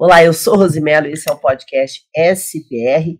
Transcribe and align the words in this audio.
Olá, 0.00 0.22
eu 0.22 0.32
sou 0.32 0.54
Rosimelo 0.54 1.08
e 1.08 1.12
esse 1.14 1.28
é 1.28 1.32
o 1.32 1.36
podcast 1.36 2.06
SPR, 2.16 3.18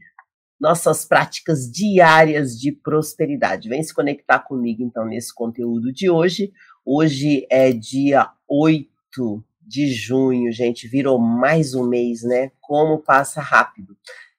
nossas 0.61 1.05
práticas 1.05 1.69
diárias 1.69 2.57
de 2.57 2.71
prosperidade. 2.71 3.69
Vem 3.69 3.83
se 3.83 3.93
conectar 3.93 4.39
comigo 4.39 4.81
então 4.85 5.05
nesse 5.05 5.35
conteúdo 5.35 5.93
de 5.93 6.09
hoje. 6.09 6.53
Hoje 6.87 7.45
é 7.51 7.73
dia 7.73 8.31
8 8.49 9.45
de 9.61 9.93
junho, 9.93 10.53
gente, 10.53 10.87
virou 10.87 11.19
mais 11.19 11.75
um 11.75 11.85
mês, 11.85 12.23
né? 12.23 12.53
Como 12.61 13.03
passa 13.03 13.41
rápido. 13.41 13.97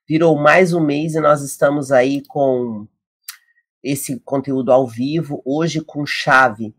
Virou 0.08 0.38
mais 0.38 0.72
um 0.72 0.80
mês 0.80 1.16
e 1.16 1.20
nós 1.20 1.42
estamos 1.42 1.92
aí 1.92 2.24
com 2.26 2.88
esse 3.84 4.18
conteúdo 4.22 4.72
ao 4.72 4.88
vivo, 4.88 5.42
hoje 5.44 5.82
com 5.82 6.06
chave 6.06 6.74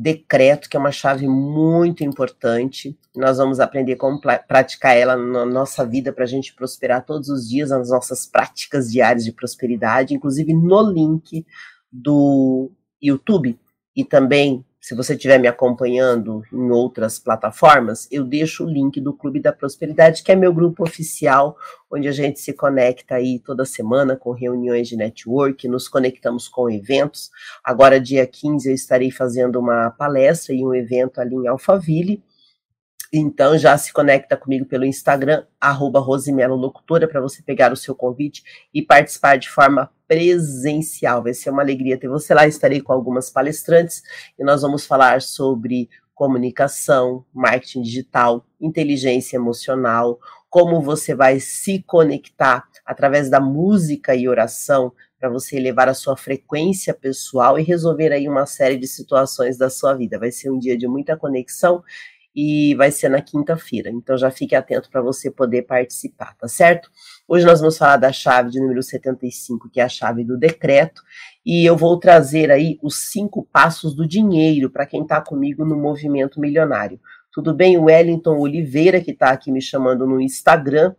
decreto, 0.00 0.68
que 0.70 0.76
é 0.78 0.80
uma 0.80 0.90
chave 0.90 1.28
muito 1.28 2.02
importante. 2.02 2.98
Nós 3.14 3.36
vamos 3.36 3.60
aprender 3.60 3.96
como 3.96 4.18
praticar 4.18 4.96
ela 4.96 5.14
na 5.14 5.44
nossa 5.44 5.84
vida 5.84 6.10
para 6.10 6.24
a 6.24 6.26
gente 6.26 6.54
prosperar 6.54 7.04
todos 7.04 7.28
os 7.28 7.46
dias, 7.46 7.68
nas 7.68 7.90
nossas 7.90 8.24
práticas 8.24 8.90
diárias 8.90 9.24
de 9.24 9.32
prosperidade, 9.32 10.14
inclusive 10.14 10.54
no 10.54 10.80
link 10.90 11.44
do 11.92 12.70
YouTube 13.00 13.58
e 13.94 14.02
também 14.02 14.64
se 14.80 14.94
você 14.94 15.14
estiver 15.14 15.38
me 15.38 15.46
acompanhando 15.46 16.42
em 16.50 16.70
outras 16.70 17.18
plataformas, 17.18 18.08
eu 18.10 18.24
deixo 18.24 18.64
o 18.64 18.68
link 18.68 18.98
do 18.98 19.12
Clube 19.12 19.38
da 19.38 19.52
Prosperidade, 19.52 20.22
que 20.22 20.32
é 20.32 20.34
meu 20.34 20.54
grupo 20.54 20.82
oficial, 20.82 21.54
onde 21.90 22.08
a 22.08 22.12
gente 22.12 22.40
se 22.40 22.54
conecta 22.54 23.16
aí 23.16 23.38
toda 23.38 23.66
semana 23.66 24.16
com 24.16 24.32
reuniões 24.32 24.88
de 24.88 24.96
network, 24.96 25.68
nos 25.68 25.86
conectamos 25.86 26.48
com 26.48 26.70
eventos. 26.70 27.30
Agora, 27.62 28.00
dia 28.00 28.26
15, 28.26 28.70
eu 28.70 28.74
estarei 28.74 29.10
fazendo 29.10 29.60
uma 29.60 29.90
palestra 29.90 30.54
e 30.54 30.64
um 30.64 30.74
evento 30.74 31.20
ali 31.20 31.34
em 31.34 31.46
Alphaville, 31.46 32.22
então 33.12 33.58
já 33.58 33.76
se 33.76 33.92
conecta 33.92 34.36
comigo 34.36 34.66
pelo 34.66 34.84
Instagram, 34.84 35.44
arroba 35.60 36.00
para 36.00 37.20
você 37.20 37.42
pegar 37.42 37.72
o 37.72 37.76
seu 37.76 37.94
convite 37.94 38.42
e 38.72 38.82
participar 38.82 39.36
de 39.36 39.48
forma 39.48 39.90
presencial. 40.06 41.22
Vai 41.22 41.34
ser 41.34 41.50
uma 41.50 41.62
alegria 41.62 41.98
ter 41.98 42.08
você 42.08 42.32
lá. 42.34 42.46
Estarei 42.46 42.80
com 42.80 42.92
algumas 42.92 43.28
palestrantes 43.30 44.02
e 44.38 44.44
nós 44.44 44.62
vamos 44.62 44.86
falar 44.86 45.22
sobre 45.22 45.88
comunicação, 46.14 47.24
marketing 47.32 47.82
digital, 47.82 48.44
inteligência 48.60 49.36
emocional, 49.36 50.18
como 50.50 50.82
você 50.82 51.14
vai 51.14 51.40
se 51.40 51.82
conectar 51.84 52.68
através 52.84 53.30
da 53.30 53.40
música 53.40 54.14
e 54.14 54.28
oração 54.28 54.92
para 55.18 55.30
você 55.30 55.56
elevar 55.56 55.88
a 55.88 55.94
sua 55.94 56.16
frequência 56.16 56.92
pessoal 56.92 57.58
e 57.58 57.62
resolver 57.62 58.12
aí 58.12 58.28
uma 58.28 58.46
série 58.46 58.76
de 58.76 58.86
situações 58.86 59.56
da 59.56 59.70
sua 59.70 59.94
vida. 59.94 60.18
Vai 60.18 60.30
ser 60.30 60.50
um 60.50 60.58
dia 60.58 60.76
de 60.76 60.86
muita 60.86 61.16
conexão 61.16 61.82
e 62.34 62.74
vai 62.76 62.90
ser 62.90 63.08
na 63.08 63.20
quinta-feira. 63.20 63.90
Então 63.90 64.16
já 64.16 64.30
fique 64.30 64.54
atento 64.54 64.88
para 64.90 65.02
você 65.02 65.30
poder 65.30 65.62
participar, 65.62 66.36
tá 66.36 66.46
certo? 66.48 66.90
Hoje 67.26 67.44
nós 67.44 67.60
vamos 67.60 67.76
falar 67.76 67.96
da 67.96 68.12
chave 68.12 68.50
de 68.50 68.60
número 68.60 68.82
75, 68.82 69.68
que 69.70 69.80
é 69.80 69.84
a 69.84 69.88
chave 69.88 70.24
do 70.24 70.38
decreto, 70.38 71.02
e 71.44 71.64
eu 71.64 71.76
vou 71.76 71.98
trazer 71.98 72.50
aí 72.50 72.78
os 72.82 73.10
cinco 73.10 73.46
passos 73.52 73.94
do 73.94 74.06
dinheiro 74.06 74.70
para 74.70 74.86
quem 74.86 75.02
está 75.02 75.20
comigo 75.20 75.64
no 75.64 75.76
movimento 75.76 76.40
milionário. 76.40 77.00
Tudo 77.32 77.54
bem? 77.54 77.78
Wellington 77.78 78.38
Oliveira, 78.38 79.00
que 79.00 79.12
está 79.12 79.30
aqui 79.30 79.52
me 79.52 79.62
chamando 79.62 80.06
no 80.06 80.20
Instagram. 80.20 80.94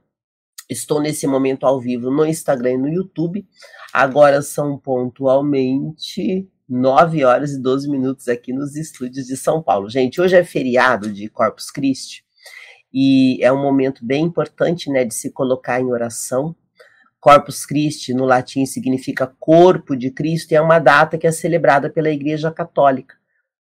Estou 0.69 1.01
nesse 1.01 1.27
momento 1.27 1.66
ao 1.66 1.81
vivo 1.81 2.09
no 2.09 2.25
Instagram 2.25 2.71
e 2.71 2.77
no 2.77 2.88
YouTube. 2.88 3.45
Agora 3.91 4.41
são 4.41 4.77
pontualmente 4.77 6.49
9 6.72 7.25
horas 7.25 7.52
e 7.52 7.61
12 7.61 7.89
minutos 7.89 8.30
aqui 8.30 8.53
nos 8.53 8.77
estúdios 8.77 9.27
de 9.27 9.36
São 9.36 9.61
Paulo. 9.61 9.89
Gente, 9.89 10.22
hoje 10.22 10.38
é 10.38 10.44
feriado 10.44 11.11
de 11.11 11.28
Corpus 11.28 11.69
Christi 11.69 12.23
e 12.94 13.44
é 13.44 13.52
um 13.52 13.61
momento 13.61 14.05
bem 14.05 14.23
importante, 14.23 14.89
né, 14.89 15.03
de 15.03 15.13
se 15.13 15.31
colocar 15.31 15.81
em 15.81 15.91
oração. 15.91 16.55
Corpus 17.19 17.66
Christi, 17.66 18.13
no 18.13 18.23
latim, 18.23 18.66
significa 18.66 19.28
corpo 19.38 19.97
de 19.97 20.11
Cristo 20.11 20.53
e 20.53 20.55
é 20.55 20.61
uma 20.61 20.80
data 20.80 21.18
que 21.18 21.28
é 21.28 21.31
celebrada 21.31 21.90
pela 21.90 22.09
Igreja 22.09 22.50
Católica. 22.50 23.16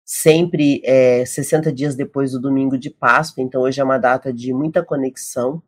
Sempre 0.04 0.80
é, 0.84 1.24
60 1.26 1.72
dias 1.72 1.96
depois 1.96 2.30
do 2.30 2.40
domingo 2.40 2.78
de 2.78 2.90
Páscoa, 2.90 3.42
então 3.42 3.62
hoje 3.62 3.80
é 3.80 3.84
uma 3.84 3.98
data 3.98 4.32
de 4.32 4.52
muita 4.52 4.84
conexão. 4.84 5.60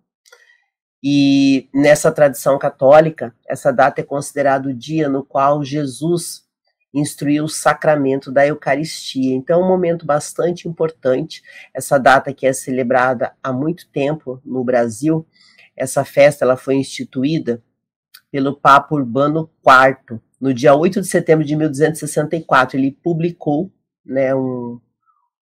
E 1.03 1.69
nessa 1.75 2.12
tradição 2.12 2.56
católica, 2.56 3.34
essa 3.49 3.72
data 3.72 4.00
é 4.00 4.05
considerada 4.05 4.69
o 4.69 4.75
dia 4.75 5.09
no 5.09 5.25
qual 5.25 5.65
Jesus 5.65 6.45
instruir 6.92 7.42
o 7.42 7.48
sacramento 7.48 8.30
da 8.30 8.47
Eucaristia. 8.47 9.34
Então, 9.34 9.60
é 9.60 9.64
um 9.64 9.69
momento 9.69 10.04
bastante 10.04 10.69
importante, 10.69 11.42
essa 11.72 11.98
data 11.98 12.32
que 12.32 12.47
é 12.47 12.53
celebrada 12.53 13.32
há 13.42 13.53
muito 13.53 13.88
tempo 13.91 14.41
no 14.44 14.62
Brasil. 14.62 15.26
Essa 15.76 16.04
festa 16.04 16.44
ela 16.44 16.56
foi 16.56 16.75
instituída 16.75 17.62
pelo 18.30 18.56
Papa 18.56 18.94
Urbano 18.94 19.50
IV, 19.66 20.20
no 20.41 20.53
dia 20.53 20.75
8 20.75 21.00
de 21.00 21.06
setembro 21.06 21.44
de 21.44 21.56
1264. 21.56 22.76
Ele 22.76 22.91
publicou 22.91 23.70
né, 24.04 24.34
um, 24.34 24.80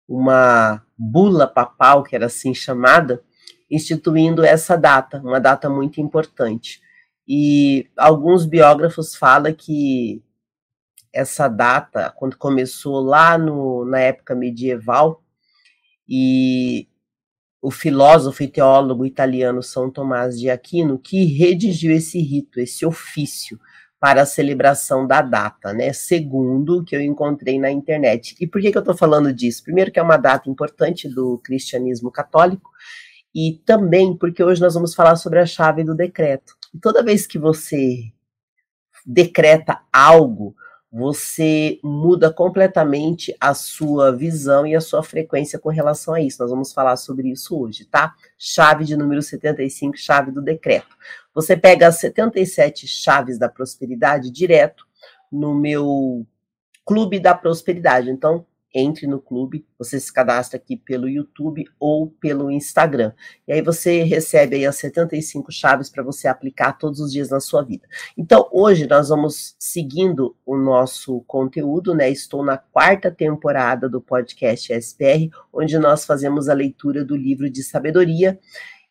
uma 0.06 0.82
bula 0.96 1.46
papal, 1.46 2.02
que 2.02 2.14
era 2.14 2.26
assim 2.26 2.54
chamada, 2.54 3.22
instituindo 3.70 4.44
essa 4.44 4.76
data, 4.76 5.20
uma 5.20 5.38
data 5.40 5.68
muito 5.68 6.00
importante. 6.00 6.80
E 7.26 7.88
alguns 7.96 8.46
biógrafos 8.46 9.14
falam 9.14 9.52
que 9.52 10.22
essa 11.12 11.48
data, 11.48 12.12
quando 12.16 12.36
começou 12.36 13.00
lá 13.00 13.36
no, 13.38 13.84
na 13.84 14.00
época 14.00 14.34
medieval, 14.34 15.22
e 16.08 16.88
o 17.60 17.70
filósofo 17.70 18.42
e 18.42 18.48
teólogo 18.48 19.04
italiano 19.04 19.62
São 19.62 19.90
Tomás 19.90 20.38
de 20.38 20.48
Aquino, 20.48 20.98
que 20.98 21.24
redigiu 21.24 21.92
esse 21.92 22.20
rito, 22.20 22.60
esse 22.60 22.86
ofício 22.86 23.58
para 24.00 24.22
a 24.22 24.26
celebração 24.26 25.06
da 25.06 25.20
data, 25.20 25.72
né? 25.72 25.92
Segundo 25.92 26.78
o 26.78 26.84
que 26.84 26.94
eu 26.94 27.00
encontrei 27.00 27.58
na 27.58 27.70
internet. 27.70 28.36
E 28.40 28.46
por 28.46 28.60
que, 28.60 28.70
que 28.70 28.78
eu 28.78 28.82
estou 28.82 28.96
falando 28.96 29.32
disso? 29.32 29.64
Primeiro, 29.64 29.90
que 29.90 29.98
é 29.98 30.02
uma 30.02 30.16
data 30.16 30.48
importante 30.48 31.08
do 31.08 31.38
cristianismo 31.38 32.10
católico, 32.10 32.70
e 33.34 33.60
também 33.66 34.16
porque 34.16 34.42
hoje 34.42 34.60
nós 34.60 34.74
vamos 34.74 34.94
falar 34.94 35.16
sobre 35.16 35.40
a 35.40 35.46
chave 35.46 35.82
do 35.82 35.96
decreto. 35.96 36.54
E 36.72 36.78
toda 36.78 37.02
vez 37.02 37.26
que 37.26 37.38
você 37.38 38.12
decreta 39.04 39.80
algo, 39.92 40.54
você 40.90 41.78
muda 41.82 42.32
completamente 42.32 43.34
a 43.38 43.52
sua 43.52 44.10
visão 44.10 44.66
e 44.66 44.74
a 44.74 44.80
sua 44.80 45.02
frequência 45.02 45.58
com 45.58 45.68
relação 45.68 46.14
a 46.14 46.20
isso. 46.20 46.40
Nós 46.40 46.50
vamos 46.50 46.72
falar 46.72 46.96
sobre 46.96 47.30
isso 47.30 47.58
hoje, 47.58 47.84
tá? 47.84 48.14
Chave 48.38 48.84
de 48.84 48.96
número 48.96 49.20
75, 49.20 49.96
chave 49.98 50.30
do 50.30 50.40
decreto. 50.40 50.96
Você 51.34 51.56
pega 51.56 51.88
as 51.88 52.00
77 52.00 52.86
chaves 52.86 53.38
da 53.38 53.48
prosperidade 53.48 54.30
direto 54.30 54.86
no 55.30 55.54
meu 55.54 56.26
Clube 56.86 57.20
da 57.20 57.34
Prosperidade. 57.34 58.10
Então, 58.10 58.46
entre 58.74 59.06
no 59.06 59.20
clube, 59.20 59.64
você 59.78 59.98
se 59.98 60.12
cadastra 60.12 60.58
aqui 60.58 60.76
pelo 60.76 61.08
YouTube 61.08 61.64
ou 61.78 62.08
pelo 62.08 62.50
Instagram. 62.50 63.12
E 63.46 63.52
aí 63.52 63.62
você 63.62 64.02
recebe 64.02 64.56
aí 64.56 64.66
as 64.66 64.76
75 64.76 65.50
chaves 65.50 65.88
para 65.88 66.02
você 66.02 66.28
aplicar 66.28 66.74
todos 66.74 67.00
os 67.00 67.12
dias 67.12 67.30
na 67.30 67.40
sua 67.40 67.62
vida. 67.62 67.88
Então, 68.16 68.48
hoje 68.52 68.86
nós 68.86 69.08
vamos 69.08 69.56
seguindo 69.58 70.36
o 70.44 70.56
nosso 70.56 71.20
conteúdo, 71.26 71.94
né? 71.94 72.10
Estou 72.10 72.44
na 72.44 72.58
quarta 72.58 73.10
temporada 73.10 73.88
do 73.88 74.00
podcast 74.00 74.72
SPR, 74.72 75.30
onde 75.52 75.78
nós 75.78 76.04
fazemos 76.04 76.48
a 76.48 76.54
leitura 76.54 77.04
do 77.04 77.16
livro 77.16 77.48
de 77.48 77.62
sabedoria 77.62 78.38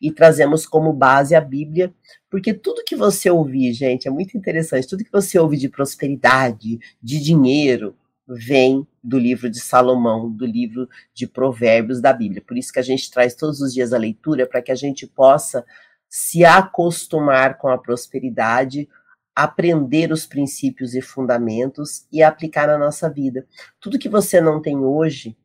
e 0.00 0.12
trazemos 0.12 0.66
como 0.66 0.92
base 0.92 1.34
a 1.34 1.40
Bíblia, 1.40 1.92
porque 2.30 2.54
tudo 2.54 2.84
que 2.84 2.94
você 2.94 3.30
ouvir, 3.30 3.72
gente, 3.72 4.06
é 4.06 4.10
muito 4.10 4.36
interessante, 4.36 4.86
tudo 4.86 5.04
que 5.04 5.10
você 5.10 5.38
ouve 5.38 5.56
de 5.56 5.68
prosperidade, 5.68 6.78
de 7.02 7.20
dinheiro, 7.20 7.96
vem 8.28 8.86
do 9.02 9.18
livro 9.18 9.48
de 9.48 9.58
Salomão, 9.58 10.30
do 10.30 10.44
livro 10.44 10.88
de 11.14 11.26
Provérbios 11.26 12.00
da 12.00 12.12
Bíblia. 12.12 12.42
Por 12.46 12.58
isso 12.58 12.72
que 12.72 12.78
a 12.78 12.82
gente 12.82 13.10
traz 13.10 13.34
todos 13.34 13.60
os 13.60 13.72
dias 13.72 13.92
a 13.92 13.98
leitura 13.98 14.46
para 14.46 14.60
que 14.60 14.70
a 14.70 14.74
gente 14.74 15.06
possa 15.06 15.64
se 16.08 16.44
acostumar 16.44 17.56
com 17.56 17.68
a 17.68 17.78
prosperidade, 17.78 18.88
aprender 19.34 20.12
os 20.12 20.26
princípios 20.26 20.94
e 20.94 21.00
fundamentos 21.00 22.06
e 22.12 22.22
aplicar 22.22 22.66
na 22.66 22.76
nossa 22.76 23.08
vida. 23.08 23.46
Tudo 23.80 23.98
que 23.98 24.08
você 24.08 24.40
não 24.40 24.60
tem 24.60 24.76
hoje 24.78 25.36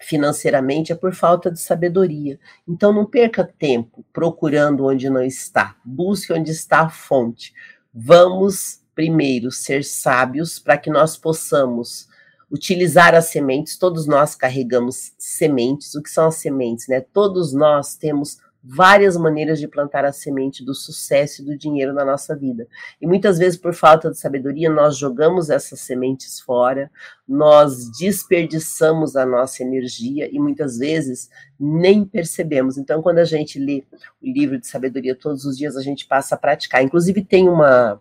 financeiramente 0.00 0.92
é 0.92 0.94
por 0.94 1.12
falta 1.12 1.50
de 1.50 1.60
sabedoria. 1.60 2.38
Então 2.66 2.92
não 2.92 3.04
perca 3.04 3.44
tempo 3.44 4.04
procurando 4.12 4.86
onde 4.86 5.10
não 5.10 5.22
está. 5.22 5.76
Busque 5.84 6.32
onde 6.32 6.52
está 6.52 6.82
a 6.82 6.88
fonte. 6.88 7.52
Vamos 7.92 8.82
primeiro, 8.98 9.52
ser 9.52 9.84
sábios 9.84 10.58
para 10.58 10.76
que 10.76 10.90
nós 10.90 11.16
possamos 11.16 12.07
utilizar 12.50 13.14
as 13.14 13.26
sementes. 13.26 13.78
Todos 13.78 14.06
nós 14.06 14.34
carregamos 14.34 15.12
sementes. 15.18 15.94
O 15.94 16.02
que 16.02 16.10
são 16.10 16.26
as 16.26 16.36
sementes? 16.36 16.88
Né? 16.88 17.00
Todos 17.00 17.52
nós 17.52 17.96
temos 17.96 18.38
várias 18.62 19.16
maneiras 19.16 19.58
de 19.58 19.68
plantar 19.68 20.04
a 20.04 20.12
semente 20.12 20.64
do 20.64 20.74
sucesso 20.74 21.40
e 21.40 21.44
do 21.44 21.56
dinheiro 21.56 21.92
na 21.92 22.04
nossa 22.04 22.36
vida. 22.36 22.66
E 23.00 23.06
muitas 23.06 23.38
vezes, 23.38 23.58
por 23.58 23.72
falta 23.72 24.10
de 24.10 24.18
sabedoria, 24.18 24.68
nós 24.68 24.96
jogamos 24.96 25.48
essas 25.48 25.80
sementes 25.80 26.40
fora, 26.40 26.90
nós 27.26 27.90
desperdiçamos 27.98 29.16
a 29.16 29.24
nossa 29.24 29.62
energia 29.62 30.28
e 30.30 30.38
muitas 30.38 30.76
vezes 30.76 31.30
nem 31.58 32.04
percebemos. 32.04 32.76
Então, 32.76 33.00
quando 33.00 33.18
a 33.18 33.24
gente 33.24 33.58
lê 33.58 33.84
o 34.20 34.26
livro 34.26 34.58
de 34.58 34.66
sabedoria 34.66 35.14
todos 35.14 35.44
os 35.44 35.56
dias, 35.56 35.76
a 35.76 35.82
gente 35.82 36.06
passa 36.06 36.34
a 36.34 36.38
praticar. 36.38 36.82
Inclusive, 36.82 37.24
tem 37.24 37.48
uma. 37.48 38.00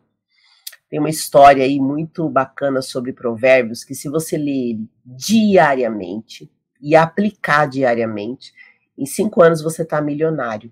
Tem 0.90 1.00
uma 1.00 1.10
história 1.10 1.64
aí 1.64 1.80
muito 1.80 2.30
bacana 2.30 2.82
sobre 2.82 3.12
provérbios 3.12 3.84
que, 3.84 3.94
se 3.94 4.08
você 4.10 4.38
ler 4.38 4.80
diariamente 5.06 6.50
e 6.82 6.96
aplicar 6.96 7.68
diariamente, 7.68 8.54
em 8.98 9.06
cinco 9.06 9.42
anos 9.42 9.62
você 9.62 9.84
está 9.84 10.02
milionário. 10.02 10.72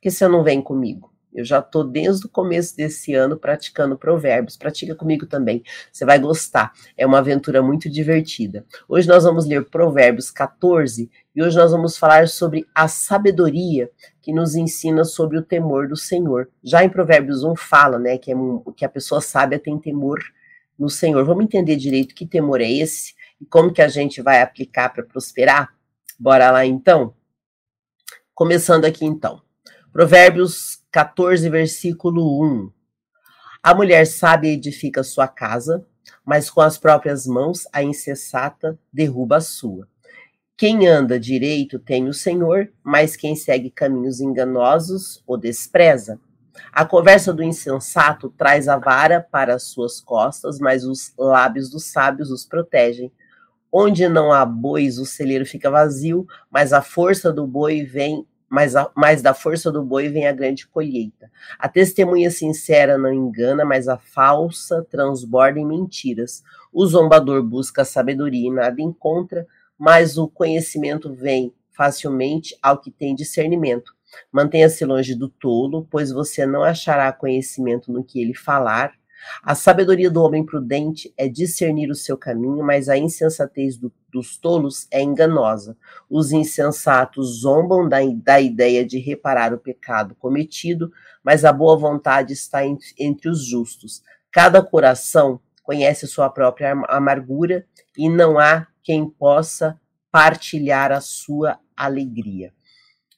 Que 0.00 0.10
você 0.10 0.28
não 0.28 0.44
vem 0.44 0.62
comigo? 0.62 1.12
Eu 1.38 1.44
já 1.44 1.60
estou 1.60 1.84
desde 1.84 2.26
o 2.26 2.28
começo 2.28 2.76
desse 2.76 3.14
ano 3.14 3.36
praticando 3.36 3.96
provérbios. 3.96 4.56
Pratica 4.56 4.92
comigo 4.92 5.24
também. 5.24 5.62
Você 5.92 6.04
vai 6.04 6.18
gostar. 6.18 6.72
É 6.96 7.06
uma 7.06 7.18
aventura 7.18 7.62
muito 7.62 7.88
divertida. 7.88 8.66
Hoje 8.88 9.06
nós 9.06 9.22
vamos 9.22 9.46
ler 9.46 9.64
Provérbios 9.70 10.32
14 10.32 11.08
e 11.36 11.40
hoje 11.40 11.56
nós 11.56 11.70
vamos 11.70 11.96
falar 11.96 12.26
sobre 12.26 12.66
a 12.74 12.88
sabedoria 12.88 13.88
que 14.20 14.32
nos 14.32 14.56
ensina 14.56 15.04
sobre 15.04 15.38
o 15.38 15.42
temor 15.42 15.86
do 15.86 15.96
Senhor. 15.96 16.50
Já 16.60 16.82
em 16.82 16.88
Provérbios 16.88 17.44
1 17.44 17.54
fala, 17.54 18.00
né, 18.00 18.18
que, 18.18 18.32
é, 18.32 18.34
que 18.76 18.84
a 18.84 18.88
pessoa 18.88 19.20
sábia 19.20 19.60
tem 19.60 19.78
temor 19.78 20.18
no 20.76 20.90
Senhor. 20.90 21.24
Vamos 21.24 21.44
entender 21.44 21.76
direito 21.76 22.16
que 22.16 22.26
temor 22.26 22.60
é 22.60 22.68
esse 22.68 23.14
e 23.40 23.46
como 23.46 23.72
que 23.72 23.80
a 23.80 23.86
gente 23.86 24.20
vai 24.20 24.42
aplicar 24.42 24.88
para 24.88 25.04
prosperar? 25.04 25.72
Bora 26.18 26.50
lá 26.50 26.66
então? 26.66 27.14
Começando 28.34 28.84
aqui 28.84 29.04
então. 29.04 29.40
Provérbios 29.92 30.77
14, 30.90 31.50
versículo 31.50 32.42
1. 32.42 32.72
A 33.62 33.74
mulher 33.74 34.06
sábia 34.06 34.50
edifica 34.50 35.02
sua 35.02 35.28
casa, 35.28 35.84
mas 36.24 36.48
com 36.48 36.62
as 36.62 36.78
próprias 36.78 37.26
mãos 37.26 37.66
a 37.72 37.82
insensata 37.82 38.78
derruba 38.90 39.36
a 39.36 39.40
sua. 39.40 39.86
Quem 40.56 40.88
anda 40.88 41.20
direito 41.20 41.78
tem 41.78 42.08
o 42.08 42.14
Senhor, 42.14 42.72
mas 42.82 43.16
quem 43.16 43.36
segue 43.36 43.70
caminhos 43.70 44.20
enganosos 44.20 45.22
o 45.26 45.36
despreza. 45.36 46.18
A 46.72 46.86
conversa 46.86 47.34
do 47.34 47.42
insensato 47.42 48.30
traz 48.30 48.66
a 48.66 48.78
vara 48.78 49.20
para 49.20 49.54
as 49.54 49.64
suas 49.64 50.00
costas, 50.00 50.58
mas 50.58 50.84
os 50.84 51.12
lábios 51.18 51.70
dos 51.70 51.84
sábios 51.84 52.30
os 52.30 52.46
protegem. 52.46 53.12
Onde 53.70 54.08
não 54.08 54.32
há 54.32 54.46
bois, 54.46 54.98
o 54.98 55.04
celeiro 55.04 55.44
fica 55.44 55.70
vazio, 55.70 56.26
mas 56.50 56.72
a 56.72 56.80
força 56.80 57.30
do 57.30 57.46
boi 57.46 57.84
vem 57.84 58.26
mas, 58.48 58.74
a, 58.74 58.90
mas 58.94 59.20
da 59.20 59.34
força 59.34 59.70
do 59.70 59.82
boi 59.82 60.08
vem 60.08 60.26
a 60.26 60.32
grande 60.32 60.66
colheita. 60.66 61.30
A 61.58 61.68
testemunha 61.68 62.30
sincera 62.30 62.96
não 62.96 63.12
engana, 63.12 63.64
mas 63.64 63.88
a 63.88 63.98
falsa 63.98 64.86
transborda 64.90 65.58
em 65.58 65.66
mentiras. 65.66 66.42
O 66.72 66.86
zombador 66.86 67.42
busca 67.42 67.82
a 67.82 67.84
sabedoria 67.84 68.48
e 68.48 68.52
nada 68.52 68.80
encontra, 68.80 69.46
mas 69.78 70.16
o 70.16 70.28
conhecimento 70.28 71.12
vem 71.12 71.52
facilmente 71.70 72.56
ao 72.62 72.78
que 72.78 72.90
tem 72.90 73.14
discernimento. 73.14 73.92
Mantenha-se 74.32 74.84
longe 74.84 75.14
do 75.14 75.28
tolo, 75.28 75.86
pois 75.90 76.10
você 76.10 76.46
não 76.46 76.64
achará 76.64 77.12
conhecimento 77.12 77.92
no 77.92 78.02
que 78.02 78.20
ele 78.20 78.34
falar, 78.34 78.92
a 79.42 79.54
sabedoria 79.54 80.10
do 80.10 80.22
homem 80.22 80.44
prudente 80.44 81.12
é 81.16 81.28
discernir 81.28 81.90
o 81.90 81.94
seu 81.94 82.16
caminho, 82.16 82.64
mas 82.64 82.88
a 82.88 82.96
insensatez 82.96 83.76
do, 83.76 83.92
dos 84.10 84.36
tolos 84.36 84.86
é 84.90 85.02
enganosa. 85.02 85.76
Os 86.08 86.32
insensatos 86.32 87.40
zombam 87.40 87.88
da, 87.88 87.98
da 88.22 88.40
ideia 88.40 88.84
de 88.84 88.98
reparar 88.98 89.52
o 89.52 89.58
pecado 89.58 90.14
cometido, 90.14 90.92
mas 91.22 91.44
a 91.44 91.52
boa 91.52 91.76
vontade 91.76 92.32
está 92.32 92.64
entre, 92.64 92.88
entre 92.98 93.28
os 93.28 93.44
justos. 93.44 94.02
Cada 94.30 94.62
coração 94.62 95.40
conhece 95.62 96.06
sua 96.06 96.30
própria 96.30 96.72
amargura 96.88 97.66
e 97.96 98.08
não 98.08 98.38
há 98.38 98.66
quem 98.82 99.08
possa 99.08 99.78
partilhar 100.10 100.90
a 100.92 101.00
sua 101.00 101.58
alegria. 101.76 102.52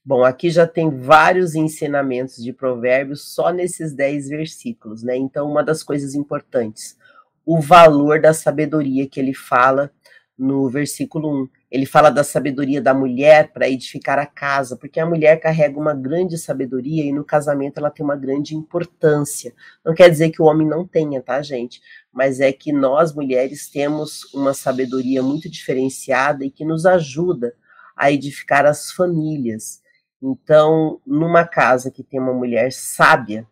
Bom, 0.04 0.24
aqui 0.24 0.50
já 0.50 0.66
tem 0.66 0.90
vários 0.90 1.54
ensinamentos 1.54 2.42
de 2.42 2.52
provérbios 2.52 3.34
só 3.34 3.50
nesses 3.50 3.92
dez 3.92 4.28
versículos, 4.28 5.02
né? 5.02 5.16
Então, 5.16 5.50
uma 5.50 5.62
das 5.62 5.82
coisas 5.82 6.14
importantes, 6.14 6.96
o 7.44 7.60
valor 7.60 8.20
da 8.20 8.32
sabedoria 8.32 9.08
que 9.08 9.20
ele 9.20 9.34
fala 9.34 9.92
no 10.40 10.70
versículo 10.70 11.42
1. 11.42 11.48
Ele 11.70 11.84
fala 11.84 12.08
da 12.08 12.24
sabedoria 12.24 12.80
da 12.80 12.94
mulher 12.94 13.52
para 13.52 13.68
edificar 13.68 14.18
a 14.18 14.24
casa, 14.24 14.74
porque 14.74 14.98
a 14.98 15.04
mulher 15.04 15.38
carrega 15.38 15.78
uma 15.78 15.94
grande 15.94 16.38
sabedoria 16.38 17.04
e 17.04 17.12
no 17.12 17.22
casamento 17.22 17.78
ela 17.78 17.90
tem 17.90 18.02
uma 18.02 18.16
grande 18.16 18.56
importância. 18.56 19.52
Não 19.84 19.94
quer 19.94 20.08
dizer 20.08 20.30
que 20.30 20.40
o 20.40 20.46
homem 20.46 20.66
não 20.66 20.86
tenha, 20.86 21.20
tá, 21.20 21.42
gente? 21.42 21.82
Mas 22.10 22.40
é 22.40 22.50
que 22.52 22.72
nós 22.72 23.14
mulheres 23.14 23.68
temos 23.68 24.32
uma 24.32 24.54
sabedoria 24.54 25.22
muito 25.22 25.48
diferenciada 25.48 26.42
e 26.42 26.50
que 26.50 26.64
nos 26.64 26.86
ajuda 26.86 27.54
a 27.94 28.10
edificar 28.10 28.64
as 28.64 28.90
famílias. 28.90 29.82
Então, 30.22 31.00
numa 31.06 31.46
casa 31.46 31.90
que 31.90 32.02
tem 32.02 32.20
uma 32.20 32.34
mulher 32.34 32.72
sábia, 32.72 33.46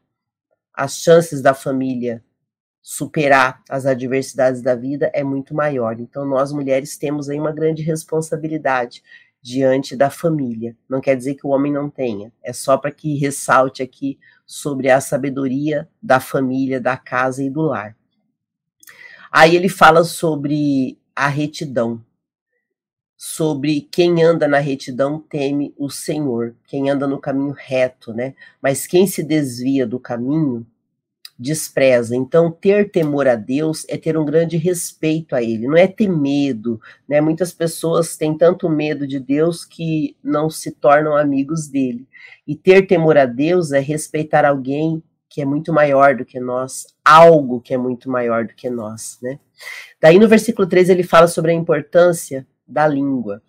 as 0.74 0.98
chances 0.98 1.40
da 1.40 1.54
família 1.54 2.22
superar 2.82 3.62
as 3.68 3.84
adversidades 3.84 4.62
da 4.62 4.74
vida 4.74 5.10
é 5.14 5.24
muito 5.24 5.54
maior. 5.54 5.98
Então, 5.98 6.24
nós 6.26 6.52
mulheres 6.52 6.96
temos 6.96 7.28
aí 7.28 7.38
uma 7.38 7.52
grande 7.52 7.82
responsabilidade 7.82 9.02
diante 9.40 9.96
da 9.96 10.10
família. 10.10 10.76
Não 10.88 11.00
quer 11.00 11.16
dizer 11.16 11.34
que 11.34 11.46
o 11.46 11.50
homem 11.50 11.72
não 11.72 11.88
tenha, 11.88 12.32
é 12.42 12.52
só 12.52 12.76
para 12.76 12.90
que 12.90 13.16
ressalte 13.16 13.82
aqui 13.82 14.18
sobre 14.46 14.90
a 14.90 15.00
sabedoria 15.00 15.88
da 16.02 16.20
família, 16.20 16.80
da 16.80 16.96
casa 16.96 17.42
e 17.42 17.50
do 17.50 17.62
lar. 17.62 17.96
Aí 19.30 19.54
ele 19.54 19.68
fala 19.68 20.04
sobre 20.04 20.98
a 21.14 21.28
retidão 21.28 22.02
sobre 23.20 23.80
quem 23.80 24.22
anda 24.22 24.46
na 24.46 24.60
retidão 24.60 25.18
teme 25.18 25.74
o 25.76 25.90
Senhor, 25.90 26.54
quem 26.68 26.88
anda 26.88 27.04
no 27.04 27.18
caminho 27.18 27.52
reto, 27.52 28.14
né? 28.14 28.36
Mas 28.62 28.86
quem 28.86 29.08
se 29.08 29.24
desvia 29.24 29.84
do 29.84 29.98
caminho 29.98 30.64
despreza. 31.36 32.14
Então, 32.14 32.50
ter 32.50 32.92
temor 32.92 33.26
a 33.26 33.34
Deus 33.34 33.84
é 33.88 33.96
ter 33.96 34.16
um 34.16 34.24
grande 34.24 34.56
respeito 34.56 35.34
a 35.34 35.42
Ele, 35.42 35.66
não 35.66 35.76
é 35.76 35.88
ter 35.88 36.08
medo, 36.08 36.80
né? 37.08 37.20
Muitas 37.20 37.52
pessoas 37.52 38.16
têm 38.16 38.38
tanto 38.38 38.70
medo 38.70 39.04
de 39.04 39.18
Deus 39.18 39.64
que 39.64 40.16
não 40.22 40.48
se 40.48 40.70
tornam 40.70 41.16
amigos 41.16 41.66
dele. 41.66 42.06
E 42.46 42.54
ter 42.54 42.86
temor 42.86 43.18
a 43.18 43.26
Deus 43.26 43.72
é 43.72 43.80
respeitar 43.80 44.44
alguém 44.44 45.02
que 45.28 45.42
é 45.42 45.44
muito 45.44 45.72
maior 45.72 46.14
do 46.16 46.24
que 46.24 46.38
nós, 46.38 46.86
algo 47.04 47.60
que 47.60 47.74
é 47.74 47.76
muito 47.76 48.08
maior 48.08 48.46
do 48.46 48.54
que 48.54 48.70
nós, 48.70 49.18
né? 49.20 49.40
Daí 50.00 50.20
no 50.20 50.28
versículo 50.28 50.68
3 50.68 50.88
ele 50.88 51.02
fala 51.02 51.26
sobre 51.26 51.50
a 51.50 51.54
importância 51.54 52.46
da 52.68 52.86
língua. 52.86 53.42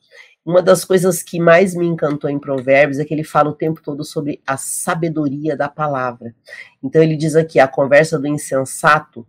Uma 0.46 0.62
das 0.62 0.86
coisas 0.86 1.22
que 1.22 1.40
mais 1.40 1.76
me 1.76 1.86
encantou 1.86 2.30
em 2.30 2.40
Provérbios 2.40 2.98
é 2.98 3.06
que 3.06 3.14
ele 3.14 3.24
fala 3.24 3.50
o 3.50 3.56
tempo 3.56 3.82
todo 3.82 4.04
sobre 4.04 4.42
a 4.48 4.58
sabedoria 4.58 5.56
da 5.56 5.68
palavra. 5.68 6.34
Então 6.82 7.04
ele 7.04 7.16
diz 7.16 7.36
aqui: 7.36 7.60
a 7.60 7.68
conversa 7.68 8.18
do 8.18 8.28
insensato 8.28 9.28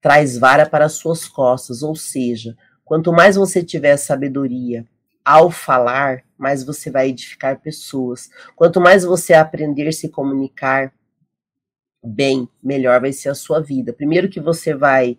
traz 0.00 0.38
vara 0.38 0.68
para 0.68 0.86
as 0.86 0.94
suas 0.94 1.28
costas, 1.28 1.82
ou 1.82 1.94
seja, 1.94 2.56
quanto 2.84 3.12
mais 3.12 3.36
você 3.36 3.62
tiver 3.62 3.96
sabedoria 3.96 4.86
ao 5.24 5.50
falar, 5.50 6.24
mais 6.36 6.64
você 6.64 6.90
vai 6.90 7.10
edificar 7.10 7.60
pessoas. 7.60 8.30
Quanto 8.56 8.80
mais 8.80 9.04
você 9.04 9.34
aprender 9.34 9.86
a 9.86 9.92
se 9.92 10.08
comunicar 10.08 10.92
bem, 12.02 12.48
melhor 12.62 13.00
vai 13.00 13.12
ser 13.12 13.28
a 13.28 13.34
sua 13.34 13.60
vida. 13.60 13.92
Primeiro 13.92 14.28
que 14.28 14.40
você 14.40 14.74
vai 14.74 15.18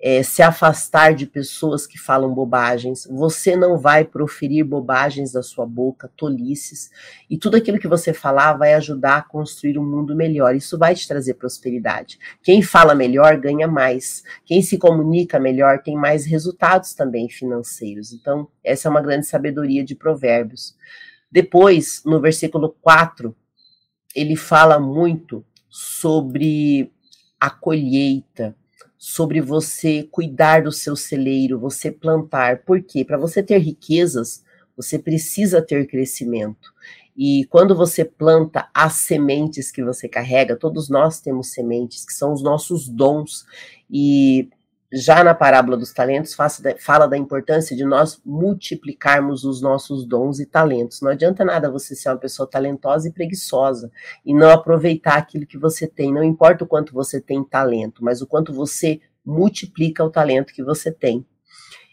é, 0.00 0.22
se 0.22 0.42
afastar 0.42 1.14
de 1.14 1.26
pessoas 1.26 1.86
que 1.86 1.98
falam 1.98 2.34
bobagens, 2.34 3.06
você 3.10 3.56
não 3.56 3.78
vai 3.78 4.04
proferir 4.04 4.64
bobagens 4.64 5.32
da 5.32 5.42
sua 5.42 5.64
boca, 5.64 6.10
tolices, 6.16 6.90
e 7.30 7.38
tudo 7.38 7.56
aquilo 7.56 7.78
que 7.78 7.88
você 7.88 8.12
falar 8.12 8.54
vai 8.54 8.74
ajudar 8.74 9.16
a 9.16 9.22
construir 9.22 9.78
um 9.78 9.84
mundo 9.84 10.14
melhor. 10.14 10.54
Isso 10.54 10.76
vai 10.76 10.94
te 10.94 11.08
trazer 11.08 11.34
prosperidade. 11.34 12.18
Quem 12.42 12.60
fala 12.60 12.94
melhor 12.94 13.38
ganha 13.38 13.66
mais. 13.66 14.22
Quem 14.44 14.60
se 14.60 14.76
comunica 14.76 15.38
melhor 15.38 15.82
tem 15.82 15.96
mais 15.96 16.26
resultados 16.26 16.92
também 16.92 17.28
financeiros. 17.28 18.12
Então, 18.12 18.48
essa 18.62 18.88
é 18.88 18.90
uma 18.90 19.00
grande 19.00 19.26
sabedoria 19.26 19.84
de 19.84 19.94
Provérbios. 19.94 20.76
Depois, 21.30 22.02
no 22.04 22.20
versículo 22.20 22.76
4, 22.82 23.34
ele 24.14 24.36
fala 24.36 24.78
muito 24.78 25.44
sobre 25.68 26.92
a 27.40 27.50
colheita 27.50 28.54
sobre 29.06 29.38
você 29.38 30.08
cuidar 30.10 30.62
do 30.62 30.72
seu 30.72 30.96
celeiro, 30.96 31.60
você 31.60 31.90
plantar. 31.90 32.62
Por 32.62 32.82
quê? 32.82 33.04
Para 33.04 33.18
você 33.18 33.42
ter 33.42 33.58
riquezas, 33.58 34.42
você 34.74 34.98
precisa 34.98 35.60
ter 35.60 35.86
crescimento. 35.86 36.72
E 37.14 37.44
quando 37.50 37.76
você 37.76 38.02
planta 38.02 38.66
as 38.72 38.94
sementes 38.94 39.70
que 39.70 39.84
você 39.84 40.08
carrega, 40.08 40.56
todos 40.56 40.88
nós 40.88 41.20
temos 41.20 41.48
sementes, 41.48 42.02
que 42.02 42.14
são 42.14 42.32
os 42.32 42.42
nossos 42.42 42.88
dons. 42.88 43.44
E 43.90 44.48
já 44.96 45.24
na 45.24 45.34
parábola 45.34 45.76
dos 45.76 45.92
talentos, 45.92 46.36
fala 46.78 47.08
da 47.08 47.18
importância 47.18 47.76
de 47.76 47.84
nós 47.84 48.20
multiplicarmos 48.24 49.42
os 49.42 49.60
nossos 49.60 50.06
dons 50.06 50.38
e 50.38 50.46
talentos. 50.46 51.00
Não 51.00 51.10
adianta 51.10 51.44
nada 51.44 51.68
você 51.68 51.96
ser 51.96 52.10
uma 52.10 52.16
pessoa 52.16 52.48
talentosa 52.48 53.08
e 53.08 53.12
preguiçosa 53.12 53.90
e 54.24 54.32
não 54.32 54.50
aproveitar 54.50 55.16
aquilo 55.16 55.46
que 55.46 55.58
você 55.58 55.88
tem. 55.88 56.12
Não 56.12 56.22
importa 56.22 56.62
o 56.62 56.66
quanto 56.66 56.94
você 56.94 57.20
tem 57.20 57.42
talento, 57.42 58.04
mas 58.04 58.22
o 58.22 58.26
quanto 58.26 58.54
você 58.54 59.00
multiplica 59.26 60.04
o 60.04 60.10
talento 60.10 60.52
que 60.52 60.62
você 60.62 60.92
tem. 60.92 61.26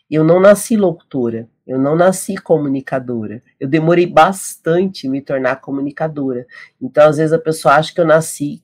Eu 0.09 0.23
não 0.23 0.39
nasci 0.39 0.75
locutora, 0.75 1.49
eu 1.65 1.79
não 1.79 1.95
nasci 1.95 2.35
comunicadora. 2.35 3.41
Eu 3.59 3.67
demorei 3.67 4.05
bastante 4.05 5.07
me 5.07 5.21
tornar 5.21 5.55
comunicadora. 5.61 6.45
Então, 6.79 7.07
às 7.07 7.17
vezes, 7.17 7.33
a 7.33 7.39
pessoa 7.39 7.75
acha 7.75 7.93
que 7.93 8.01
eu 8.01 8.05
nasci 8.05 8.61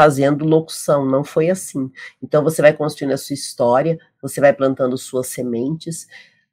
fazendo 0.00 0.46
locução, 0.46 1.04
não 1.04 1.22
foi 1.22 1.50
assim. 1.50 1.92
Então 2.22 2.42
você 2.42 2.62
vai 2.62 2.72
construindo 2.72 3.12
a 3.12 3.18
sua 3.18 3.34
história, 3.34 3.98
você 4.22 4.40
vai 4.40 4.50
plantando 4.50 4.96
suas 4.96 5.26
sementes, 5.26 6.08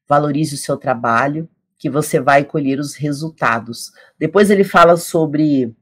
valorize 0.05 0.53
o 0.53 0.57
seu 0.57 0.75
trabalho, 0.75 1.47
que 1.77 1.89
você 1.89 2.19
vai 2.19 2.43
colher 2.43 2.77
os 2.77 2.95
resultados. 2.95 3.93
Depois 4.19 4.49
ele 4.49 4.65
fala 4.65 4.97
sobre 4.97 5.73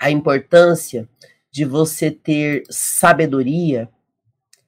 a 0.00 0.10
importância 0.10 1.06
de 1.50 1.66
você 1.66 2.10
ter 2.10 2.62
sabedoria 2.70 3.86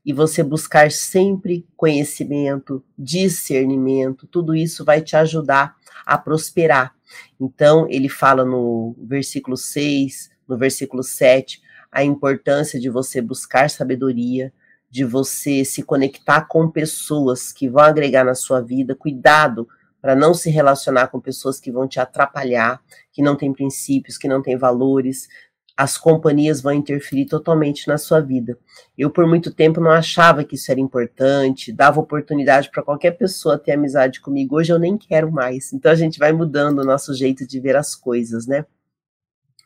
e 0.04 0.12
você 0.12 0.42
buscar 0.42 0.92
sempre 0.92 1.66
conhecimento, 1.74 2.84
discernimento, 2.98 4.26
tudo 4.26 4.54
isso 4.54 4.84
vai 4.84 5.00
te 5.00 5.16
ajudar 5.16 5.74
a 6.04 6.18
prosperar. 6.18 6.94
Então, 7.40 7.86
ele 7.88 8.10
fala 8.10 8.44
no 8.44 8.94
versículo 8.98 9.56
6, 9.56 10.31
no 10.52 10.58
versículo 10.58 11.02
7, 11.02 11.60
a 11.90 12.04
importância 12.04 12.78
de 12.78 12.90
você 12.90 13.20
buscar 13.20 13.70
sabedoria, 13.70 14.52
de 14.90 15.04
você 15.04 15.64
se 15.64 15.82
conectar 15.82 16.42
com 16.42 16.70
pessoas 16.70 17.50
que 17.50 17.68
vão 17.68 17.82
agregar 17.82 18.24
na 18.24 18.34
sua 18.34 18.60
vida, 18.60 18.94
cuidado 18.94 19.66
para 20.00 20.14
não 20.14 20.34
se 20.34 20.50
relacionar 20.50 21.08
com 21.08 21.18
pessoas 21.18 21.58
que 21.58 21.72
vão 21.72 21.88
te 21.88 21.98
atrapalhar, 21.98 22.82
que 23.12 23.22
não 23.22 23.36
têm 23.36 23.52
princípios, 23.52 24.18
que 24.18 24.28
não 24.28 24.42
têm 24.42 24.56
valores. 24.56 25.28
As 25.74 25.96
companhias 25.96 26.60
vão 26.60 26.72
interferir 26.72 27.24
totalmente 27.24 27.88
na 27.88 27.96
sua 27.96 28.20
vida. 28.20 28.58
Eu, 28.98 29.08
por 29.08 29.26
muito 29.26 29.54
tempo, 29.54 29.80
não 29.80 29.90
achava 29.90 30.44
que 30.44 30.56
isso 30.56 30.70
era 30.70 30.80
importante, 30.80 31.72
dava 31.72 32.00
oportunidade 32.00 32.68
para 32.70 32.82
qualquer 32.82 33.12
pessoa 33.12 33.56
ter 33.56 33.72
amizade 33.72 34.20
comigo. 34.20 34.56
Hoje 34.56 34.72
eu 34.72 34.78
nem 34.78 34.98
quero 34.98 35.32
mais. 35.32 35.72
Então 35.72 35.90
a 35.90 35.94
gente 35.94 36.18
vai 36.18 36.32
mudando 36.32 36.80
o 36.80 36.84
nosso 36.84 37.14
jeito 37.14 37.46
de 37.46 37.58
ver 37.60 37.76
as 37.76 37.94
coisas, 37.94 38.46
né? 38.46 38.66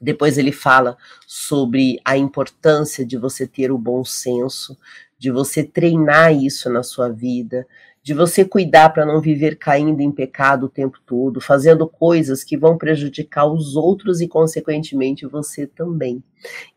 Depois 0.00 0.36
ele 0.38 0.52
fala 0.52 0.96
sobre 1.26 1.98
a 2.04 2.16
importância 2.16 3.04
de 3.04 3.16
você 3.16 3.46
ter 3.46 3.70
o 3.72 3.78
bom 3.78 4.04
senso, 4.04 4.76
de 5.18 5.30
você 5.30 5.64
treinar 5.64 6.34
isso 6.34 6.68
na 6.70 6.82
sua 6.82 7.08
vida, 7.08 7.66
de 8.06 8.14
você 8.14 8.44
cuidar 8.44 8.90
para 8.90 9.04
não 9.04 9.20
viver 9.20 9.56
caindo 9.56 10.00
em 10.00 10.12
pecado 10.12 10.66
o 10.66 10.68
tempo 10.68 10.98
todo, 11.04 11.40
fazendo 11.40 11.88
coisas 11.88 12.44
que 12.44 12.56
vão 12.56 12.78
prejudicar 12.78 13.46
os 13.46 13.74
outros 13.74 14.20
e, 14.20 14.28
consequentemente, 14.28 15.26
você 15.26 15.66
também. 15.66 16.22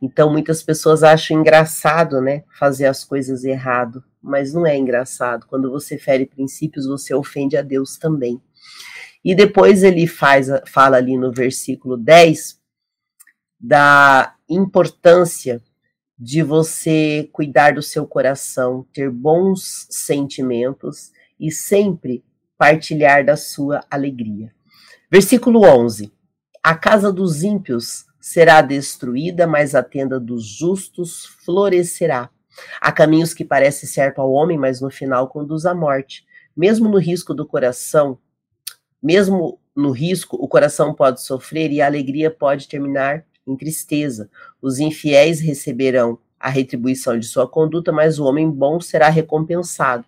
Então, 0.01 0.31
muitas 0.31 0.63
pessoas 0.63 1.03
acham 1.03 1.39
engraçado, 1.39 2.19
né, 2.19 2.43
fazer 2.57 2.87
as 2.87 3.03
coisas 3.03 3.43
errado, 3.43 4.03
mas 4.19 4.53
não 4.53 4.65
é 4.65 4.75
engraçado. 4.75 5.45
Quando 5.45 5.69
você 5.69 5.99
fere 5.99 6.25
princípios, 6.25 6.87
você 6.87 7.13
ofende 7.13 7.55
a 7.55 7.61
Deus 7.61 7.95
também. 7.95 8.41
E 9.23 9.35
depois 9.35 9.83
ele 9.83 10.07
faz, 10.07 10.47
fala 10.65 10.97
ali 10.97 11.15
no 11.15 11.31
versículo 11.31 11.95
10 11.95 12.58
da 13.59 14.35
importância 14.47 15.61
de 16.17 16.43
você 16.43 17.29
cuidar 17.31 17.73
do 17.73 17.81
seu 17.81 18.05
coração, 18.05 18.85
ter 18.93 19.09
bons 19.09 19.87
sentimentos 19.89 21.11
e 21.39 21.51
sempre 21.51 22.23
partilhar 22.57 23.25
da 23.25 23.37
sua 23.37 23.83
alegria. 23.89 24.51
Versículo 25.11 25.63
11: 25.63 26.11
A 26.61 26.75
casa 26.75 27.11
dos 27.11 27.41
ímpios 27.43 28.05
será 28.19 28.61
destruída, 28.61 29.47
mas 29.47 29.73
a 29.73 29.81
tenda 29.81 30.19
dos 30.19 30.45
justos 30.45 31.25
florescerá. 31.45 32.29
Há 32.81 32.91
caminhos 32.91 33.33
que 33.33 33.45
parecem 33.45 33.87
certo 33.87 34.19
ao 34.19 34.31
homem, 34.31 34.57
mas 34.57 34.81
no 34.81 34.89
final 34.89 35.29
conduz 35.29 35.65
à 35.65 35.73
morte. 35.73 36.25
Mesmo 36.55 36.89
no 36.89 36.97
risco 36.97 37.33
do 37.33 37.47
coração, 37.47 38.19
mesmo 39.01 39.59
no 39.73 39.91
risco, 39.91 40.35
o 40.35 40.47
coração 40.47 40.93
pode 40.93 41.23
sofrer 41.23 41.71
e 41.71 41.81
a 41.81 41.85
alegria 41.85 42.29
pode 42.29 42.67
terminar 42.67 43.23
em 43.51 43.57
tristeza. 43.57 44.29
Os 44.61 44.79
infiéis 44.79 45.39
receberão 45.39 46.19
a 46.39 46.49
retribuição 46.49 47.17
de 47.19 47.25
sua 47.25 47.47
conduta, 47.47 47.91
mas 47.91 48.19
o 48.19 48.25
homem 48.25 48.49
bom 48.49 48.79
será 48.79 49.09
recompensado. 49.09 50.05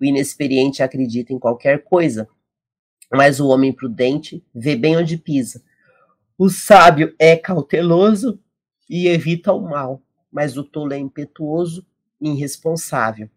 O 0.00 0.04
inexperiente 0.04 0.82
acredita 0.82 1.32
em 1.32 1.38
qualquer 1.38 1.84
coisa, 1.84 2.28
mas 3.12 3.38
o 3.38 3.48
homem 3.48 3.72
prudente 3.72 4.42
vê 4.54 4.74
bem 4.74 4.96
onde 4.96 5.16
pisa. 5.16 5.62
O 6.36 6.48
sábio 6.48 7.14
é 7.18 7.36
cauteloso 7.36 8.38
e 8.88 9.06
evita 9.06 9.52
o 9.52 9.60
mal, 9.60 10.02
mas 10.32 10.56
o 10.56 10.64
tolo 10.64 10.92
é 10.92 10.98
impetuoso 10.98 11.86
e 12.20 12.30
irresponsável. 12.30 13.28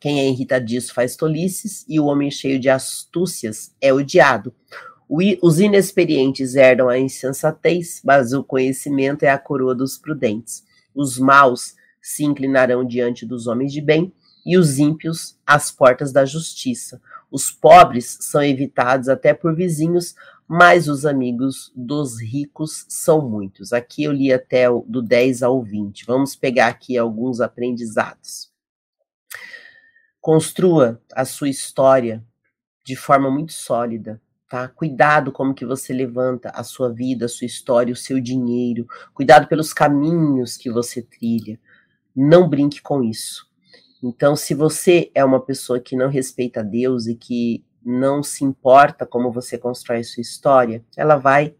Quem 0.00 0.18
é 0.18 0.28
irritadiço 0.28 0.94
faz 0.94 1.14
tolices, 1.14 1.84
e 1.88 2.00
o 2.00 2.06
homem 2.06 2.30
cheio 2.30 2.58
de 2.58 2.68
astúcias 2.68 3.74
é 3.80 3.92
odiado. 3.92 4.52
Os 5.42 5.60
inexperientes 5.60 6.54
herdam 6.54 6.88
a 6.88 6.98
insensatez, 6.98 8.00
mas 8.02 8.32
o 8.32 8.42
conhecimento 8.42 9.24
é 9.24 9.28
a 9.28 9.36
coroa 9.36 9.74
dos 9.74 9.98
prudentes. 9.98 10.64
Os 10.94 11.18
maus 11.18 11.76
se 12.00 12.24
inclinarão 12.24 12.82
diante 12.82 13.26
dos 13.26 13.46
homens 13.46 13.74
de 13.74 13.82
bem, 13.82 14.10
e 14.44 14.56
os 14.56 14.78
ímpios 14.78 15.38
às 15.46 15.70
portas 15.70 16.12
da 16.12 16.24
justiça. 16.24 16.98
Os 17.30 17.50
pobres 17.50 18.16
são 18.22 18.42
evitados 18.42 19.10
até 19.10 19.34
por 19.34 19.54
vizinhos, 19.54 20.14
mas 20.48 20.88
os 20.88 21.04
amigos 21.04 21.70
dos 21.76 22.18
ricos 22.18 22.86
são 22.88 23.28
muitos. 23.28 23.74
Aqui 23.74 24.04
eu 24.04 24.12
li 24.12 24.32
até 24.32 24.70
o, 24.70 24.80
do 24.88 25.02
10 25.02 25.42
ao 25.42 25.62
20. 25.62 26.06
Vamos 26.06 26.34
pegar 26.34 26.68
aqui 26.68 26.96
alguns 26.96 27.38
aprendizados. 27.38 28.50
Construa 30.22 30.98
a 31.14 31.26
sua 31.26 31.50
história 31.50 32.24
de 32.82 32.96
forma 32.96 33.30
muito 33.30 33.52
sólida 33.52 34.18
tá? 34.52 34.68
Cuidado 34.68 35.32
como 35.32 35.54
que 35.54 35.64
você 35.64 35.94
levanta 35.94 36.50
a 36.50 36.62
sua 36.62 36.92
vida, 36.92 37.24
a 37.24 37.28
sua 37.28 37.46
história, 37.46 37.90
o 37.90 37.96
seu 37.96 38.20
dinheiro. 38.20 38.86
Cuidado 39.14 39.48
pelos 39.48 39.72
caminhos 39.72 40.58
que 40.58 40.70
você 40.70 41.00
trilha. 41.00 41.58
Não 42.14 42.46
brinque 42.46 42.82
com 42.82 43.02
isso. 43.02 43.50
Então, 44.02 44.36
se 44.36 44.52
você 44.52 45.10
é 45.14 45.24
uma 45.24 45.40
pessoa 45.40 45.80
que 45.80 45.96
não 45.96 46.10
respeita 46.10 46.62
Deus 46.62 47.06
e 47.06 47.14
que 47.14 47.64
não 47.82 48.22
se 48.22 48.44
importa 48.44 49.06
como 49.06 49.32
você 49.32 49.56
constrói 49.56 50.04
sua 50.04 50.20
história, 50.20 50.84
ela 50.98 51.16
vai 51.16 51.56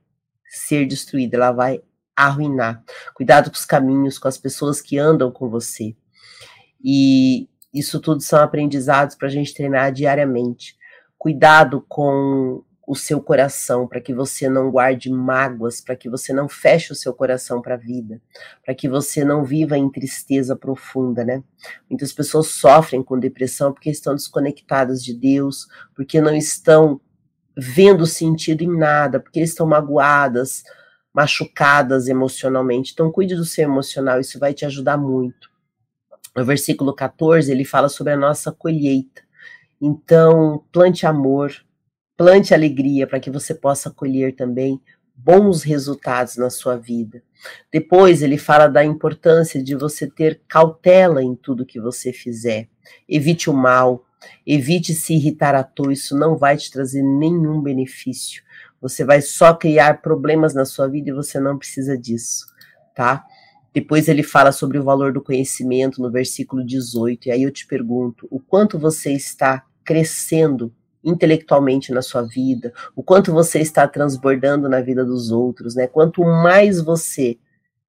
ser 0.47 0.87
destruída, 0.87 1.39
ela 1.39 1.51
vai 1.51 1.81
arruinar. 2.15 2.85
Cuidado 3.15 3.51
com 3.51 3.57
os 3.57 3.65
caminhos, 3.65 4.19
com 4.19 4.29
as 4.29 4.37
pessoas 4.37 4.83
que 4.83 4.99
andam 4.99 5.31
com 5.31 5.49
você. 5.49 5.97
E 6.85 7.49
isso 7.73 7.99
tudo 8.01 8.21
são 8.21 8.41
aprendizados 8.41 9.17
para 9.17 9.29
a 9.29 9.31
gente 9.31 9.55
treinar 9.55 9.91
diariamente. 9.93 10.77
Cuidado 11.17 11.83
com 11.89 12.63
o 12.87 12.97
seu 12.97 13.21
coração, 13.21 13.87
para 13.87 14.01
que 14.01 14.13
você 14.13 14.49
não 14.49 14.71
guarde 14.71 15.11
mágoas, 15.11 15.81
para 15.81 15.95
que 15.95 16.09
você 16.11 16.33
não 16.33 16.49
feche 16.49 16.93
o 16.93 16.97
seu 16.97 17.15
coração 17.15 17.63
para 17.63 17.75
a 17.75 17.79
vida, 17.79 18.21
para 18.65 18.75
que 18.75 18.89
você 18.89 19.25
não 19.25 19.45
viva 19.45 19.79
em 19.79 19.91
tristeza 19.91 20.57
profunda, 20.57 21.25
né? 21.25 21.43
Muitas 21.89 22.13
pessoas 22.13 22.49
sofrem 22.49 23.03
com 23.03 23.19
depressão 23.19 23.73
porque 23.73 23.91
estão 23.91 24.15
desconectadas 24.15 25.03
de 25.03 25.15
Deus, 25.15 25.69
porque 25.95 26.21
não 26.21 26.35
estão 26.35 27.01
vendo 27.57 28.05
sentido 28.07 28.63
em 28.63 28.77
nada, 28.77 29.21
porque 29.21 29.41
estão 29.41 29.67
magoadas, 29.67 30.65
machucadas 31.15 32.09
emocionalmente. 32.09 32.93
Então, 32.93 33.13
cuide 33.13 33.37
do 33.37 33.45
seu 33.45 33.65
emocional, 33.65 34.19
isso 34.19 34.39
vai 34.39 34.53
te 34.55 34.65
ajudar 34.65 34.97
muito. 34.97 35.51
No 36.35 36.45
versículo 36.45 36.95
14, 36.95 37.53
ele 37.53 37.65
fala 37.65 37.89
sobre 37.89 38.13
a 38.13 38.17
nossa 38.17 38.51
colheita. 38.51 39.23
Então, 39.81 40.65
plante 40.73 41.07
amor, 41.07 41.53
Plante 42.17 42.55
alegria 42.55 43.07
para 43.07 43.21
que 43.21 43.31
você 43.31 43.55
possa 43.55 43.91
colher 43.91 44.35
também 44.35 44.81
bons 45.15 45.63
resultados 45.63 46.37
na 46.37 46.51
sua 46.51 46.77
vida. 46.77 47.23
Depois 47.73 48.23
ele 48.23 48.39
fala 48.39 48.67
da 48.67 48.85
importância 48.85 49.63
de 49.63 49.75
você 49.75 50.07
ter 50.07 50.41
cautela 50.49 51.23
em 51.23 51.35
tudo 51.35 51.67
que 51.67 51.81
você 51.81 52.13
fizer. 52.13 52.69
Evite 53.09 53.49
o 53.49 53.53
mal, 53.53 54.05
evite 54.47 54.95
se 54.95 55.15
irritar 55.15 55.55
à 55.55 55.63
toa, 55.63 55.93
isso 55.93 56.17
não 56.17 56.37
vai 56.37 56.57
te 56.57 56.71
trazer 56.71 57.03
nenhum 57.03 57.61
benefício. 57.61 58.43
Você 58.81 59.05
vai 59.05 59.21
só 59.21 59.55
criar 59.55 60.03
problemas 60.03 60.55
na 60.55 60.65
sua 60.65 60.89
vida 60.89 61.11
e 61.11 61.15
você 61.15 61.39
não 61.39 61.57
precisa 61.57 61.97
disso, 61.97 62.47
tá? 62.95 63.25
Depois 63.73 64.09
ele 64.09 64.23
fala 64.23 64.53
sobre 64.53 64.79
o 64.79 64.85
valor 64.85 65.13
do 65.13 65.23
conhecimento 65.23 66.03
no 66.03 66.11
versículo 66.11 66.65
18, 66.65 67.29
e 67.29 67.31
aí 67.31 67.43
eu 67.43 67.51
te 67.51 67.67
pergunto: 67.67 68.27
o 68.31 68.39
quanto 68.39 68.79
você 68.79 69.13
está 69.13 69.65
crescendo 69.85 70.73
intelectualmente 71.05 71.93
na 71.93 72.03
sua 72.03 72.23
vida, 72.23 72.73
o 72.95 73.03
quanto 73.03 73.33
você 73.33 73.61
está 73.61 73.87
transbordando 73.89 74.69
na 74.69 74.81
vida 74.81 75.05
dos 75.05 75.31
outros, 75.31 75.75
né? 75.75 75.87
Quanto 75.87 76.23
mais 76.23 76.81
você 76.81 77.39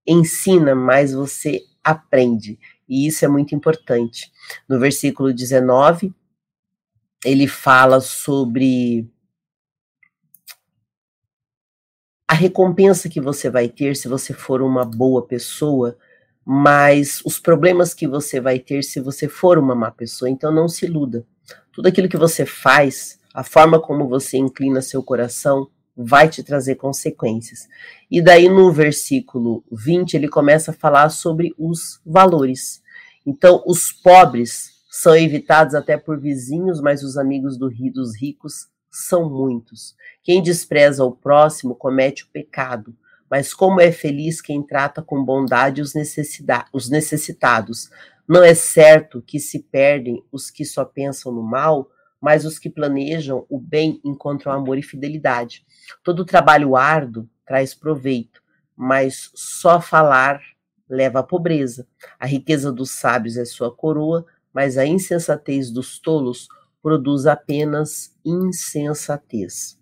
ensina, 0.05 0.75
mais 0.75 1.13
você 1.13 1.61
aprende. 1.83 2.59
E 2.87 3.07
isso 3.07 3.23
é 3.25 3.27
muito 3.27 3.55
importante. 3.55 4.31
No 4.67 4.79
versículo 4.79 5.33
19, 5.33 6.13
ele 7.23 7.47
fala 7.47 7.99
sobre 8.01 9.09
a 12.27 12.33
recompensa 12.33 13.09
que 13.09 13.21
você 13.21 13.49
vai 13.49 13.69
ter 13.69 13.95
se 13.95 14.07
você 14.07 14.33
for 14.33 14.61
uma 14.61 14.83
boa 14.83 15.25
pessoa, 15.25 15.97
mas 16.45 17.21
os 17.25 17.39
problemas 17.39 17.93
que 17.93 18.07
você 18.07 18.41
vai 18.41 18.59
ter 18.59 18.83
se 18.83 18.99
você 18.99 19.27
for 19.27 19.57
uma 19.57 19.75
má 19.75 19.91
pessoa. 19.91 20.29
Então 20.29 20.51
não 20.51 20.67
se 20.67 20.85
iluda. 20.85 21.25
Tudo 21.73 21.87
aquilo 21.87 22.07
que 22.07 22.17
você 22.17 22.45
faz, 22.45 23.19
a 23.33 23.43
forma 23.43 23.81
como 23.81 24.07
você 24.07 24.37
inclina 24.37 24.81
seu 24.81 25.01
coração, 25.01 25.67
vai 25.95 26.29
te 26.29 26.43
trazer 26.43 26.75
consequências. 26.75 27.67
E 28.09 28.21
daí 28.21 28.47
no 28.47 28.71
versículo 28.71 29.63
20 29.71 30.13
ele 30.13 30.27
começa 30.27 30.71
a 30.71 30.73
falar 30.73 31.09
sobre 31.09 31.53
os 31.57 31.99
valores. 32.05 32.81
Então, 33.25 33.63
os 33.65 33.91
pobres 33.91 34.71
são 34.89 35.15
evitados 35.15 35.73
até 35.73 35.97
por 35.97 36.19
vizinhos, 36.19 36.79
mas 36.79 37.03
os 37.03 37.17
amigos 37.17 37.57
do, 37.57 37.69
dos 37.91 38.15
ricos 38.15 38.67
são 38.91 39.27
muitos. 39.27 39.95
Quem 40.21 40.41
despreza 40.41 41.03
o 41.03 41.11
próximo 41.11 41.73
comete 41.73 42.23
o 42.23 42.27
pecado, 42.31 42.95
mas 43.29 43.51
como 43.51 43.81
é 43.81 43.91
feliz 43.91 44.39
quem 44.39 44.61
trata 44.61 45.01
com 45.01 45.25
bondade 45.25 45.81
os, 45.81 45.93
os 46.71 46.89
necessitados. 46.89 47.89
Não 48.27 48.43
é 48.43 48.53
certo 48.53 49.21
que 49.21 49.39
se 49.39 49.59
perdem 49.59 50.23
os 50.31 50.49
que 50.49 50.63
só 50.63 50.85
pensam 50.85 51.31
no 51.31 51.43
mal, 51.43 51.89
mas 52.21 52.45
os 52.45 52.57
que 52.57 52.69
planejam 52.69 53.45
o 53.49 53.59
bem 53.59 53.99
encontram 54.03 54.53
amor 54.53 54.77
e 54.77 54.81
fidelidade. 54.81 55.65
Todo 56.03 56.25
trabalho 56.25 56.75
árduo 56.75 57.29
traz 57.45 57.73
proveito, 57.73 58.41
mas 58.75 59.29
só 59.35 59.81
falar 59.81 60.41
leva 60.89 61.19
à 61.19 61.23
pobreza. 61.23 61.87
A 62.17 62.25
riqueza 62.25 62.71
dos 62.71 62.91
sábios 62.91 63.35
é 63.35 63.43
sua 63.43 63.75
coroa, 63.75 64.25
mas 64.53 64.77
a 64.77 64.85
insensatez 64.85 65.69
dos 65.69 65.99
tolos 65.99 66.47
produz 66.81 67.25
apenas 67.25 68.15
insensatez. 68.23 69.79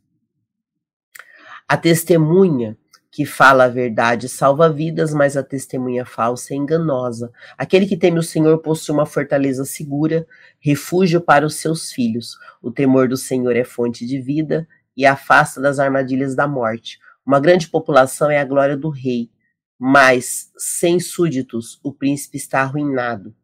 A 1.67 1.77
testemunha 1.77 2.77
que 3.11 3.25
fala 3.25 3.65
a 3.65 3.69
verdade 3.69 4.29
salva 4.29 4.71
vidas, 4.71 5.13
mas 5.13 5.35
a 5.35 5.43
testemunha 5.43 6.05
falsa 6.05 6.53
é 6.53 6.57
enganosa. 6.57 7.29
Aquele 7.57 7.85
que 7.85 7.97
teme 7.97 8.17
o 8.17 8.23
Senhor 8.23 8.57
possui 8.59 8.95
uma 8.95 9.05
fortaleza 9.05 9.65
segura, 9.65 10.25
refúgio 10.59 11.19
para 11.19 11.45
os 11.45 11.55
seus 11.55 11.91
filhos. 11.91 12.37
O 12.61 12.71
temor 12.71 13.09
do 13.09 13.17
Senhor 13.17 13.53
é 13.55 13.65
fonte 13.65 14.05
de 14.07 14.21
vida 14.21 14.65
e 14.95 15.05
afasta 15.05 15.59
das 15.59 15.77
armadilhas 15.77 16.35
da 16.35 16.47
morte. 16.47 16.99
Uma 17.25 17.39
grande 17.39 17.67
população 17.67 18.31
é 18.31 18.39
a 18.39 18.45
glória 18.45 18.77
do 18.77 18.89
rei, 18.89 19.29
mas 19.77 20.49
sem 20.57 20.97
súditos 20.97 21.81
o 21.83 21.91
príncipe 21.91 22.37
está 22.37 22.61
arruinado. 22.61 23.35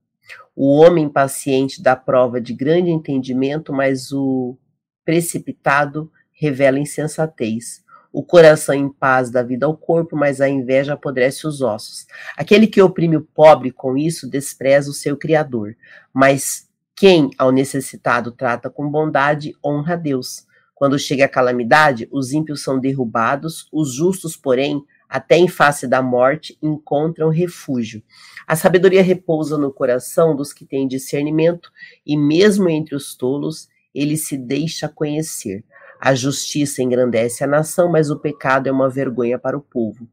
O 0.55 0.77
homem 0.77 1.09
paciente 1.09 1.83
dá 1.83 1.95
prova 1.95 2.39
de 2.39 2.53
grande 2.53 2.89
entendimento, 2.89 3.73
mas 3.73 4.13
o 4.13 4.57
precipitado 5.03 6.09
revela 6.31 6.79
insensatez. 6.79 7.83
O 8.17 8.23
coração 8.23 8.73
em 8.73 8.89
paz 8.89 9.29
dá 9.29 9.43
vida 9.43 9.67
ao 9.67 9.77
corpo, 9.77 10.15
mas 10.15 10.41
a 10.41 10.49
inveja 10.49 10.93
apodrece 10.93 11.45
os 11.45 11.61
ossos. 11.61 12.07
Aquele 12.35 12.65
que 12.65 12.81
oprime 12.81 13.15
o 13.15 13.21
pobre 13.21 13.69
com 13.69 13.95
isso 13.95 14.27
despreza 14.27 14.89
o 14.89 14.93
seu 14.93 15.15
Criador. 15.15 15.77
Mas 16.11 16.67
quem 16.95 17.29
ao 17.37 17.51
necessitado 17.51 18.31
trata 18.31 18.71
com 18.71 18.89
bondade 18.89 19.55
honra 19.63 19.93
a 19.93 19.95
Deus. 19.95 20.47
Quando 20.73 20.97
chega 20.97 21.25
a 21.25 21.29
calamidade, 21.29 22.09
os 22.11 22.33
ímpios 22.33 22.63
são 22.63 22.79
derrubados, 22.79 23.69
os 23.71 23.93
justos, 23.93 24.35
porém, 24.35 24.83
até 25.07 25.37
em 25.37 25.47
face 25.47 25.85
da 25.85 26.01
morte, 26.01 26.57
encontram 26.59 27.29
refúgio. 27.29 28.01
A 28.47 28.55
sabedoria 28.55 29.03
repousa 29.03 29.59
no 29.59 29.71
coração 29.71 30.35
dos 30.35 30.51
que 30.51 30.65
têm 30.65 30.87
discernimento, 30.87 31.71
e 32.03 32.17
mesmo 32.17 32.67
entre 32.67 32.95
os 32.95 33.13
tolos, 33.13 33.69
ele 33.93 34.17
se 34.17 34.35
deixa 34.39 34.89
conhecer. 34.89 35.63
A 35.99 36.13
justiça 36.13 36.81
engrandece 36.81 37.43
a 37.43 37.47
nação, 37.47 37.89
mas 37.89 38.09
o 38.09 38.19
pecado 38.19 38.67
é 38.67 38.71
uma 38.71 38.89
vergonha 38.89 39.37
para 39.39 39.57
o 39.57 39.61
povo. 39.61 40.07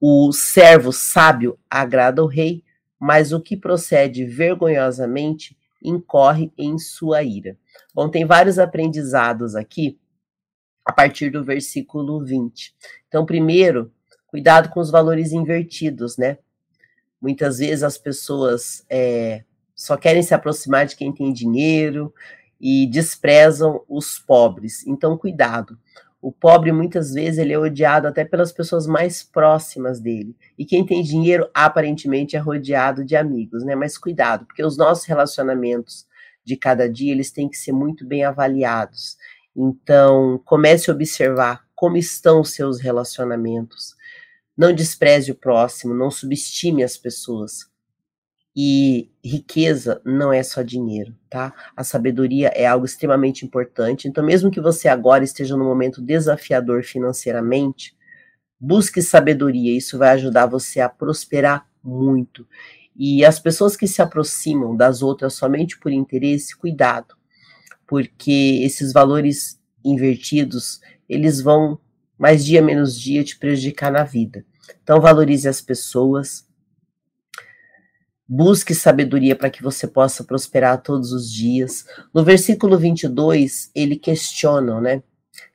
O 0.00 0.32
servo 0.32 0.92
sábio 0.92 1.58
agrada 1.70 2.22
o 2.22 2.26
rei, 2.26 2.62
mas 2.98 3.32
o 3.32 3.40
que 3.40 3.56
procede 3.56 4.24
vergonhosamente 4.24 5.56
incorre 5.82 6.52
em 6.56 6.78
sua 6.78 7.22
ira. 7.22 7.56
Bom, 7.94 8.08
tem 8.08 8.24
vários 8.24 8.58
aprendizados 8.58 9.54
aqui 9.54 9.98
a 10.84 10.92
partir 10.92 11.30
do 11.30 11.44
versículo 11.44 12.24
20. 12.24 12.74
Então, 13.08 13.26
primeiro, 13.26 13.92
cuidado 14.26 14.68
com 14.70 14.80
os 14.80 14.90
valores 14.90 15.32
invertidos, 15.32 16.16
né? 16.16 16.38
Muitas 17.20 17.58
vezes 17.58 17.82
as 17.82 17.98
pessoas 17.98 18.84
é, 18.88 19.44
só 19.74 19.96
querem 19.96 20.22
se 20.22 20.34
aproximar 20.34 20.86
de 20.86 20.96
quem 20.96 21.12
tem 21.12 21.32
dinheiro 21.32 22.12
e 22.60 22.86
desprezam 22.86 23.82
os 23.88 24.18
pobres. 24.18 24.86
Então, 24.86 25.16
cuidado. 25.16 25.78
O 26.20 26.32
pobre 26.32 26.72
muitas 26.72 27.12
vezes 27.12 27.38
ele 27.38 27.52
é 27.52 27.58
odiado 27.58 28.08
até 28.08 28.24
pelas 28.24 28.50
pessoas 28.50 28.86
mais 28.86 29.22
próximas 29.22 30.00
dele. 30.00 30.34
E 30.58 30.64
quem 30.64 30.84
tem 30.84 31.02
dinheiro 31.02 31.48
aparentemente 31.54 32.34
é 32.34 32.38
rodeado 32.38 33.04
de 33.04 33.14
amigos, 33.14 33.62
né? 33.62 33.74
Mas 33.74 33.96
cuidado, 33.96 34.46
porque 34.46 34.64
os 34.64 34.76
nossos 34.76 35.04
relacionamentos 35.04 36.06
de 36.44 36.56
cada 36.56 36.88
dia 36.88 37.12
eles 37.12 37.30
têm 37.30 37.48
que 37.48 37.56
ser 37.56 37.72
muito 37.72 38.06
bem 38.06 38.24
avaliados. 38.24 39.16
Então, 39.54 40.40
comece 40.44 40.90
a 40.90 40.94
observar 40.94 41.64
como 41.74 41.96
estão 41.96 42.40
os 42.40 42.50
seus 42.50 42.80
relacionamentos. 42.80 43.94
Não 44.56 44.72
despreze 44.72 45.30
o 45.30 45.34
próximo, 45.34 45.94
não 45.94 46.10
subestime 46.10 46.82
as 46.82 46.96
pessoas. 46.96 47.70
E 48.56 49.10
riqueza 49.22 50.00
não 50.02 50.32
é 50.32 50.42
só 50.42 50.62
dinheiro, 50.62 51.14
tá? 51.28 51.52
A 51.76 51.84
sabedoria 51.84 52.48
é 52.54 52.66
algo 52.66 52.86
extremamente 52.86 53.44
importante. 53.44 54.08
Então, 54.08 54.24
mesmo 54.24 54.50
que 54.50 54.62
você 54.62 54.88
agora 54.88 55.22
esteja 55.22 55.56
num 55.56 55.64
momento 55.66 56.00
desafiador 56.00 56.82
financeiramente, 56.82 57.94
busque 58.58 59.02
sabedoria. 59.02 59.76
Isso 59.76 59.98
vai 59.98 60.10
ajudar 60.10 60.46
você 60.46 60.80
a 60.80 60.88
prosperar 60.88 61.68
muito. 61.82 62.48
E 62.96 63.26
as 63.26 63.38
pessoas 63.38 63.76
que 63.76 63.86
se 63.86 64.00
aproximam 64.00 64.74
das 64.74 65.02
outras 65.02 65.34
somente 65.34 65.78
por 65.78 65.92
interesse, 65.92 66.56
cuidado, 66.56 67.14
porque 67.86 68.62
esses 68.64 68.90
valores 68.90 69.60
invertidos, 69.84 70.80
eles 71.06 71.42
vão 71.42 71.78
mais 72.18 72.44
dia 72.44 72.62
menos 72.62 72.98
dia 72.98 73.22
te 73.22 73.38
prejudicar 73.38 73.92
na 73.92 74.02
vida. 74.02 74.44
Então 74.82 74.98
valorize 74.98 75.46
as 75.46 75.60
pessoas, 75.60 76.46
busque 78.28 78.74
sabedoria 78.74 79.36
para 79.36 79.50
que 79.50 79.62
você 79.62 79.86
possa 79.86 80.24
prosperar 80.24 80.82
todos 80.82 81.12
os 81.12 81.30
dias. 81.30 81.84
No 82.12 82.24
versículo 82.24 82.76
22, 82.76 83.70
ele 83.74 83.96
questiona, 83.96 84.80
né? 84.80 85.02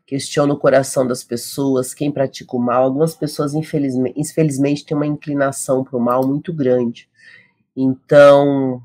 Questiona 0.05 0.53
o 0.53 0.57
coração 0.57 1.07
das 1.07 1.23
pessoas, 1.23 1.93
quem 1.93 2.11
pratica 2.11 2.55
o 2.55 2.59
mal. 2.59 2.83
Algumas 2.83 3.15
pessoas, 3.15 3.53
infelizmente, 3.53 4.19
infelizmente 4.19 4.85
têm 4.85 4.95
uma 4.95 5.07
inclinação 5.07 5.83
para 5.83 5.97
o 5.97 6.01
mal 6.01 6.25
muito 6.27 6.53
grande. 6.53 7.09
Então, 7.75 8.81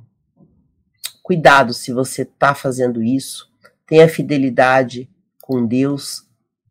cuidado 1.23 1.73
se 1.73 1.93
você 1.93 2.23
está 2.23 2.55
fazendo 2.55 3.03
isso. 3.03 3.51
Tenha 3.87 4.09
fidelidade 4.09 5.09
com 5.43 5.65
Deus, 5.65 6.26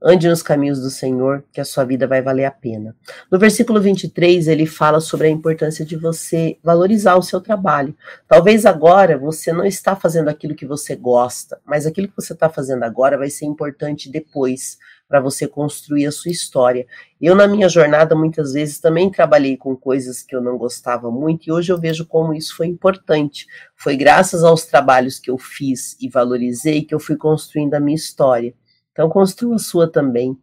Ande 0.07 0.29
nos 0.29 0.43
caminhos 0.43 0.79
do 0.79 0.91
Senhor, 0.91 1.43
que 1.51 1.59
a 1.59 1.65
sua 1.65 1.83
vida 1.83 2.05
vai 2.05 2.21
valer 2.21 2.45
a 2.45 2.51
pena. 2.51 2.95
No 3.31 3.39
versículo 3.39 3.81
23, 3.81 4.47
ele 4.47 4.67
fala 4.67 4.99
sobre 4.99 5.25
a 5.25 5.31
importância 5.31 5.83
de 5.83 5.95
você 5.95 6.59
valorizar 6.63 7.15
o 7.15 7.23
seu 7.23 7.41
trabalho. 7.41 7.97
Talvez 8.27 8.67
agora 8.67 9.17
você 9.17 9.51
não 9.51 9.65
está 9.65 9.95
fazendo 9.95 10.27
aquilo 10.27 10.53
que 10.53 10.63
você 10.63 10.95
gosta, 10.95 11.59
mas 11.65 11.87
aquilo 11.87 12.07
que 12.07 12.15
você 12.15 12.33
está 12.33 12.47
fazendo 12.47 12.83
agora 12.83 13.17
vai 13.17 13.31
ser 13.31 13.45
importante 13.45 14.07
depois 14.07 14.77
para 15.07 15.19
você 15.19 15.47
construir 15.47 16.05
a 16.05 16.11
sua 16.11 16.29
história. 16.29 16.85
Eu, 17.19 17.33
na 17.33 17.47
minha 17.47 17.67
jornada, 17.67 18.15
muitas 18.15 18.53
vezes 18.53 18.79
também 18.79 19.09
trabalhei 19.09 19.57
com 19.57 19.75
coisas 19.75 20.21
que 20.21 20.35
eu 20.35 20.41
não 20.41 20.55
gostava 20.55 21.09
muito 21.09 21.47
e 21.47 21.51
hoje 21.51 21.71
eu 21.71 21.79
vejo 21.79 22.05
como 22.05 22.31
isso 22.31 22.55
foi 22.55 22.67
importante. 22.67 23.47
Foi 23.75 23.97
graças 23.97 24.43
aos 24.43 24.65
trabalhos 24.65 25.17
que 25.17 25.31
eu 25.31 25.37
fiz 25.39 25.97
e 25.99 26.07
valorizei 26.07 26.83
que 26.83 26.93
eu 26.93 26.99
fui 26.99 27.15
construindo 27.15 27.73
a 27.73 27.79
minha 27.79 27.95
história. 27.95 28.53
Então, 28.95 29.09
construa 29.09 29.55
a 29.55 29.59
sua 29.59 29.91
também. 29.91 30.39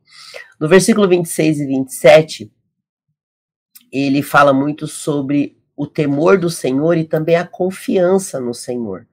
No 0.60 0.68
versículo 0.68 1.08
26 1.08 1.60
e 1.60 1.66
27, 1.66 2.52
ele 3.90 4.20
fala 4.20 4.52
muito 4.52 4.86
sobre 4.86 5.56
o 5.74 5.86
temor 5.86 6.38
do 6.38 6.50
Senhor 6.50 6.98
e 6.98 7.04
também 7.04 7.34
a 7.34 7.46
confiança 7.46 8.38
no 8.38 8.52
Senhor. 8.52 9.08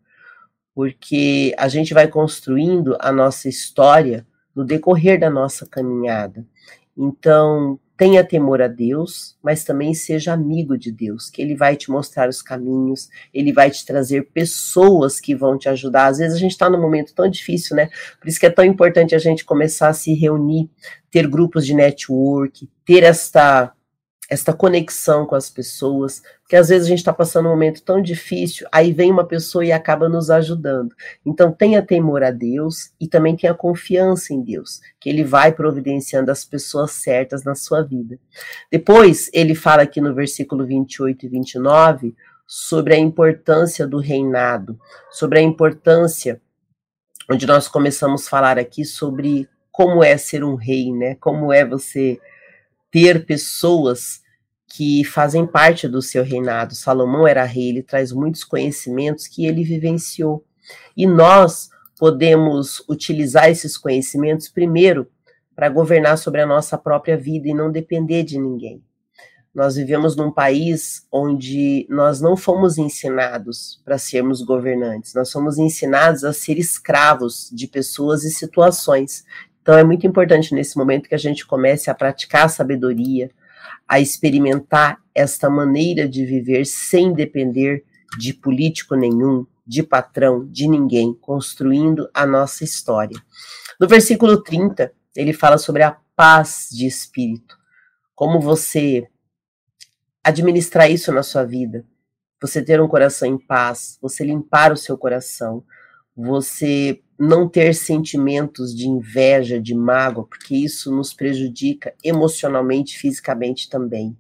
Porque 0.76 1.56
a 1.58 1.70
gente 1.70 1.94
vai 1.94 2.10
construindo 2.10 2.98
a 3.00 3.14
nossa 3.14 3.48
história 3.48 4.28
no 4.54 4.66
decorrer 4.66 5.18
da 5.18 5.30
nossa 5.30 5.66
caminhada. 5.66 6.46
Então, 6.98 7.80
tenha 8.00 8.24
temor 8.24 8.62
a 8.62 8.68
Deus, 8.70 9.36
mas 9.44 9.66
também 9.66 9.94
seja 9.94 10.32
amigo 10.32 10.78
de 10.78 10.90
Deus, 10.90 11.30
que 11.30 11.42
Ele 11.42 11.54
vai 11.54 11.76
te 11.76 11.92
mostrar 11.92 12.30
os 12.30 12.42
caminhos, 12.42 13.10
Ele 13.34 13.52
vai 13.52 13.70
te 13.70 13.86
trazer 13.86 14.30
pessoas 14.34 15.20
que 15.20 15.36
vão 15.36 15.58
te 15.58 15.68
ajudar. 15.68 16.06
Às 16.06 16.20
vezes 16.20 16.34
a 16.34 16.40
gente 16.40 16.52
está 16.52 16.70
num 16.70 16.82
momento 16.82 17.14
tão 17.14 17.30
difícil, 17.30 17.76
né? 17.76 17.90
Por 18.18 18.30
isso 18.30 18.40
que 18.40 18.46
é 18.46 18.50
tão 18.50 18.64
importante 18.64 19.14
a 19.14 19.20
gente 19.20 19.44
começar 19.44 19.90
a 19.90 19.94
se 19.94 20.14
reunir, 20.14 20.70
ter 21.12 21.28
grupos 21.28 21.66
de 21.66 21.74
network, 21.74 22.70
ter 22.86 23.04
esta 23.04 23.74
esta 24.30 24.54
conexão 24.54 25.26
com 25.26 25.34
as 25.34 25.50
pessoas, 25.50 26.22
porque 26.42 26.56
às 26.56 26.70
vezes 26.70 26.86
a 26.86 26.90
gente 26.90 27.00
está 27.00 27.12
passando 27.12 27.48
um 27.48 27.52
momento 27.52 27.82
tão 27.82 28.00
difícil, 28.00 28.68
aí 28.72 28.94
vem 28.94 29.12
uma 29.12 29.26
pessoa 29.26 29.66
e 29.66 29.72
acaba 29.72 30.08
nos 30.08 30.30
ajudando. 30.30 30.94
Então 31.26 31.52
tenha 31.52 31.82
temor 31.82 32.24
a 32.24 32.30
Deus 32.30 32.92
e 33.02 33.08
também 33.08 33.36
tenha 33.36 33.56
confiança 33.56 34.34
em 34.34 34.42
Deus, 34.42 34.82
que 35.00 35.10
Ele 35.10 35.24
vai 35.24 35.52
providenciando 35.52 36.30
as 36.30 36.46
pessoas 36.46 36.92
certas 36.92 37.44
na 37.44 37.56
sua 37.56 37.82
vida. 37.82 38.20
Depois 38.72 39.30
ele 39.34 39.56
fala 39.56 39.82
aqui 39.82 40.00
no 40.00 40.14
versículo 40.14 40.66
28 40.66 41.26
e 41.26 41.30
29 41.30 42.16
sobre 42.46 42.94
a 42.94 42.98
importância 42.98 43.88
do 43.88 43.98
reinado, 43.98 44.80
sobre 45.12 45.40
a 45.40 45.42
importância, 45.42 46.40
onde 47.30 47.48
nós 47.48 47.68
começamos 47.68 48.26
a 48.26 48.30
falar 48.30 48.60
aqui 48.60 48.86
sobre 48.86 49.48
como 49.72 50.04
é 50.04 50.18
ser 50.18 50.44
um 50.44 50.56
rei, 50.56 50.92
né? 50.92 51.16
Como 51.16 51.54
é 51.54 51.66
você 51.66 52.20
ter 52.92 53.26
pessoas 53.26 54.22
que 54.68 55.04
fazem 55.04 55.46
parte 55.46 55.88
do 55.88 56.02
seu 56.02 56.24
reinado. 56.24 56.76
Salomão 56.76 57.28
era 57.28 57.44
rei, 57.44 57.70
ele 57.70 57.84
traz 57.84 58.12
muitos 58.12 58.44
conhecimentos 58.44 59.28
que 59.28 59.46
ele 59.46 59.64
vivenciou. 59.64 60.46
E 60.96 61.08
nós 61.08 61.70
podemos 61.98 62.84
utilizar 62.88 63.50
esses 63.50 63.78
conhecimentos, 63.78 64.48
primeiro, 64.48 65.08
para 65.56 65.68
governar 65.68 66.18
sobre 66.18 66.42
a 66.42 66.46
nossa 66.46 66.78
própria 66.78 67.18
vida 67.18 67.50
e 67.50 67.54
não 67.54 67.72
depender 67.72 68.24
de 68.24 68.40
ninguém. 68.40 68.82
Nós 69.54 69.76
vivemos 69.76 70.16
num 70.16 70.32
país 70.32 71.06
onde 71.12 71.86
nós 71.90 72.22
não 72.22 72.38
fomos 72.38 72.78
ensinados 72.78 73.82
para 73.84 73.98
sermos 73.98 74.42
governantes, 74.42 75.14
nós 75.14 75.32
fomos 75.32 75.58
ensinados 75.58 76.24
a 76.24 76.32
ser 76.32 76.58
escravos 76.58 77.50
de 77.52 77.68
pessoas 77.68 78.24
e 78.24 78.30
situações. 78.30 79.26
Então 79.70 79.78
é 79.78 79.84
muito 79.84 80.08
importante 80.08 80.56
nesse 80.56 80.76
momento 80.76 81.08
que 81.08 81.14
a 81.14 81.20
gente 81.20 81.46
comece 81.46 81.92
a 81.92 81.94
praticar 81.94 82.46
a 82.46 82.50
sabedoria, 82.50 83.30
a 83.88 84.00
experimentar 84.00 84.98
esta 85.14 85.48
maneira 85.48 86.10
de 86.10 86.26
viver 86.26 86.66
sem 86.66 87.14
depender 87.14 87.86
de 88.18 88.34
político 88.34 88.96
nenhum, 88.96 89.46
de 89.68 89.84
patrão, 89.84 90.44
de 90.50 90.68
ninguém, 90.68 91.14
construindo 91.14 92.10
a 92.16 92.26
nossa 92.26 92.64
história. 92.64 93.16
No 93.80 93.88
versículo 93.88 94.42
30, 94.42 94.92
ele 95.16 95.34
fala 95.34 95.60
sobre 95.60 95.84
a 95.84 95.96
paz 96.16 96.70
de 96.72 96.88
espírito. 96.88 97.56
Como 98.16 98.42
você 98.42 99.08
administrar 100.24 100.90
isso 100.90 101.12
na 101.12 101.22
sua 101.22 101.44
vida, 101.44 101.86
você 102.42 102.60
ter 102.60 102.82
um 102.82 102.88
coração 102.88 103.28
em 103.28 103.38
paz, 103.38 104.00
você 104.02 104.26
limpar 104.26 104.72
o 104.72 104.78
seu 104.78 104.98
coração, 104.98 105.64
você 106.22 107.02
não 107.18 107.48
ter 107.48 107.74
sentimentos 107.74 108.76
de 108.76 108.88
inveja, 108.88 109.60
de 109.60 109.74
mágoa, 109.74 110.26
porque 110.26 110.56
isso 110.56 110.94
nos 110.94 111.14
prejudica 111.14 111.94
emocionalmente, 112.04 112.98
fisicamente 112.98 113.70
também. 113.70 114.18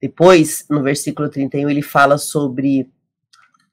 Depois, 0.00 0.64
no 0.70 0.82
versículo 0.82 1.28
31, 1.28 1.68
ele 1.68 1.82
fala 1.82 2.16
sobre 2.16 2.90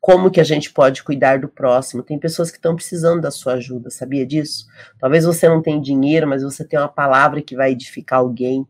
como 0.02 0.30
que 0.30 0.42
a 0.42 0.44
gente 0.44 0.72
pode 0.72 1.02
cuidar 1.02 1.40
do 1.40 1.48
próximo. 1.48 2.04
Tem 2.04 2.20
pessoas 2.20 2.52
que 2.52 2.58
estão 2.58 2.76
precisando 2.76 3.22
da 3.22 3.32
sua 3.32 3.54
ajuda, 3.54 3.90
sabia 3.90 4.26
disso? 4.26 4.66
Talvez 5.00 5.24
você 5.24 5.48
não 5.48 5.62
tenha 5.62 5.82
dinheiro, 5.82 6.28
mas 6.28 6.44
você 6.44 6.66
tem 6.66 6.78
uma 6.78 6.90
palavra 6.90 7.42
que 7.42 7.56
vai 7.56 7.72
edificar 7.72 8.20
alguém. 8.20 8.68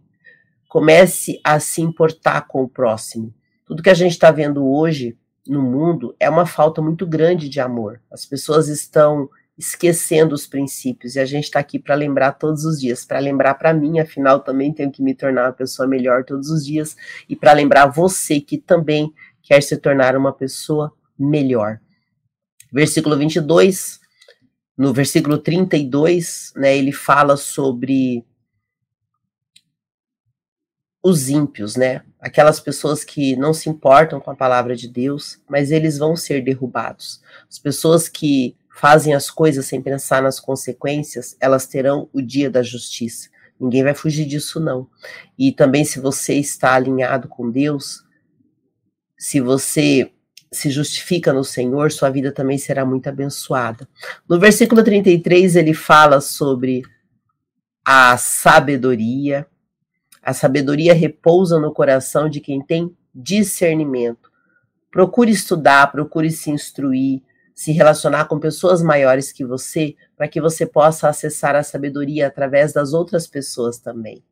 Comece 0.70 1.40
a 1.44 1.60
se 1.60 1.82
importar 1.82 2.48
com 2.48 2.64
o 2.64 2.70
próximo. 2.70 3.34
Tudo 3.66 3.82
que 3.82 3.90
a 3.90 3.96
gente 3.96 4.12
está 4.12 4.30
vendo 4.30 4.68
hoje 4.68 5.18
no 5.48 5.62
mundo 5.62 6.16
é 6.20 6.30
uma 6.30 6.46
falta 6.46 6.82
muito 6.82 7.06
grande 7.06 7.50
de 7.50 7.60
amor. 7.60 8.02
As 8.12 8.26
pessoas 8.26 8.68
estão 8.68 9.30
esquecendo 9.58 10.34
os 10.34 10.48
princípios. 10.48 11.16
E 11.16 11.20
a 11.20 11.26
gente 11.26 11.46
está 11.46 11.60
aqui 11.60 11.78
para 11.78 11.96
lembrar 11.96 12.34
todos 12.34 12.66
os 12.66 12.80
dias, 12.80 13.06
para 13.06 13.20
lembrar 13.20 13.56
para 13.56 13.74
mim, 13.74 14.00
afinal 14.00 14.40
também 14.40 14.74
tenho 14.74 14.92
que 14.92 15.02
me 15.02 15.14
tornar 15.14 15.46
uma 15.46 15.54
pessoa 15.54 15.88
melhor 15.88 16.24
todos 16.24 16.50
os 16.50 16.66
dias 16.66 16.96
e 17.30 17.36
para 17.36 17.54
lembrar 17.54 17.88
você 17.88 18.40
que 18.40 18.58
também 18.58 19.14
quer 19.42 19.62
se 19.62 19.78
tornar 19.78 20.16
uma 20.16 20.34
pessoa 20.34 20.92
melhor. 21.18 21.80
Versículo 22.72 23.16
22, 23.18 24.00
no 24.76 24.92
versículo 24.92 25.38
32, 25.38 26.54
né, 26.56 26.76
ele 26.76 26.92
fala 26.92 27.38
sobre 27.38 28.26
os 31.04 31.28
ímpios, 31.28 31.76
né? 31.76 32.02
Aquelas 32.20 32.62
pessoas 32.62 33.04
que 33.04 33.36
não 33.36 33.54
se 33.54 33.70
importam 33.70 34.22
com 34.22 34.32
a 34.32 34.36
palavra 34.36 34.74
de 34.74 34.88
Deus, 34.88 35.42
mas 35.50 35.70
eles 35.70 35.98
vão 35.98 36.16
ser 36.16 36.42
derrubados. 36.42 37.22
As 37.50 37.60
pessoas 37.60 38.08
que 38.08 38.56
fazem 38.74 39.14
as 39.14 39.30
coisas 39.30 39.66
sem 39.66 39.82
pensar 39.82 40.24
nas 40.24 40.40
consequências, 40.40 41.36
elas 41.42 41.68
terão 41.68 42.10
o 42.14 42.22
dia 42.22 42.50
da 42.50 42.64
justiça. 42.64 43.30
Ninguém 43.60 43.84
vai 43.84 43.94
fugir 43.94 44.26
disso, 44.26 44.60
não. 44.60 44.88
E 45.38 45.52
também, 45.52 45.84
se 45.84 46.00
você 46.00 46.36
está 46.36 46.74
alinhado 46.74 47.28
com 47.28 47.52
Deus, 47.52 48.04
se 49.18 49.40
você 49.40 50.12
se 50.52 50.70
justifica 50.70 51.34
no 51.34 51.44
Senhor, 51.44 51.92
sua 51.92 52.10
vida 52.10 52.32
também 52.32 52.58
será 52.58 52.86
muito 52.86 53.08
abençoada. 53.08 53.88
No 54.28 54.40
versículo 54.40 54.84
33, 54.84 55.56
ele 55.56 55.74
fala 55.74 56.22
sobre 56.22 56.84
a 57.86 58.18
sabedoria. 58.18 59.48
A 60.24 60.34
sabedoria 60.34 60.94
repousa 60.94 61.60
no 61.60 61.74
coração 61.74 62.30
de 62.30 62.40
quem 62.40 62.62
tem 62.62 62.96
discernimento. 63.14 64.32
Procure 64.90 65.32
estudar, 65.32 65.92
procure 65.92 66.32
se 66.32 66.50
instruir, 66.50 67.22
se 67.54 67.72
relacionar 67.72 68.26
com 68.26 68.40
pessoas 68.40 68.82
maiores 68.82 69.32
que 69.32 69.44
você, 69.44 69.96
para 70.16 70.28
que 70.28 70.40
você 70.40 70.66
possa 70.66 71.10
acessar 71.10 71.56
a 71.56 71.64
sabedoria 71.64 72.28
através 72.28 72.72
das 72.72 72.94
outras 72.94 73.28
pessoas 73.28 73.78
também. 73.78 74.24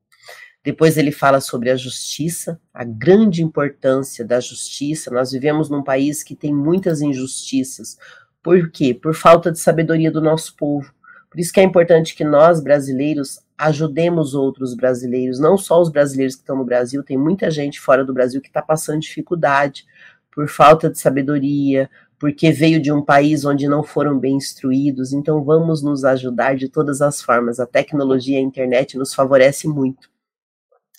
Depois 0.64 0.98
ele 0.98 1.12
fala 1.12 1.42
sobre 1.42 1.72
a 1.72 1.76
justiça, 1.76 2.60
a 2.74 2.84
grande 2.84 3.44
importância 3.44 4.24
da 4.24 4.40
justiça. 4.40 5.12
Nós 5.12 5.32
vivemos 5.32 5.70
num 5.70 5.84
país 5.84 6.24
que 6.24 6.36
tem 6.36 6.54
muitas 6.54 7.02
injustiças. 7.02 7.98
Por 8.44 8.70
quê? 8.72 8.94
Por 8.94 9.14
falta 9.14 9.52
de 9.52 9.60
sabedoria 9.60 10.12
do 10.12 10.22
nosso 10.22 10.56
povo. 10.56 10.94
Por 11.30 11.40
isso 11.40 11.52
que 11.52 11.60
é 11.60 11.64
importante 11.64 12.16
que 12.16 12.24
nós, 12.24 12.62
brasileiros, 12.62 13.40
ajudemos 13.62 14.34
outros 14.34 14.74
brasileiros, 14.74 15.40
não 15.40 15.56
só 15.56 15.80
os 15.80 15.90
brasileiros 15.90 16.34
que 16.36 16.42
estão 16.42 16.58
no 16.58 16.66
Brasil, 16.66 17.04
tem 17.04 17.16
muita 17.16 17.52
gente 17.52 17.80
fora 17.80 18.04
do 18.04 18.12
Brasil 18.12 18.42
que 18.42 18.48
está 18.48 18.62
passando 18.62 19.02
dificuldade 19.02 19.86
por 20.32 20.48
falta 20.48 20.90
de 20.90 20.98
sabedoria, 20.98 21.88
porque 22.18 22.52
veio 22.52 22.82
de 22.82 22.92
um 22.92 23.04
país 23.04 23.46
onde 23.46 23.68
não 23.68 23.84
foram 23.84 24.18
bem 24.18 24.36
instruídos, 24.36 25.14
então 25.14 25.44
vamos 25.44 25.84
nos 25.84 26.04
ajudar 26.04 26.56
de 26.56 26.70
todas 26.70 27.04
as 27.04 27.22
formas. 27.22 27.60
A 27.60 27.68
tecnologia, 27.68 28.40
a 28.40 28.42
internet 28.42 28.98
nos 28.98 29.14
favorece 29.14 29.68
muito. 29.68 30.10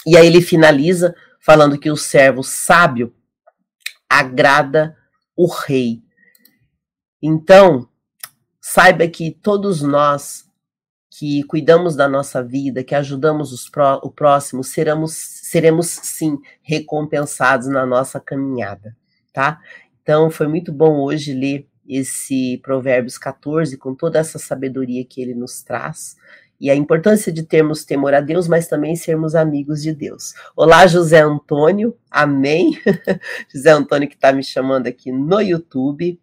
E 0.06 0.16
aí 0.16 0.26
ele 0.26 0.40
finaliza 0.40 1.16
falando 1.40 1.78
que 1.78 1.90
o 1.90 1.96
servo 1.96 2.44
sábio 2.44 3.12
agrada 4.08 4.96
o 5.36 5.46
rei. 5.46 6.00
Então, 7.20 7.88
saiba 8.60 9.08
que 9.08 9.32
todos 9.32 9.82
nós 9.82 10.44
que 11.18 11.42
cuidamos 11.44 11.94
da 11.94 12.08
nossa 12.08 12.42
vida, 12.42 12.82
que 12.82 12.94
ajudamos 12.94 13.68
pró 13.68 14.00
o 14.02 14.10
próximo, 14.10 14.64
seremos, 14.64 15.12
seremos 15.12 15.86
sim 15.88 16.38
recompensados 16.62 17.68
na 17.68 17.84
nossa 17.84 18.18
caminhada, 18.18 18.96
tá? 19.32 19.60
Então, 20.02 20.30
foi 20.30 20.48
muito 20.48 20.72
bom 20.72 21.00
hoje 21.00 21.34
ler 21.34 21.68
esse 21.86 22.58
Provérbios 22.62 23.18
14 23.18 23.76
com 23.76 23.94
toda 23.94 24.18
essa 24.18 24.38
sabedoria 24.38 25.04
que 25.04 25.20
ele 25.20 25.34
nos 25.34 25.62
traz 25.62 26.16
e 26.58 26.70
a 26.70 26.74
importância 26.76 27.30
de 27.30 27.42
termos 27.42 27.84
temor 27.84 28.14
a 28.14 28.20
Deus, 28.20 28.48
mas 28.48 28.68
também 28.68 28.96
sermos 28.96 29.34
amigos 29.34 29.82
de 29.82 29.92
Deus. 29.92 30.32
Olá, 30.56 30.86
José 30.86 31.20
Antônio, 31.20 31.94
amém? 32.10 32.78
José 33.52 33.70
Antônio 33.70 34.08
que 34.08 34.14
está 34.14 34.32
me 34.32 34.42
chamando 34.42 34.86
aqui 34.86 35.12
no 35.12 35.40
YouTube. 35.40 36.18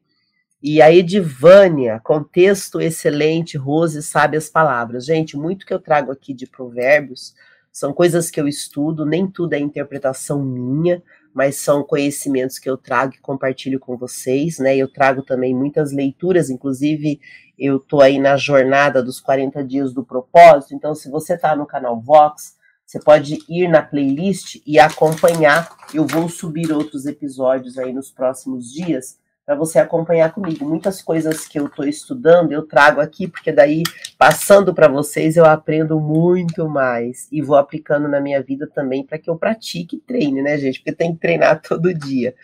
E 0.62 0.82
a 0.82 0.92
Edivânia, 0.92 2.02
contexto 2.04 2.82
excelente, 2.82 3.58
Rose 3.58 4.04
sabe 4.04 4.36
as 4.36 4.50
palavras. 4.50 5.06
Gente, 5.06 5.38
muito 5.38 5.66
que 5.66 5.74
eu 5.74 5.80
trago 5.80 6.12
aqui 6.12 6.34
de 6.34 6.46
provérbios 6.46 7.34
são 7.72 7.94
coisas 7.94 8.30
que 8.30 8.42
eu 8.42 8.48
estudo, 8.48 9.06
nem 9.06 9.26
tudo 9.26 9.54
é 9.54 9.60
interpretação 9.60 10.44
minha, 10.44 11.02
mas 11.34 11.58
são 11.58 11.84
conhecimentos 11.84 12.60
que 12.60 12.70
eu 12.70 12.76
trago 12.76 13.14
e 13.14 13.20
compartilho 13.20 13.80
com 13.80 13.96
vocês, 13.96 14.60
né? 14.60 14.76
Eu 14.76 14.92
trago 14.92 15.22
também 15.22 15.56
muitas 15.56 15.94
leituras, 15.94 16.50
inclusive 16.50 17.22
eu 17.58 17.78
estou 17.78 18.02
aí 18.02 18.20
na 18.20 18.36
jornada 18.36 19.04
dos 19.04 19.22
40 19.22 19.64
dias 19.64 19.94
do 19.94 20.04
propósito, 20.04 20.74
então 20.74 20.96
se 20.96 21.10
você 21.10 21.36
está 21.36 21.56
no 21.56 21.66
canal 21.66 22.02
Vox, 22.02 22.58
você 22.86 23.00
pode 23.00 23.38
ir 23.48 23.68
na 23.68 23.84
playlist 23.84 24.62
e 24.66 24.80
acompanhar. 24.80 25.70
Eu 25.94 26.08
vou 26.08 26.28
subir 26.28 26.72
outros 26.72 27.06
episódios 27.06 27.78
aí 27.78 27.94
nos 27.94 28.10
próximos 28.10 28.74
dias 28.74 29.19
para 29.50 29.56
você 29.56 29.80
acompanhar 29.80 30.32
comigo. 30.32 30.64
Muitas 30.64 31.02
coisas 31.02 31.48
que 31.48 31.60
eu 31.60 31.66
estou 31.66 31.84
estudando 31.84 32.52
eu 32.52 32.68
trago 32.68 33.02
aqui, 33.02 33.28
porque 33.28 33.52
daí, 33.52 33.82
passando 34.16 34.76
para 34.76 34.88
vocês, 34.88 35.38
eu 35.38 35.44
aprendo 35.44 36.00
muito 36.00 36.70
mais 36.70 37.28
e 37.32 37.42
vou 37.42 37.56
aplicando 37.56 38.08
na 38.08 38.22
minha 38.22 38.44
vida 38.44 38.68
também 38.68 39.04
para 39.04 39.18
que 39.18 39.28
eu 39.28 39.36
pratique 39.36 39.96
e 39.96 40.00
treine, 40.02 40.44
né, 40.44 40.56
gente? 40.60 40.78
Porque 40.78 40.92
tem 40.92 41.16
que 41.16 41.20
treinar 41.20 41.60
todo 41.68 41.92
dia 41.92 42.36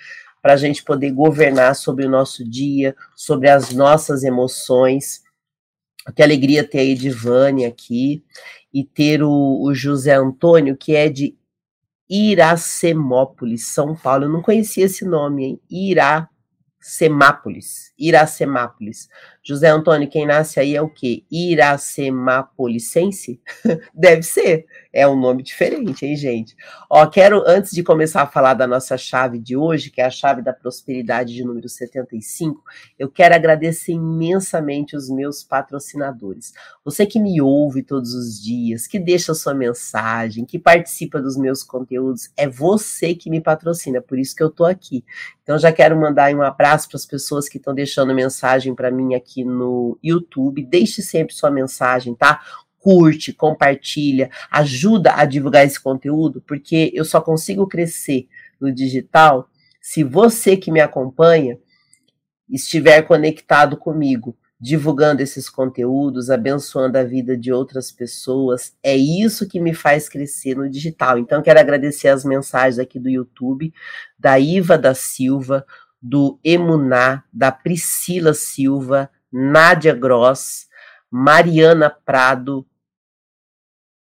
para 0.42 0.54
a 0.54 0.58
gente 0.58 0.84
poder 0.84 1.12
governar 1.12 1.76
sobre 1.76 2.08
o 2.08 2.10
nosso 2.10 2.44
dia, 2.44 2.96
sobre 3.16 3.52
as 3.52 3.72
nossas 3.72 4.24
emoções. 4.24 5.22
Que 6.16 6.24
alegria 6.24 6.68
ter 6.68 6.80
a 6.80 6.84
Edivane 6.84 7.66
aqui 7.66 8.24
e 8.74 8.84
ter 8.84 9.22
o, 9.22 9.62
o 9.62 9.76
José 9.76 10.16
Antônio, 10.16 10.76
que 10.76 10.96
é 10.96 11.08
de 11.08 11.38
Iracemópolis, 12.10 13.68
São 13.68 13.96
Paulo. 13.96 14.24
Eu 14.24 14.30
não 14.30 14.42
conhecia 14.42 14.86
esse 14.86 15.06
nome, 15.06 15.46
hein? 15.46 15.62
Iracemápolis. 16.86 17.94
Iracemápolis. 17.98 19.10
José 19.48 19.70
Antônio, 19.70 20.10
quem 20.10 20.26
nasce 20.26 20.60
aí 20.60 20.76
é 20.76 20.82
o 20.82 20.90
quê? 20.90 21.24
Iracemapolicense? 21.32 23.40
Deve 23.94 24.24
ser. 24.24 24.66
É 24.92 25.08
um 25.08 25.16
nome 25.16 25.44
diferente, 25.44 26.04
hein, 26.04 26.16
gente? 26.16 26.56
Ó, 26.90 27.06
quero, 27.06 27.44
antes 27.46 27.72
de 27.72 27.84
começar 27.84 28.24
a 28.24 28.28
falar 28.28 28.54
da 28.54 28.66
nossa 28.66 28.98
chave 28.98 29.38
de 29.38 29.56
hoje, 29.56 29.92
que 29.92 30.02
é 30.02 30.06
a 30.06 30.10
chave 30.10 30.42
da 30.42 30.54
prosperidade 30.54 31.36
de 31.36 31.44
número 31.44 31.68
75, 31.68 32.64
eu 32.98 33.12
quero 33.12 33.36
agradecer 33.36 33.92
imensamente 33.92 34.96
os 34.96 35.10
meus 35.10 35.44
patrocinadores. 35.44 36.54
Você 36.84 37.06
que 37.06 37.20
me 37.20 37.42
ouve 37.42 37.84
todos 37.84 38.16
os 38.16 38.42
dias, 38.42 38.88
que 38.88 38.98
deixa 38.98 39.36
sua 39.36 39.54
mensagem, 39.54 40.46
que 40.46 40.58
participa 40.58 41.22
dos 41.22 41.38
meus 41.38 41.62
conteúdos, 41.62 42.32
é 42.38 42.48
você 42.48 43.14
que 43.14 43.30
me 43.30 43.42
patrocina, 43.42 44.02
por 44.02 44.18
isso 44.18 44.34
que 44.34 44.42
eu 44.42 44.50
tô 44.50 44.64
aqui. 44.64 45.04
Então, 45.44 45.60
já 45.60 45.72
quero 45.72 46.00
mandar 46.00 46.34
um 46.34 46.42
abraço 46.42 46.88
para 46.88 46.98
as 46.98 47.06
pessoas 47.06 47.48
que 47.48 47.58
estão 47.58 47.76
deixando 47.76 48.16
mensagem 48.16 48.74
para 48.74 48.90
mim 48.90 49.14
aqui 49.14 49.35
no 49.44 49.98
YouTube. 50.04 50.66
Deixe 50.66 51.02
sempre 51.02 51.34
sua 51.34 51.52
mensagem, 51.52 52.16
tá? 52.16 52.42
curte, 52.86 53.34
compartilha, 53.34 54.30
ajuda 54.52 55.16
a 55.16 55.26
divulgar 55.26 55.66
esse 55.66 55.82
conteúdo, 55.82 56.40
porque 56.46 56.92
eu 56.94 57.04
só 57.04 57.20
consigo 57.20 57.66
crescer 57.66 58.28
no 58.62 58.72
digital 58.72 59.50
se 59.82 60.04
você 60.04 60.56
que 60.56 60.72
me 60.72 60.80
acompanha 60.80 61.58
estiver 62.50 63.02
conectado 63.04 63.76
comigo, 63.76 64.38
divulgando 64.60 65.22
esses 65.22 65.50
conteúdos, 65.50 66.30
abençoando 66.30 66.98
a 66.98 67.04
vida 67.04 67.36
de 67.36 67.52
outras 67.52 67.92
pessoas. 67.92 68.76
É 68.84 68.96
isso 68.96 69.48
que 69.48 69.60
me 69.60 69.74
faz 69.74 70.08
crescer 70.08 70.56
no 70.56 70.70
digital. 70.70 71.18
Então, 71.18 71.42
quero 71.42 71.60
agradecer 71.60 72.08
as 72.08 72.24
mensagens 72.24 72.80
aqui 72.80 73.00
do 73.00 73.10
YouTube, 73.10 73.74
da 74.18 74.40
Iva 74.40 74.78
da 74.78 74.94
Silva, 74.94 75.66
do 76.02 76.40
Emuná, 76.44 77.24
da 77.34 77.52
Priscila 77.52 78.34
Silva, 78.34 79.10
Nádia 79.38 79.94
Gross, 79.94 80.66
Mariana 81.12 81.90
Prado, 81.90 82.66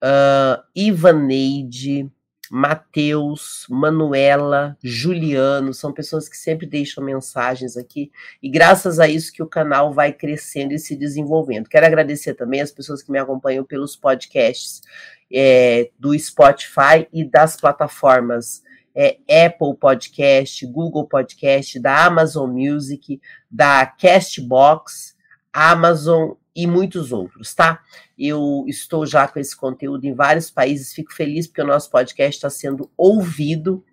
uh, 0.00 0.62
Ivaneide, 0.76 2.08
Matheus, 2.48 3.66
Manuela, 3.68 4.78
Juliano, 4.80 5.74
são 5.74 5.92
pessoas 5.92 6.28
que 6.28 6.36
sempre 6.36 6.68
deixam 6.68 7.02
mensagens 7.02 7.76
aqui, 7.76 8.12
e 8.40 8.48
graças 8.48 9.00
a 9.00 9.08
isso 9.08 9.32
que 9.32 9.42
o 9.42 9.48
canal 9.48 9.92
vai 9.92 10.12
crescendo 10.12 10.72
e 10.72 10.78
se 10.78 10.94
desenvolvendo. 10.94 11.68
Quero 11.68 11.86
agradecer 11.86 12.34
também 12.34 12.60
as 12.60 12.70
pessoas 12.70 13.02
que 13.02 13.10
me 13.10 13.18
acompanham 13.18 13.64
pelos 13.64 13.96
podcasts 13.96 14.82
é, 15.32 15.90
do 15.98 16.16
Spotify 16.16 17.08
e 17.12 17.24
das 17.24 17.56
plataformas 17.56 18.62
é, 19.00 19.16
Apple 19.46 19.76
Podcast, 19.78 20.66
Google 20.66 21.06
Podcast, 21.06 21.78
da 21.78 22.04
Amazon 22.04 22.50
Music, 22.50 23.20
da 23.48 23.86
Castbox, 23.86 25.14
Amazon 25.52 26.32
e 26.54 26.66
muitos 26.66 27.12
outros, 27.12 27.54
tá? 27.54 27.80
Eu 28.18 28.64
estou 28.66 29.06
já 29.06 29.28
com 29.28 29.38
esse 29.38 29.56
conteúdo 29.56 30.04
em 30.04 30.12
vários 30.12 30.50
países, 30.50 30.92
fico 30.92 31.14
feliz 31.14 31.46
porque 31.46 31.62
o 31.62 31.66
nosso 31.66 31.88
podcast 31.88 32.38
está 32.38 32.50
sendo 32.50 32.90
ouvido 32.96 33.84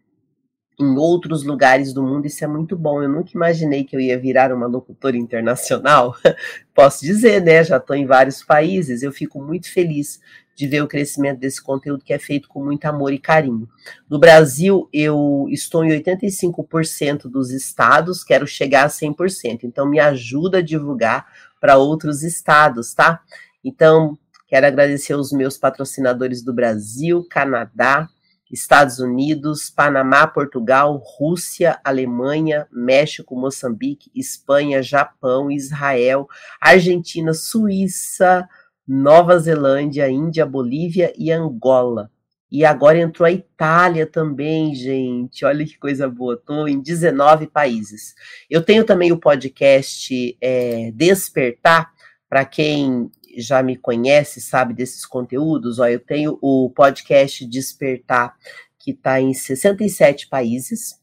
em 0.80 0.98
outros 0.98 1.44
lugares 1.44 1.94
do 1.94 2.02
mundo, 2.02 2.26
isso 2.26 2.44
é 2.44 2.48
muito 2.48 2.76
bom. 2.76 3.04
Eu 3.04 3.08
nunca 3.08 3.30
imaginei 3.36 3.84
que 3.84 3.96
eu 3.96 4.00
ia 4.00 4.18
virar 4.18 4.52
uma 4.52 4.66
locutora 4.66 5.16
internacional. 5.16 6.16
Posso 6.74 7.06
dizer, 7.06 7.44
né? 7.44 7.64
Já 7.64 7.78
estou 7.78 7.96
em 7.96 8.08
vários 8.08 8.44
países, 8.44 9.04
eu 9.04 9.12
fico 9.12 9.40
muito 9.40 9.72
feliz 9.72 10.20
de 10.56 10.68
ver 10.68 10.82
o 10.82 10.88
crescimento 10.88 11.40
desse 11.40 11.62
conteúdo 11.62 12.04
que 12.04 12.14
é 12.14 12.18
feito 12.18 12.48
com 12.48 12.64
muito 12.64 12.86
amor 12.86 13.12
e 13.12 13.20
carinho. 13.20 13.68
No 14.10 14.18
Brasil, 14.18 14.90
eu 14.94 15.48
estou 15.50 15.84
em 15.84 15.90
85% 16.02 17.24
dos 17.24 17.52
estados, 17.52 18.24
quero 18.24 18.48
chegar 18.48 18.86
a 18.86 18.90
100%. 18.90 19.64
Então, 19.64 19.88
me 19.88 20.00
ajuda 20.00 20.60
a 20.60 20.64
divulgar 20.64 21.28
para 21.60 21.78
outros 21.78 22.24
estados, 22.24 22.94
tá? 22.94 23.22
Então, 23.64 24.18
quero 24.48 24.66
agradecer 24.66 25.14
aos 25.14 25.32
meus 25.32 25.58
patrocinadores 25.58 26.42
do 26.42 26.54
Brasil, 26.54 27.26
Canadá, 27.30 28.08
Estados 28.52 29.00
Unidos, 29.00 29.70
Panamá, 29.70 30.26
Portugal, 30.28 31.02
Rússia, 31.18 31.80
Alemanha, 31.84 32.68
México, 32.72 33.36
Moçambique, 33.36 34.12
Espanha, 34.16 34.82
Japão, 34.82 35.52
Israel, 35.52 36.28
Argentina, 36.62 37.34
Suíça, 37.34 38.48
Nova 38.88 39.38
Zelândia, 39.40 40.10
Índia, 40.10 40.46
Bolívia 40.46 41.14
e 41.18 41.32
Angola. 41.32 42.12
E 42.52 42.64
agora 42.64 43.00
entrou 43.00 43.26
a 43.26 43.32
Itália 43.32 44.06
também, 44.06 44.74
gente. 44.76 45.44
Olha 45.44 45.66
que 45.66 45.78
coisa 45.78 46.08
boa. 46.08 46.36
Estou 46.36 46.68
em 46.68 46.80
19 46.80 47.48
países. 47.48 48.14
Eu 48.50 48.62
tenho 48.62 48.86
também 48.86 49.12
o 49.12 49.18
podcast 49.20 50.38
é, 50.40 50.92
Despertar, 50.94 51.92
para 52.30 52.46
quem 52.46 53.12
já 53.38 53.62
me 53.62 53.76
conhece, 53.76 54.40
sabe 54.40 54.74
desses 54.74 55.06
conteúdos. 55.06 55.80
Ó, 55.80 55.88
eu 55.88 56.00
tenho 56.00 56.38
o 56.42 56.70
podcast 56.70 57.46
Despertar, 57.46 58.36
que 58.80 58.92
está 58.92 59.20
em 59.20 59.34
67 59.34 60.28
países, 60.28 61.00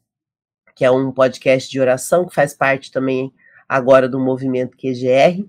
que 0.75 0.85
é 0.85 0.91
um 0.91 1.13
podcast 1.13 1.71
de 1.71 1.81
oração 1.81 2.27
que 2.27 2.35
faz 2.35 2.55
parte 2.55 2.91
também 2.91 3.33
agora 3.69 4.09
do 4.09 4.19
movimento 4.19 4.77
QGR. 4.77 5.45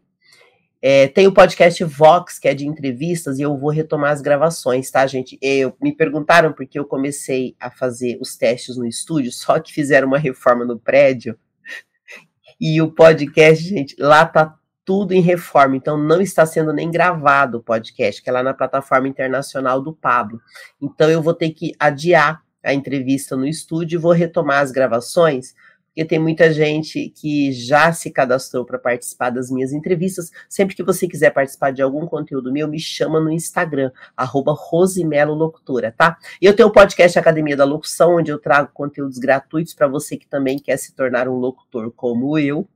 É, 0.85 1.07
tem 1.07 1.25
o 1.25 1.33
podcast 1.33 1.81
Vox, 1.85 2.37
que 2.37 2.45
é 2.45 2.53
de 2.53 2.67
entrevistas, 2.67 3.39
e 3.39 3.41
eu 3.41 3.57
vou 3.57 3.69
retomar 3.69 4.11
as 4.11 4.21
gravações, 4.21 4.91
tá, 4.91 5.07
gente? 5.07 5.39
Eu, 5.41 5.73
me 5.81 5.95
perguntaram 5.95 6.51
porque 6.51 6.77
eu 6.77 6.83
comecei 6.83 7.55
a 7.57 7.71
fazer 7.71 8.17
os 8.19 8.35
testes 8.35 8.75
no 8.75 8.85
estúdio, 8.85 9.31
só 9.31 9.61
que 9.61 9.71
fizeram 9.71 10.09
uma 10.09 10.17
reforma 10.17 10.65
no 10.65 10.77
prédio. 10.77 11.39
E 12.59 12.81
o 12.81 12.91
podcast, 12.91 13.63
gente, 13.63 13.95
lá 13.97 14.25
tá 14.25 14.59
tudo 14.83 15.13
em 15.13 15.21
reforma, 15.21 15.77
então 15.77 15.97
não 15.97 16.19
está 16.19 16.45
sendo 16.45 16.73
nem 16.73 16.91
gravado 16.91 17.59
o 17.59 17.63
podcast, 17.63 18.21
que 18.21 18.29
é 18.29 18.33
lá 18.33 18.43
na 18.43 18.53
plataforma 18.53 19.07
internacional 19.07 19.81
do 19.81 19.93
Pablo. 19.93 20.41
Então 20.81 21.09
eu 21.09 21.21
vou 21.21 21.33
ter 21.33 21.51
que 21.51 21.71
adiar 21.79 22.43
a 22.61 22.73
entrevista 22.73 23.37
no 23.37 23.47
estúdio 23.47 23.95
e 23.95 24.01
vou 24.01 24.11
retomar 24.11 24.59
as 24.59 24.69
gravações 24.69 25.53
porque 25.93 26.05
tem 26.05 26.17
muita 26.17 26.51
gente 26.51 27.09
que 27.15 27.51
já 27.51 27.93
se 27.93 28.09
cadastrou 28.09 28.65
para 28.65 28.79
participar 28.79 29.29
das 29.29 29.51
minhas 29.51 29.71
entrevistas. 29.71 30.31
Sempre 30.49 30.75
que 30.75 30.81
você 30.81 31.07
quiser 31.07 31.29
participar 31.29 31.71
de 31.71 31.83
algum 31.83 32.07
conteúdo 32.07 32.51
meu, 32.51 32.67
me 32.67 32.79
chama 32.79 33.19
no 33.19 33.31
Instagram, 33.31 33.91
arroba 34.17 34.53
Rosimelo 34.57 35.35
Locutora, 35.35 35.93
tá? 35.95 36.17
E 36.41 36.47
eu 36.47 36.55
tenho 36.55 36.69
o 36.69 36.71
podcast 36.71 37.17
Academia 37.19 37.55
da 37.55 37.63
Locução, 37.63 38.15
onde 38.15 38.31
eu 38.31 38.39
trago 38.39 38.71
conteúdos 38.73 39.19
gratuitos 39.19 39.75
para 39.75 39.87
você 39.87 40.17
que 40.17 40.27
também 40.27 40.57
quer 40.57 40.77
se 40.77 40.95
tornar 40.95 41.27
um 41.27 41.35
locutor 41.35 41.91
como 41.91 42.39
eu 42.39 42.67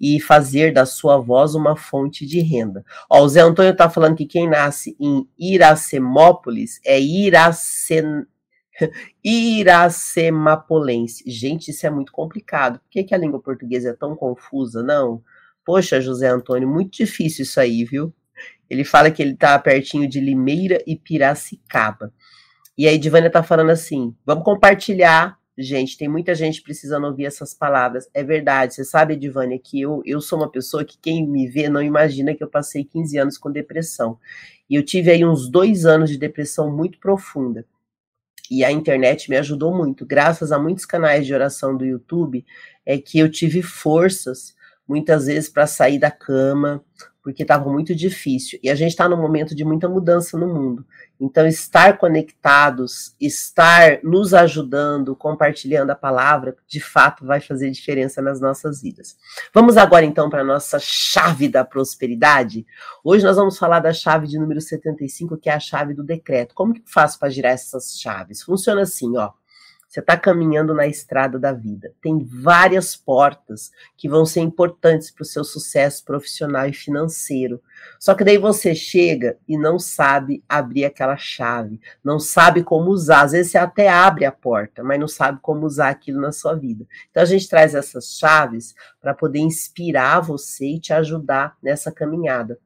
e 0.00 0.18
fazer 0.18 0.72
da 0.72 0.86
sua 0.86 1.18
voz 1.18 1.54
uma 1.54 1.76
fonte 1.76 2.26
de 2.26 2.40
renda. 2.40 2.82
Ó, 3.10 3.22
o 3.22 3.28
Zé 3.28 3.40
Antônio 3.40 3.72
está 3.72 3.90
falando 3.90 4.16
que 4.16 4.26
quem 4.26 4.48
nasce 4.48 4.96
em 4.98 5.28
Iracemópolis 5.38 6.80
é 6.84 6.98
Iracem 6.98 8.26
Iracemapolense. 9.24 11.22
Gente, 11.26 11.70
isso 11.70 11.86
é 11.86 11.90
muito 11.90 12.12
complicado. 12.12 12.78
Por 12.80 12.90
que, 12.90 13.04
que 13.04 13.14
a 13.14 13.18
língua 13.18 13.40
portuguesa 13.40 13.90
é 13.90 13.94
tão 13.94 14.16
confusa, 14.16 14.82
não? 14.82 15.22
Poxa, 15.64 16.00
José 16.00 16.28
Antônio, 16.28 16.68
muito 16.68 16.96
difícil 16.96 17.44
isso 17.44 17.60
aí, 17.60 17.84
viu? 17.84 18.12
Ele 18.68 18.84
fala 18.84 19.10
que 19.10 19.22
ele 19.22 19.32
está 19.32 19.58
pertinho 19.58 20.08
de 20.08 20.20
Limeira 20.20 20.82
e 20.86 20.96
Piracicaba. 20.96 22.12
E 22.76 22.88
aí, 22.88 22.98
Divânia 22.98 23.28
está 23.28 23.42
falando 23.42 23.70
assim: 23.70 24.14
vamos 24.26 24.44
compartilhar. 24.44 25.38
Gente, 25.56 25.96
tem 25.96 26.08
muita 26.08 26.34
gente 26.34 26.60
precisando 26.60 27.06
ouvir 27.06 27.26
essas 27.26 27.54
palavras. 27.54 28.10
É 28.12 28.24
verdade, 28.24 28.74
você 28.74 28.84
sabe, 28.84 29.14
Divânia, 29.14 29.56
que 29.56 29.80
eu, 29.80 30.02
eu 30.04 30.20
sou 30.20 30.40
uma 30.40 30.50
pessoa 30.50 30.84
que 30.84 30.98
quem 30.98 31.24
me 31.28 31.46
vê 31.48 31.68
não 31.68 31.80
imagina 31.80 32.34
que 32.34 32.42
eu 32.42 32.50
passei 32.50 32.84
15 32.84 33.16
anos 33.18 33.38
com 33.38 33.52
depressão. 33.52 34.18
E 34.68 34.74
eu 34.74 34.82
tive 34.84 35.12
aí 35.12 35.24
uns 35.24 35.48
dois 35.48 35.86
anos 35.86 36.10
de 36.10 36.18
depressão 36.18 36.74
muito 36.74 36.98
profunda 36.98 37.64
e 38.50 38.64
a 38.64 38.70
internet 38.70 39.28
me 39.30 39.36
ajudou 39.36 39.74
muito. 39.74 40.04
Graças 40.04 40.52
a 40.52 40.58
muitos 40.58 40.84
canais 40.84 41.26
de 41.26 41.34
oração 41.34 41.76
do 41.76 41.84
YouTube, 41.84 42.44
é 42.84 42.98
que 42.98 43.18
eu 43.18 43.30
tive 43.30 43.62
forças, 43.62 44.54
muitas 44.86 45.26
vezes, 45.26 45.48
para 45.48 45.66
sair 45.66 45.98
da 45.98 46.10
cama, 46.10 46.84
porque 47.24 47.42
estava 47.42 47.72
muito 47.72 47.94
difícil. 47.94 48.60
E 48.62 48.68
a 48.68 48.74
gente 48.74 48.90
está 48.90 49.08
num 49.08 49.16
momento 49.16 49.54
de 49.54 49.64
muita 49.64 49.88
mudança 49.88 50.36
no 50.38 50.46
mundo. 50.46 50.86
Então, 51.18 51.46
estar 51.46 51.96
conectados, 51.96 53.16
estar 53.18 53.98
nos 54.02 54.34
ajudando, 54.34 55.16
compartilhando 55.16 55.88
a 55.88 55.94
palavra, 55.94 56.54
de 56.68 56.80
fato 56.80 57.24
vai 57.24 57.40
fazer 57.40 57.70
diferença 57.70 58.20
nas 58.20 58.42
nossas 58.42 58.82
vidas. 58.82 59.16
Vamos 59.54 59.78
agora, 59.78 60.04
então, 60.04 60.28
para 60.28 60.42
a 60.42 60.44
nossa 60.44 60.78
chave 60.78 61.48
da 61.48 61.64
prosperidade. 61.64 62.66
Hoje 63.02 63.24
nós 63.24 63.36
vamos 63.36 63.56
falar 63.56 63.80
da 63.80 63.94
chave 63.94 64.26
de 64.26 64.38
número 64.38 64.60
75, 64.60 65.38
que 65.38 65.48
é 65.48 65.54
a 65.54 65.60
chave 65.60 65.94
do 65.94 66.04
decreto. 66.04 66.54
Como 66.54 66.74
que 66.74 66.80
eu 66.80 66.84
faço 66.86 67.18
para 67.18 67.30
girar 67.30 67.52
essas 67.52 67.98
chaves? 67.98 68.42
Funciona 68.42 68.82
assim, 68.82 69.16
ó. 69.16 69.30
Você 69.94 70.00
está 70.00 70.16
caminhando 70.16 70.74
na 70.74 70.88
estrada 70.88 71.38
da 71.38 71.52
vida. 71.52 71.94
Tem 72.02 72.18
várias 72.18 72.96
portas 72.96 73.70
que 73.96 74.08
vão 74.08 74.26
ser 74.26 74.40
importantes 74.40 75.08
para 75.08 75.22
o 75.22 75.24
seu 75.24 75.44
sucesso 75.44 76.04
profissional 76.04 76.66
e 76.66 76.72
financeiro. 76.72 77.62
Só 78.00 78.12
que 78.12 78.24
daí 78.24 78.36
você 78.36 78.74
chega 78.74 79.38
e 79.46 79.56
não 79.56 79.78
sabe 79.78 80.42
abrir 80.48 80.84
aquela 80.84 81.16
chave, 81.16 81.80
não 82.02 82.18
sabe 82.18 82.64
como 82.64 82.90
usar. 82.90 83.20
Às 83.20 83.30
vezes 83.30 83.52
você 83.52 83.58
até 83.58 83.88
abre 83.88 84.24
a 84.24 84.32
porta, 84.32 84.82
mas 84.82 84.98
não 84.98 85.06
sabe 85.06 85.38
como 85.40 85.64
usar 85.64 85.90
aquilo 85.90 86.20
na 86.20 86.32
sua 86.32 86.54
vida. 86.54 86.84
Então 87.12 87.22
a 87.22 87.26
gente 87.26 87.48
traz 87.48 87.72
essas 87.72 88.18
chaves 88.18 88.74
para 89.00 89.14
poder 89.14 89.38
inspirar 89.38 90.18
você 90.18 90.70
e 90.70 90.80
te 90.80 90.92
ajudar 90.92 91.56
nessa 91.62 91.92
caminhada 91.92 92.58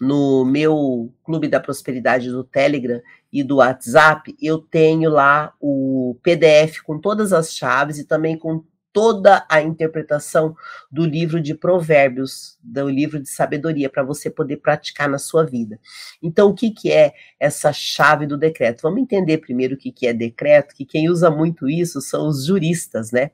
no 0.00 0.44
meu 0.44 1.12
Clube 1.24 1.48
da 1.48 1.58
Prosperidade 1.58 2.30
do 2.30 2.44
Telegram 2.44 3.00
e 3.36 3.42
do 3.42 3.56
WhatsApp, 3.56 4.34
eu 4.40 4.58
tenho 4.58 5.10
lá 5.10 5.52
o 5.60 6.16
PDF 6.22 6.80
com 6.82 6.98
todas 6.98 7.34
as 7.34 7.52
chaves 7.52 7.98
e 7.98 8.04
também 8.04 8.38
com 8.38 8.64
toda 8.96 9.44
a 9.46 9.60
interpretação 9.60 10.56
do 10.90 11.04
livro 11.04 11.38
de 11.38 11.54
Provérbios, 11.54 12.56
do 12.62 12.88
livro 12.88 13.20
de 13.20 13.28
sabedoria, 13.28 13.90
para 13.90 14.02
você 14.02 14.30
poder 14.30 14.56
praticar 14.56 15.06
na 15.06 15.18
sua 15.18 15.44
vida. 15.44 15.78
Então, 16.22 16.48
o 16.48 16.54
que, 16.54 16.70
que 16.70 16.90
é 16.90 17.12
essa 17.38 17.74
chave 17.74 18.26
do 18.26 18.38
decreto? 18.38 18.80
Vamos 18.80 19.02
entender 19.02 19.36
primeiro 19.36 19.74
o 19.74 19.76
que, 19.76 19.92
que 19.92 20.06
é 20.06 20.14
decreto, 20.14 20.74
que 20.74 20.86
quem 20.86 21.10
usa 21.10 21.30
muito 21.30 21.68
isso 21.68 22.00
são 22.00 22.26
os 22.26 22.46
juristas, 22.46 23.12
né? 23.12 23.32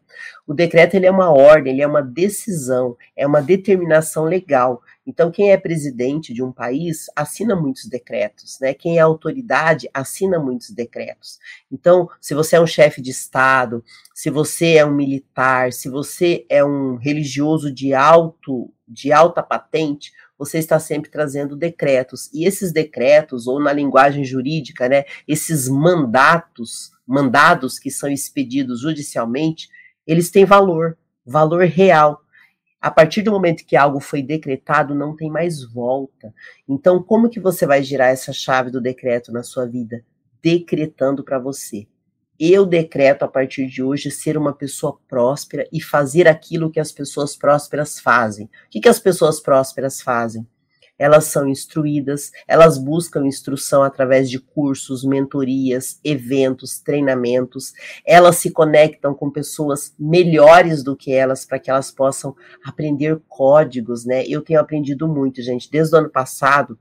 O 0.49 0.53
decreto 0.53 0.95
ele 0.95 1.07
é 1.07 1.11
uma 1.13 1.31
ordem, 1.31 1.75
ele 1.75 1.83
é 1.83 1.87
uma 1.87 2.03
decisão, 2.03 2.97
é 3.17 3.25
uma 3.25 3.41
determinação 3.41 4.25
legal. 4.25 4.83
Então, 5.07 5.33
quem 5.33 5.51
é 5.51 5.57
presidente 5.57 6.33
de 6.33 6.43
um 6.43 6.53
país 6.53 7.07
assina 7.17 7.57
muitos 7.57 7.87
decretos, 7.87 8.59
né? 8.61 8.73
Quem 8.73 8.99
é 8.99 9.01
autoridade 9.01 9.89
assina 9.93 10.39
muitos 10.39 10.71
decretos. 10.71 11.39
Então, 11.71 12.09
se 12.21 12.35
você 12.35 12.57
é 12.57 12.61
um 12.61 12.67
chefe 12.67 13.03
de 13.03 13.11
Estado, 13.11 13.85
se 14.15 14.31
você 14.31 14.75
é 14.75 14.87
um 14.87 14.95
militar, 14.95 15.73
se 15.73 15.89
você 15.89 16.47
é 16.49 16.65
um 16.65 16.97
religioso 16.97 17.73
de 17.73 17.93
alto, 17.93 18.73
de 18.87 19.13
alta 19.13 19.43
patente, 19.43 20.13
você 20.39 20.59
está 20.59 20.79
sempre 20.79 21.11
trazendo 21.11 21.57
decretos. 21.57 22.31
E 22.33 22.45
esses 22.45 22.73
decretos, 22.73 23.47
ou 23.47 23.61
na 23.61 23.73
linguagem 23.73 24.25
jurídica, 24.25 24.89
né, 24.89 25.05
esses 25.27 25.69
mandatos, 25.69 26.93
mandados 27.07 27.79
que 27.79 27.91
são 27.91 28.11
expedidos 28.11 28.81
judicialmente, 28.81 29.69
eles 30.07 30.31
têm 30.31 30.45
valor, 30.45 30.97
valor 31.25 31.65
real. 31.65 32.22
A 32.83 32.91
partir 32.91 33.23
do 33.23 33.31
momento 33.31 33.65
que 33.65 33.77
algo 33.77 34.01
foi 34.01 34.21
decretado, 34.25 34.93
não 34.93 35.15
tem 35.15 35.31
mais 35.31 35.63
volta. 35.63 36.35
Então, 36.69 37.01
como 37.01 37.31
que 37.31 37.39
você 37.39 37.65
vai 37.65 37.81
girar 37.81 38.09
essa 38.09 38.33
chave 38.33 38.73
do 38.73 38.81
decreto 38.81 39.31
na 39.31 39.45
sua 39.45 39.67
vida? 39.67 40.05
Decretando 40.43 41.23
para 41.23 41.39
você. 41.39 41.87
Eu 42.41 42.67
decreto 42.67 43.23
a 43.23 43.29
partir 43.29 43.69
de 43.69 43.85
hoje 43.85 44.11
ser 44.11 44.37
uma 44.37 44.53
pessoa 44.53 44.99
próspera 45.07 45.65
e 45.73 45.81
fazer 45.81 46.27
aquilo 46.27 46.73
que 46.73 46.81
as 46.81 46.91
pessoas 46.91 47.37
prósperas 47.37 48.01
fazem. 48.01 48.47
O 48.47 48.51
que, 48.69 48.81
que 48.81 48.89
as 48.89 48.99
pessoas 48.99 49.39
prósperas 49.39 50.01
fazem? 50.01 50.45
Elas 50.99 51.25
são 51.25 51.49
instruídas, 51.49 52.31
elas 52.47 52.79
buscam 52.79 53.27
instrução 53.27 53.83
através 53.83 54.31
de 54.31 54.39
cursos, 54.39 55.05
mentorias, 55.05 55.99
eventos, 56.05 56.79
treinamentos, 56.79 57.73
elas 58.07 58.37
se 58.37 58.51
conectam 58.51 59.15
com 59.15 59.31
pessoas 59.31 59.95
melhores 59.99 60.83
do 60.83 60.97
que 60.97 61.13
elas 61.13 61.45
para 61.45 61.59
que 61.59 61.71
elas 61.71 61.91
possam 61.91 62.37
aprender 62.65 63.21
códigos, 63.29 64.05
né? 64.05 64.25
Eu 64.27 64.43
tenho 64.43 64.61
aprendido 64.61 65.09
muito, 65.09 65.43
gente, 65.43 65.71
desde 65.71 65.95
o 65.95 65.99
ano 65.99 66.11
passado 66.11 66.79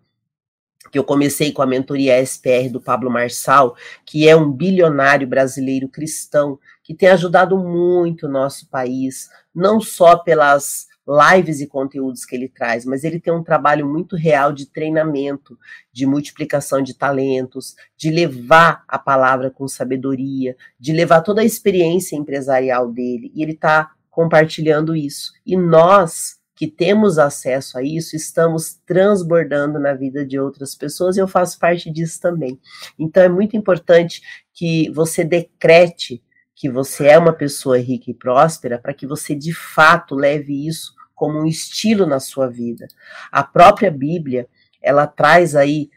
que 0.91 0.97
eu 0.97 1.03
comecei 1.03 1.51
com 1.51 1.61
a 1.61 1.67
mentoria 1.67 2.21
SPR 2.21 2.69
do 2.69 2.81
Pablo 2.81 3.09
Marçal, 3.09 3.75
que 4.05 4.27
é 4.27 4.35
um 4.35 4.51
bilionário 4.51 5.27
brasileiro 5.27 5.87
cristão 5.87 6.59
que 6.83 6.93
tem 6.93 7.09
ajudado 7.09 7.57
muito 7.57 8.25
o 8.25 8.31
nosso 8.31 8.67
país, 8.67 9.29
não 9.53 9.79
só 9.79 10.17
pelas 10.17 10.87
lives 11.11 11.59
e 11.59 11.67
conteúdos 11.67 12.25
que 12.25 12.35
ele 12.35 12.47
traz, 12.47 12.85
mas 12.85 13.03
ele 13.03 13.19
tem 13.19 13.33
um 13.33 13.43
trabalho 13.43 13.87
muito 13.87 14.15
real 14.15 14.53
de 14.53 14.65
treinamento, 14.65 15.57
de 15.91 16.05
multiplicação 16.05 16.81
de 16.81 16.93
talentos, 16.93 17.75
de 17.97 18.09
levar 18.09 18.83
a 18.87 18.97
palavra 18.97 19.49
com 19.49 19.67
sabedoria, 19.67 20.55
de 20.79 20.93
levar 20.93 21.21
toda 21.21 21.41
a 21.41 21.45
experiência 21.45 22.15
empresarial 22.15 22.91
dele, 22.91 23.31
e 23.35 23.43
ele 23.43 23.53
está 23.53 23.91
compartilhando 24.09 24.95
isso. 24.95 25.33
E 25.45 25.57
nós 25.57 26.39
que 26.61 26.67
temos 26.67 27.17
acesso 27.17 27.75
a 27.75 27.81
isso, 27.81 28.15
estamos 28.15 28.75
transbordando 28.85 29.79
na 29.79 29.93
vida 29.93 30.23
de 30.23 30.39
outras 30.39 30.75
pessoas 30.75 31.17
e 31.17 31.19
eu 31.19 31.27
faço 31.27 31.57
parte 31.57 31.89
disso 31.89 32.21
também. 32.21 32.59
Então 32.99 33.23
é 33.23 33.29
muito 33.29 33.57
importante 33.57 34.21
que 34.53 34.87
você 34.91 35.23
decrete 35.23 36.21
que 36.53 36.69
você 36.69 37.07
é 37.07 37.17
uma 37.17 37.33
pessoa 37.33 37.79
rica 37.79 38.11
e 38.11 38.13
próspera 38.13 38.77
para 38.77 38.93
que 38.93 39.07
você 39.07 39.33
de 39.33 39.51
fato 39.51 40.13
leve 40.13 40.67
isso 40.67 40.93
como 41.21 41.37
um 41.37 41.45
estilo 41.45 42.07
na 42.07 42.19
sua 42.19 42.47
vida. 42.47 42.87
A 43.31 43.43
própria 43.43 43.91
Bíblia, 43.91 44.47
ela 44.81 45.05
traz 45.05 45.55
aí 45.55 45.91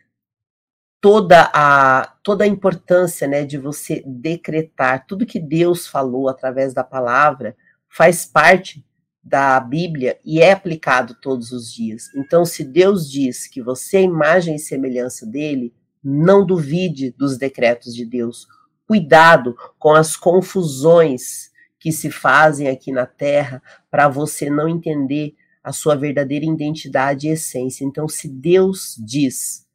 toda 1.01 1.51
a 1.55 2.15
toda 2.23 2.45
a 2.45 2.47
importância, 2.47 3.27
né, 3.27 3.43
de 3.43 3.57
você 3.57 4.03
decretar 4.07 5.07
tudo 5.07 5.25
que 5.25 5.41
Deus 5.41 5.87
falou 5.87 6.29
através 6.29 6.75
da 6.75 6.85
palavra 6.85 7.57
faz 7.89 8.27
parte 8.27 8.85
da 9.23 9.59
Bíblia 9.61 10.21
e 10.23 10.43
é 10.43 10.53
aplicado 10.53 11.15
todos 11.23 11.53
os 11.53 11.73
dias. 11.73 12.15
Então, 12.15 12.45
se 12.45 12.63
Deus 12.63 13.11
diz 13.11 13.47
que 13.47 13.63
você 13.63 13.97
é 13.97 14.03
imagem 14.03 14.57
e 14.57 14.59
semelhança 14.59 15.25
dele, 15.25 15.73
não 16.03 16.45
duvide 16.45 17.13
dos 17.13 17.39
decretos 17.39 17.95
de 17.95 18.05
Deus. 18.05 18.47
Cuidado 18.87 19.57
com 19.79 19.95
as 19.95 20.19
confusões 20.19 21.54
que 21.85 21.93
se 21.93 22.11
fazem 22.11 22.67
aqui 22.67 22.91
na 22.91 23.05
Terra 23.05 23.63
para 23.91 24.09
você 24.09 24.49
não 24.49 24.67
entender 24.67 25.35
a 25.63 25.71
sua 25.71 25.95
verdadeira 25.95 26.47
identidade 26.47 27.29
e 27.29 27.33
essência. 27.33 27.85
Então, 27.85 28.09
se 28.09 28.27
Deus 28.27 28.97
diz, 28.99 29.67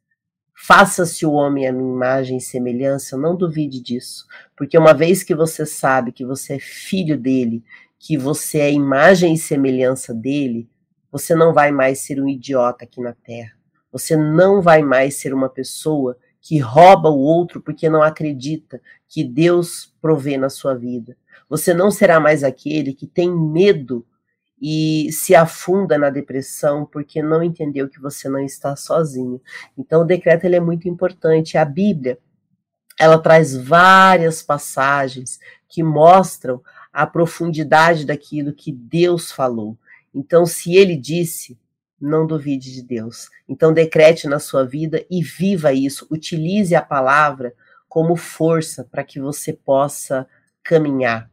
faça-se 0.52 1.24
o 1.24 1.30
homem 1.30 1.68
a 1.68 1.72
minha 1.72 1.88
imagem 1.88 2.38
e 2.38 2.40
semelhança, 2.40 3.16
não 3.16 3.36
duvide 3.36 3.80
disso, 3.80 4.26
porque 4.56 4.76
uma 4.76 4.92
vez 4.92 5.22
que 5.22 5.36
você 5.36 5.64
sabe 5.64 6.10
que 6.10 6.24
você 6.24 6.54
é 6.54 6.58
filho 6.58 7.16
dele, 7.16 7.62
que 7.96 8.18
você 8.18 8.58
é 8.58 8.72
imagem 8.72 9.34
e 9.34 9.38
semelhança 9.38 10.12
dele, 10.12 10.68
você 11.12 11.36
não 11.36 11.54
vai 11.54 11.70
mais 11.70 12.00
ser 12.00 12.20
um 12.20 12.28
idiota 12.28 12.86
aqui 12.86 13.00
na 13.00 13.12
Terra. 13.12 13.52
Você 13.92 14.16
não 14.16 14.60
vai 14.60 14.82
mais 14.82 15.14
ser 15.14 15.32
uma 15.32 15.48
pessoa 15.48 16.18
que 16.40 16.58
rouba 16.58 17.08
o 17.08 17.20
outro 17.20 17.60
porque 17.60 17.88
não 17.88 18.02
acredita 18.02 18.82
que 19.08 19.22
Deus 19.22 19.94
provê 20.02 20.36
na 20.36 20.48
sua 20.48 20.74
vida. 20.74 21.16
Você 21.50 21.74
não 21.74 21.90
será 21.90 22.20
mais 22.20 22.44
aquele 22.44 22.94
que 22.94 23.08
tem 23.08 23.28
medo 23.28 24.06
e 24.62 25.10
se 25.10 25.34
afunda 25.34 25.98
na 25.98 26.08
depressão 26.08 26.86
porque 26.86 27.20
não 27.20 27.42
entendeu 27.42 27.88
que 27.88 28.00
você 28.00 28.28
não 28.28 28.38
está 28.38 28.76
sozinho. 28.76 29.42
Então 29.76 30.02
o 30.02 30.06
decreto 30.06 30.44
ele 30.44 30.54
é 30.54 30.60
muito 30.60 30.88
importante. 30.88 31.58
A 31.58 31.64
Bíblia, 31.64 32.20
ela 32.96 33.18
traz 33.18 33.56
várias 33.56 34.44
passagens 34.44 35.40
que 35.68 35.82
mostram 35.82 36.62
a 36.92 37.04
profundidade 37.04 38.06
daquilo 38.06 38.52
que 38.52 38.70
Deus 38.70 39.32
falou. 39.32 39.76
Então 40.14 40.46
se 40.46 40.76
ele 40.76 40.96
disse, 40.96 41.58
não 42.00 42.28
duvide 42.28 42.72
de 42.72 42.82
Deus. 42.82 43.28
Então 43.48 43.72
decrete 43.72 44.28
na 44.28 44.38
sua 44.38 44.64
vida 44.64 45.04
e 45.10 45.20
viva 45.20 45.72
isso. 45.72 46.06
Utilize 46.12 46.76
a 46.76 46.82
palavra 46.82 47.52
como 47.88 48.14
força 48.14 48.84
para 48.84 49.02
que 49.02 49.18
você 49.18 49.52
possa 49.52 50.28
caminhar 50.62 51.28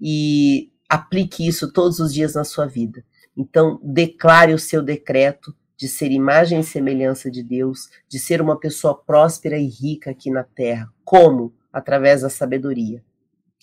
e 0.00 0.70
aplique 0.88 1.46
isso 1.46 1.72
todos 1.72 2.00
os 2.00 2.12
dias 2.12 2.34
na 2.34 2.44
sua 2.44 2.66
vida. 2.66 3.04
Então, 3.36 3.80
declare 3.82 4.52
o 4.52 4.58
seu 4.58 4.82
decreto 4.82 5.54
de 5.76 5.88
ser 5.88 6.10
imagem 6.10 6.60
e 6.60 6.64
semelhança 6.64 7.30
de 7.30 7.42
Deus, 7.42 7.88
de 8.08 8.18
ser 8.18 8.42
uma 8.42 8.58
pessoa 8.58 8.94
próspera 8.94 9.56
e 9.56 9.66
rica 9.66 10.10
aqui 10.10 10.30
na 10.30 10.44
terra. 10.44 10.92
Como? 11.04 11.54
Através 11.72 12.22
da 12.22 12.28
sabedoria. 12.28 13.02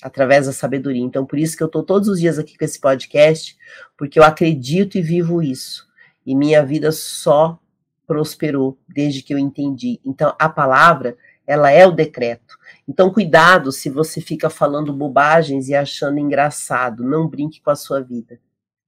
Através 0.02 0.48
da 0.48 0.54
sabedoria. 0.54 1.04
Então, 1.04 1.26
por 1.26 1.38
isso 1.38 1.56
que 1.56 1.62
eu 1.62 1.68
estou 1.68 1.84
todos 1.84 2.08
os 2.08 2.20
dias 2.20 2.40
aqui 2.40 2.58
com 2.58 2.66
esse 2.66 2.80
podcast, 2.80 3.56
porque 3.98 4.18
eu 4.18 4.24
acredito 4.24 4.98
e 4.98 5.02
vivo 5.02 5.44
isso. 5.44 5.88
E 6.26 6.36
minha 6.36 6.66
vida 6.66 6.92
só 6.92 7.60
prosperou 8.08 8.80
desde 8.88 9.22
que 9.22 9.34
eu 9.34 9.38
entendi. 9.38 10.00
Então, 10.04 10.34
a 10.40 10.50
palavra, 10.50 11.16
ela 11.48 11.72
é 11.72 11.88
o 11.88 11.92
decreto. 11.92 12.58
Então, 12.88 13.12
cuidado 13.12 13.72
se 13.72 13.90
você 13.90 14.22
fica 14.22 14.50
falando 14.50 14.94
bobagens 14.94 15.70
e 15.70 15.76
achando 15.76 16.20
engraçado. 16.20 17.04
Não 17.04 17.28
brinque 17.28 17.62
com 17.62 17.72
a 17.72 17.76
sua 17.76 18.02
vida. 18.02 18.40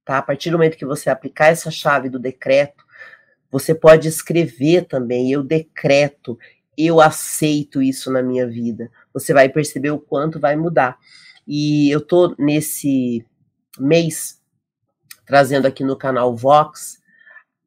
Tá? 0.04 0.18
A 0.18 0.22
partir 0.22 0.50
do 0.50 0.58
momento 0.58 0.76
que 0.76 0.86
você 0.86 1.08
aplicar 1.10 1.46
essa 1.46 1.70
chave 1.70 2.08
do 2.08 2.18
decreto, 2.18 2.84
você 3.50 3.74
pode 3.74 4.06
escrever 4.06 4.84
também. 4.86 5.32
Eu 5.32 5.42
decreto, 5.42 6.38
eu 6.76 7.00
aceito 7.00 7.82
isso 7.82 8.12
na 8.12 8.22
minha 8.22 8.46
vida. 8.46 8.90
Você 9.12 9.34
vai 9.34 9.48
perceber 9.48 9.90
o 9.90 9.98
quanto 9.98 10.38
vai 10.38 10.54
mudar. 10.54 10.98
E 11.46 11.90
eu 11.90 12.00
tô 12.00 12.34
nesse 12.38 13.26
mês 13.78 14.40
trazendo 15.26 15.66
aqui 15.66 15.84
no 15.84 15.96
canal 15.96 16.34
Vox 16.36 17.00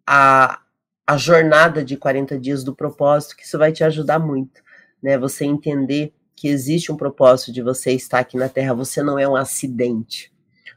a, 0.05 0.61
a 1.05 1.17
jornada 1.17 1.83
de 1.83 1.97
40 1.97 2.39
dias 2.39 2.63
do 2.63 2.75
propósito, 2.75 3.35
que 3.35 3.43
isso 3.43 3.57
vai 3.57 3.71
te 3.71 3.83
ajudar 3.83 4.19
muito, 4.19 4.62
né? 5.03 5.17
Você 5.17 5.43
entender 5.43 6.13
que 6.35 6.47
existe 6.47 6.91
um 6.91 6.97
propósito 6.97 7.51
de 7.51 7.61
você 7.61 7.91
estar 7.91 8.19
aqui 8.19 8.37
na 8.37 8.47
Terra, 8.47 8.73
você 8.73 9.03
não 9.03 9.19
é 9.19 9.27
um 9.27 9.35
acidente. 9.35 10.31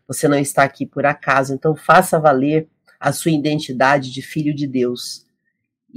Você 0.06 0.28
não 0.28 0.38
está 0.38 0.64
aqui 0.64 0.84
por 0.84 1.06
acaso, 1.06 1.54
então 1.54 1.74
faça 1.74 2.18
valer 2.18 2.68
a 2.98 3.12
sua 3.12 3.30
identidade 3.30 4.12
de 4.12 4.22
filho 4.22 4.54
de 4.54 4.66
Deus 4.66 5.26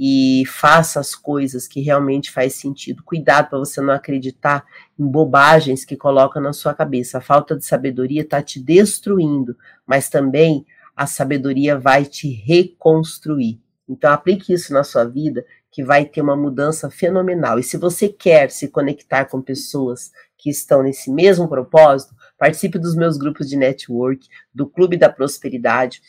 e 0.02 0.44
faça 0.46 0.98
as 0.98 1.14
coisas 1.14 1.68
que 1.68 1.80
realmente 1.80 2.30
faz 2.30 2.54
sentido. 2.54 3.02
Cuidado 3.04 3.50
para 3.50 3.58
você 3.58 3.80
não 3.80 3.92
acreditar 3.92 4.64
em 4.98 5.06
bobagens 5.06 5.84
que 5.84 5.96
colocam 5.96 6.40
na 6.40 6.52
sua 6.52 6.72
cabeça. 6.72 7.18
A 7.18 7.20
falta 7.20 7.56
de 7.56 7.64
sabedoria 7.64 8.22
está 8.22 8.42
te 8.42 8.58
destruindo, 8.58 9.56
mas 9.86 10.08
também 10.08 10.64
a 10.96 11.06
sabedoria 11.06 11.78
vai 11.78 12.04
te 12.04 12.30
reconstruir. 12.30 13.60
Então 13.88 14.10
aplique 14.10 14.52
isso 14.52 14.72
na 14.72 14.84
sua 14.84 15.04
vida 15.04 15.44
que 15.70 15.84
vai 15.84 16.04
ter 16.04 16.20
uma 16.20 16.36
mudança 16.36 16.90
fenomenal. 16.90 17.58
E 17.58 17.62
se 17.62 17.76
você 17.76 18.08
quer 18.08 18.50
se 18.50 18.68
conectar 18.68 19.26
com 19.26 19.40
pessoas 19.40 20.10
que 20.36 20.50
estão 20.50 20.82
nesse 20.82 21.12
mesmo 21.12 21.48
propósito, 21.48 22.14
participe 22.38 22.78
dos 22.78 22.96
meus 22.96 23.16
grupos 23.16 23.48
de 23.48 23.56
network, 23.56 24.26
do 24.54 24.66
Clube 24.66 24.96
da 24.96 25.08
Prosperidade 25.08 26.00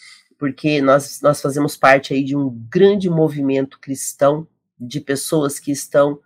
porque 0.41 0.81
nós, 0.81 1.21
nós 1.21 1.39
fazemos 1.39 1.77
parte 1.77 2.15
aí 2.15 2.23
de 2.23 2.35
um 2.35 2.49
grande 2.67 3.07
movimento 3.11 3.79
cristão 3.79 4.47
de 4.79 4.99
pessoas 4.99 5.59
que 5.59 5.71
estão 5.71 6.19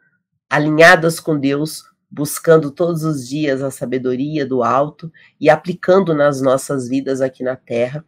alinhadas 0.50 1.20
com 1.20 1.38
Deus, 1.38 1.84
buscando 2.10 2.72
todos 2.72 3.04
os 3.04 3.28
dias 3.28 3.62
a 3.62 3.70
sabedoria 3.70 4.46
do 4.46 4.64
alto 4.64 5.12
e 5.38 5.50
aplicando 5.50 6.14
nas 6.14 6.40
nossas 6.40 6.88
vidas 6.88 7.20
aqui 7.20 7.44
na 7.44 7.58
terra. 7.58 8.06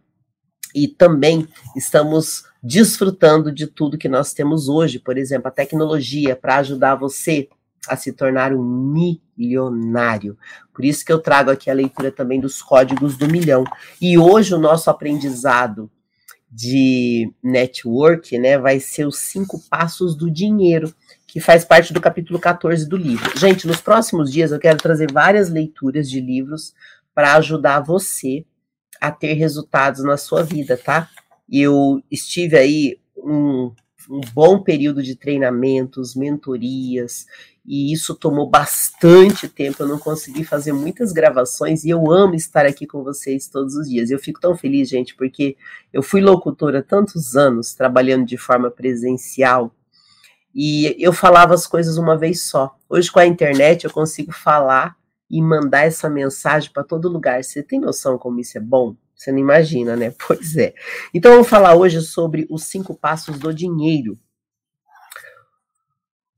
E 0.77 0.87
também 0.87 1.47
estamos 1.75 2.43
desfrutando 2.61 3.51
de 3.51 3.65
tudo 3.65 3.97
que 3.97 4.07
nós 4.07 4.31
temos 4.31 4.69
hoje, 4.69 4.99
por 4.99 5.17
exemplo, 5.17 5.47
a 5.47 5.51
tecnologia 5.51 6.35
para 6.35 6.57
ajudar 6.57 6.93
você 6.93 7.49
a 7.87 7.97
se 7.97 8.13
tornar 8.13 8.53
um 8.53 8.63
milionário. 8.63 10.37
Por 10.71 10.85
isso 10.85 11.03
que 11.03 11.11
eu 11.11 11.17
trago 11.17 11.49
aqui 11.49 11.71
a 11.71 11.73
leitura 11.73 12.11
também 12.11 12.39
dos 12.39 12.61
códigos 12.61 13.17
do 13.17 13.27
milhão. 13.27 13.63
E 13.99 14.19
hoje 14.19 14.53
o 14.53 14.59
nosso 14.59 14.91
aprendizado 14.91 15.89
de 16.47 17.33
network, 17.43 18.37
né, 18.37 18.59
vai 18.59 18.79
ser 18.79 19.07
os 19.07 19.17
cinco 19.17 19.59
passos 19.71 20.15
do 20.15 20.29
dinheiro, 20.29 20.93
que 21.25 21.39
faz 21.39 21.65
parte 21.65 21.91
do 21.91 21.99
capítulo 21.99 22.37
14 22.37 22.87
do 22.87 22.97
livro. 22.97 23.35
Gente, 23.35 23.65
nos 23.65 23.81
próximos 23.81 24.31
dias 24.31 24.51
eu 24.51 24.59
quero 24.59 24.77
trazer 24.77 25.11
várias 25.11 25.49
leituras 25.49 26.07
de 26.07 26.21
livros 26.21 26.75
para 27.15 27.33
ajudar 27.33 27.79
você 27.79 28.45
a 29.01 29.11
ter 29.11 29.33
resultados 29.33 30.03
na 30.03 30.17
sua 30.17 30.43
vida, 30.43 30.77
tá? 30.77 31.09
Eu 31.49 32.01
estive 32.11 32.57
aí 32.57 32.99
um, 33.15 33.71
um 34.09 34.21
bom 34.33 34.61
período 34.61 35.01
de 35.01 35.15
treinamentos, 35.15 36.15
mentorias, 36.15 37.25
e 37.65 37.91
isso 37.91 38.15
tomou 38.15 38.49
bastante 38.49 39.49
tempo. 39.49 39.83
Eu 39.83 39.87
não 39.87 39.99
consegui 39.99 40.45
fazer 40.45 40.71
muitas 40.71 41.11
gravações 41.11 41.83
e 41.83 41.89
eu 41.89 42.09
amo 42.11 42.35
estar 42.35 42.65
aqui 42.65 42.87
com 42.87 43.03
vocês 43.03 43.47
todos 43.47 43.75
os 43.75 43.89
dias. 43.89 44.09
Eu 44.09 44.19
fico 44.19 44.39
tão 44.39 44.55
feliz, 44.55 44.87
gente, 44.87 45.15
porque 45.15 45.57
eu 45.91 46.01
fui 46.01 46.21
locutora 46.21 46.81
tantos 46.81 47.35
anos 47.35 47.73
trabalhando 47.73 48.25
de 48.25 48.37
forma 48.37 48.71
presencial 48.71 49.73
e 50.59 50.95
eu 50.97 51.13
falava 51.13 51.53
as 51.53 51.67
coisas 51.67 51.97
uma 51.97 52.17
vez 52.17 52.43
só. 52.43 52.75
Hoje, 52.89 53.11
com 53.11 53.19
a 53.19 53.27
internet, 53.27 53.83
eu 53.83 53.91
consigo 53.91 54.31
falar 54.31 54.95
e 55.29 55.41
mandar 55.41 55.85
essa 55.85 56.09
mensagem 56.09 56.71
para 56.71 56.83
todo 56.83 57.09
lugar. 57.09 57.43
Você 57.43 57.61
tem 57.61 57.79
noção 57.79 58.17
como 58.17 58.39
isso 58.39 58.57
é 58.57 58.61
bom? 58.61 58.95
Você 59.15 59.31
não 59.31 59.39
imagina, 59.39 59.95
né? 59.95 60.13
Pois 60.27 60.55
é. 60.55 60.73
Então, 61.13 61.33
vou 61.35 61.43
falar 61.43 61.75
hoje 61.75 62.01
sobre 62.01 62.47
os 62.49 62.63
cinco 62.63 62.95
passos 62.95 63.37
do 63.39 63.53
dinheiro. 63.53 64.17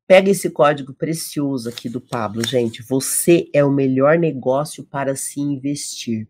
Pega 0.07 0.31
esse 0.31 0.49
código 0.49 0.91
precioso 0.93 1.69
aqui 1.69 1.87
do 1.87 2.01
Pablo, 2.01 2.43
gente. 2.43 2.81
Você 2.81 3.47
é 3.53 3.63
o 3.63 3.71
melhor 3.71 4.17
negócio 4.17 4.83
para 4.83 5.15
se 5.15 5.39
investir. 5.39 6.27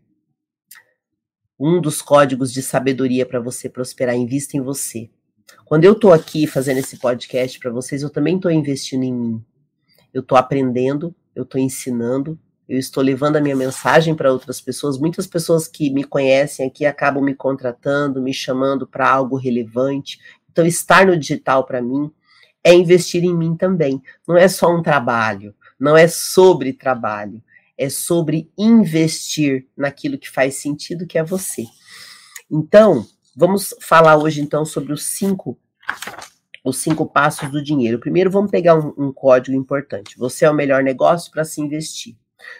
Um 1.58 1.80
dos 1.80 2.02
códigos 2.02 2.52
de 2.52 2.62
sabedoria 2.62 3.24
para 3.24 3.40
você 3.40 3.70
prosperar, 3.70 4.14
invista 4.14 4.56
em 4.56 4.60
você. 4.60 5.08
Quando 5.64 5.84
eu 5.84 5.92
estou 5.92 6.12
aqui 6.12 6.46
fazendo 6.46 6.78
esse 6.78 6.98
podcast 6.98 7.58
para 7.58 7.70
vocês, 7.70 8.02
eu 8.02 8.10
também 8.10 8.36
estou 8.36 8.50
investindo 8.50 9.02
em 9.02 9.14
mim. 9.14 9.44
Eu 10.12 10.20
estou 10.20 10.36
aprendendo, 10.36 11.14
eu 11.34 11.44
estou 11.44 11.60
ensinando, 11.60 12.38
eu 12.70 12.78
estou 12.78 13.02
levando 13.02 13.34
a 13.34 13.40
minha 13.40 13.56
mensagem 13.56 14.14
para 14.14 14.32
outras 14.32 14.60
pessoas. 14.60 14.96
Muitas 14.96 15.26
pessoas 15.26 15.66
que 15.66 15.90
me 15.90 16.04
conhecem 16.04 16.64
aqui 16.64 16.86
acabam 16.86 17.20
me 17.20 17.34
contratando, 17.34 18.22
me 18.22 18.32
chamando 18.32 18.86
para 18.86 19.10
algo 19.10 19.36
relevante. 19.36 20.20
Então, 20.48 20.64
estar 20.64 21.04
no 21.04 21.18
digital 21.18 21.66
para 21.66 21.82
mim 21.82 22.12
é 22.62 22.72
investir 22.72 23.24
em 23.24 23.36
mim 23.36 23.56
também. 23.56 24.00
Não 24.26 24.36
é 24.36 24.46
só 24.46 24.72
um 24.72 24.84
trabalho, 24.84 25.52
não 25.80 25.96
é 25.96 26.06
sobre 26.06 26.72
trabalho, 26.72 27.42
é 27.76 27.88
sobre 27.88 28.48
investir 28.56 29.66
naquilo 29.76 30.16
que 30.16 30.30
faz 30.30 30.54
sentido, 30.54 31.08
que 31.08 31.18
é 31.18 31.24
você. 31.24 31.64
Então, 32.48 33.04
vamos 33.36 33.74
falar 33.80 34.16
hoje 34.16 34.40
então 34.40 34.64
sobre 34.64 34.92
os 34.92 35.02
cinco 35.02 35.58
os 36.62 36.76
cinco 36.76 37.04
passos 37.04 37.50
do 37.50 37.64
dinheiro. 37.64 37.98
Primeiro, 37.98 38.30
vamos 38.30 38.52
pegar 38.52 38.76
um, 38.76 38.94
um 38.96 39.12
código 39.12 39.56
importante. 39.56 40.16
Você 40.18 40.44
é 40.44 40.50
o 40.50 40.54
melhor 40.54 40.84
negócio 40.84 41.32
para 41.32 41.42
se 41.42 41.60
investir. 41.60 42.14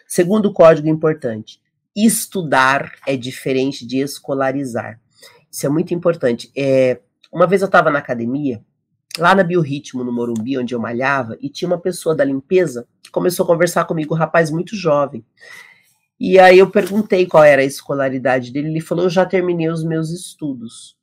Segundo 0.07 0.53
código 0.53 0.89
importante: 0.89 1.61
estudar 1.95 2.93
é 3.07 3.17
diferente 3.17 3.87
de 3.87 3.99
escolarizar. 3.99 5.01
Isso 5.51 5.67
é 5.67 5.69
muito 5.69 5.93
importante. 5.93 6.51
É, 6.57 7.01
uma 7.33 7.47
vez 7.47 7.63
eu 7.63 7.67
estava 7.67 7.91
na 7.91 7.99
academia 7.99 8.63
lá 9.19 9.35
na 9.35 9.43
Biorritmo, 9.43 10.05
no 10.05 10.13
Morumbi, 10.13 10.59
onde 10.59 10.75
eu 10.75 10.81
malhava, 10.81 11.37
e 11.41 11.49
tinha 11.49 11.69
uma 11.69 11.81
pessoa 11.81 12.15
da 12.15 12.25
limpeza 12.25 12.87
que 13.03 13.11
começou 13.11 13.45
a 13.45 13.47
conversar 13.47 13.85
comigo, 13.85 14.15
um 14.15 14.19
rapaz 14.19 14.51
muito 14.51 14.77
jovem. 14.77 15.25
E 16.19 16.39
aí 16.39 16.59
eu 16.59 16.71
perguntei 16.71 17.27
qual 17.27 17.43
era 17.43 17.63
a 17.63 17.65
escolaridade 17.65 18.53
dele, 18.53 18.69
ele 18.69 18.81
falou: 18.81 19.05
"Eu 19.05 19.11
já 19.11 19.25
terminei 19.27 19.69
os 19.69 19.83
meus 19.85 20.11
estudos". 20.11 20.97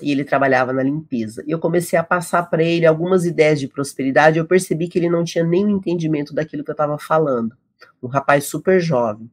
E 0.00 0.12
ele 0.12 0.24
trabalhava 0.24 0.72
na 0.72 0.82
limpeza. 0.82 1.44
E 1.46 1.50
eu 1.50 1.58
comecei 1.58 1.98
a 1.98 2.04
passar 2.04 2.44
para 2.48 2.62
ele 2.62 2.86
algumas 2.86 3.26
ideias 3.26 3.60
de 3.60 3.68
prosperidade, 3.68 4.38
eu 4.38 4.46
percebi 4.46 4.88
que 4.88 4.98
ele 4.98 5.10
não 5.10 5.24
tinha 5.24 5.44
nenhum 5.44 5.70
entendimento 5.70 6.34
daquilo 6.34 6.64
que 6.64 6.70
eu 6.70 6.74
estava 6.74 6.98
falando. 6.98 7.54
Um 8.02 8.08
rapaz 8.08 8.44
super 8.44 8.80
jovem. 8.80 9.30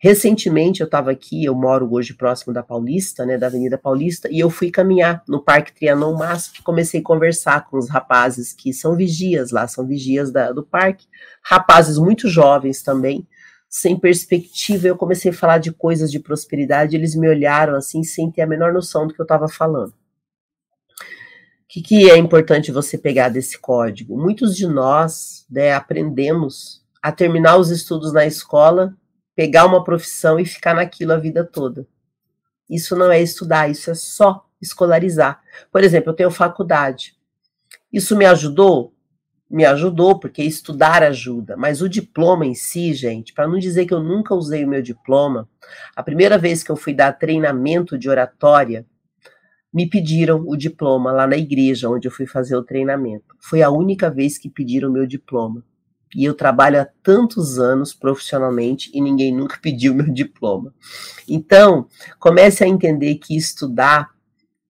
Recentemente 0.00 0.80
eu 0.80 0.84
estava 0.84 1.10
aqui, 1.10 1.44
eu 1.44 1.56
moro 1.56 1.92
hoje 1.92 2.14
próximo 2.14 2.54
da 2.54 2.62
Paulista, 2.62 3.26
né, 3.26 3.36
da 3.36 3.48
Avenida 3.48 3.76
Paulista, 3.76 4.28
e 4.30 4.38
eu 4.38 4.48
fui 4.48 4.70
caminhar 4.70 5.24
no 5.26 5.42
Parque 5.42 5.72
Trianon 5.72 6.16
Masp, 6.16 6.62
comecei 6.62 7.00
a 7.00 7.02
conversar 7.02 7.68
com 7.68 7.76
os 7.76 7.90
rapazes 7.90 8.52
que 8.52 8.72
são 8.72 8.94
vigias 8.94 9.50
lá, 9.50 9.66
são 9.66 9.84
vigias 9.84 10.30
da, 10.30 10.52
do 10.52 10.62
parque, 10.62 11.08
rapazes 11.42 11.98
muito 11.98 12.28
jovens 12.28 12.80
também, 12.80 13.26
sem 13.68 13.98
perspectiva, 13.98 14.86
eu 14.86 14.96
comecei 14.96 15.32
a 15.32 15.34
falar 15.34 15.58
de 15.58 15.72
coisas 15.72 16.12
de 16.12 16.20
prosperidade, 16.20 16.94
eles 16.94 17.16
me 17.16 17.28
olharam 17.28 17.74
assim, 17.74 18.04
sem 18.04 18.30
ter 18.30 18.42
a 18.42 18.46
menor 18.46 18.72
noção 18.72 19.04
do 19.04 19.12
que 19.12 19.20
eu 19.20 19.24
estava 19.24 19.48
falando. 19.48 19.90
O 19.90 21.70
que, 21.70 21.82
que 21.82 22.10
é 22.10 22.16
importante 22.16 22.72
você 22.72 22.96
pegar 22.96 23.28
desse 23.28 23.58
código? 23.58 24.16
Muitos 24.16 24.56
de 24.56 24.66
nós 24.66 25.44
né, 25.50 25.74
aprendemos 25.74 26.82
a 27.02 27.12
terminar 27.12 27.56
os 27.56 27.70
estudos 27.70 28.12
na 28.12 28.26
escola 28.26 28.94
pegar 29.38 29.66
uma 29.66 29.84
profissão 29.84 30.36
e 30.40 30.44
ficar 30.44 30.74
naquilo 30.74 31.12
a 31.12 31.16
vida 31.16 31.44
toda. 31.44 31.86
Isso 32.68 32.96
não 32.96 33.08
é 33.12 33.22
estudar, 33.22 33.70
isso 33.70 33.88
é 33.88 33.94
só 33.94 34.44
escolarizar. 34.60 35.40
Por 35.70 35.84
exemplo, 35.84 36.10
eu 36.10 36.14
tenho 36.16 36.30
faculdade. 36.32 37.16
Isso 37.92 38.16
me 38.16 38.26
ajudou? 38.26 38.92
Me 39.48 39.64
ajudou, 39.64 40.18
porque 40.18 40.42
estudar 40.42 41.04
ajuda, 41.04 41.56
mas 41.56 41.80
o 41.80 41.88
diploma 41.88 42.44
em 42.44 42.54
si, 42.54 42.92
gente, 42.92 43.32
para 43.32 43.46
não 43.46 43.60
dizer 43.60 43.86
que 43.86 43.94
eu 43.94 44.02
nunca 44.02 44.34
usei 44.34 44.64
o 44.64 44.68
meu 44.68 44.82
diploma, 44.82 45.48
a 45.94 46.02
primeira 46.02 46.36
vez 46.36 46.64
que 46.64 46.72
eu 46.72 46.76
fui 46.76 46.92
dar 46.92 47.12
treinamento 47.12 47.96
de 47.96 48.10
oratória, 48.10 48.84
me 49.72 49.88
pediram 49.88 50.42
o 50.48 50.56
diploma 50.56 51.12
lá 51.12 51.28
na 51.28 51.36
igreja 51.36 51.88
onde 51.88 52.08
eu 52.08 52.12
fui 52.12 52.26
fazer 52.26 52.56
o 52.56 52.64
treinamento. 52.64 53.36
Foi 53.38 53.62
a 53.62 53.70
única 53.70 54.10
vez 54.10 54.36
que 54.36 54.50
pediram 54.50 54.90
o 54.90 54.92
meu 54.92 55.06
diploma. 55.06 55.62
E 56.14 56.24
eu 56.24 56.34
trabalho 56.34 56.80
há 56.80 56.88
tantos 57.02 57.58
anos 57.58 57.92
profissionalmente 57.92 58.90
e 58.94 59.00
ninguém 59.00 59.34
nunca 59.34 59.58
pediu 59.62 59.94
meu 59.94 60.12
diploma. 60.12 60.74
Então, 61.28 61.86
comece 62.18 62.64
a 62.64 62.68
entender 62.68 63.16
que 63.16 63.36
estudar 63.36 64.10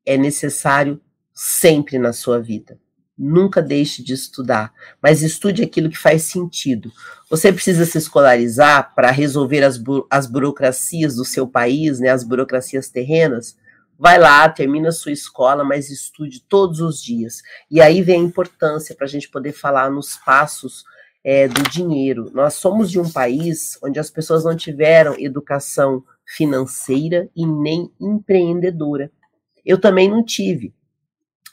é 0.05 0.17
necessário 0.17 1.01
sempre 1.33 1.99
na 1.99 2.13
sua 2.13 2.41
vida. 2.41 2.79
Nunca 3.17 3.61
deixe 3.61 4.03
de 4.03 4.15
estudar, 4.15 4.73
mas 5.03 5.23
estude 5.23 5.63
aquilo 5.63 5.91
que 5.91 5.99
faz 5.99 6.23
sentido. 6.23 6.91
Você 7.29 7.53
precisa 7.53 7.85
se 7.85 7.99
escolarizar 7.99 8.95
para 8.95 9.11
resolver 9.11 9.65
as, 9.65 9.77
bu 9.77 10.07
as 10.09 10.27
burocracias 10.27 11.17
do 11.17 11.25
seu 11.25 11.47
país, 11.47 11.99
né, 11.99 12.11
as 12.11 12.23
burocracias 12.23 12.89
terrenas? 12.89 13.57
Vai 13.99 14.19
lá, 14.19 14.49
termina 14.49 14.93
sua 14.93 15.11
escola, 15.11 15.65
mas 15.65 15.91
estude 15.91 16.41
todos 16.49 16.81
os 16.81 17.03
dias. 17.03 17.43
E 17.69 17.81
aí 17.81 18.03
vem 18.03 18.21
a 18.21 18.25
importância 18.25 18.95
para 18.95 19.07
a 19.07 19.11
gente 19.11 19.29
poder 19.29 19.53
falar 19.53 19.91
nos 19.91 20.17
passos 20.17 20.85
é, 21.31 21.47
do 21.47 21.63
dinheiro. 21.65 22.31
Nós 22.33 22.55
somos 22.55 22.91
de 22.91 22.99
um 22.99 23.07
país 23.13 23.79
onde 23.83 24.01
as 24.01 24.11
pessoas 24.11 24.45
não 24.45 24.57
tiveram 24.57 25.15
educação 25.19 26.03
financeira 26.25 27.29
e 27.37 27.45
nem 27.45 27.93
empreendedora. 28.01 29.13
Eu 29.63 29.79
também 29.79 30.09
não 30.09 30.25
tive. 30.25 30.73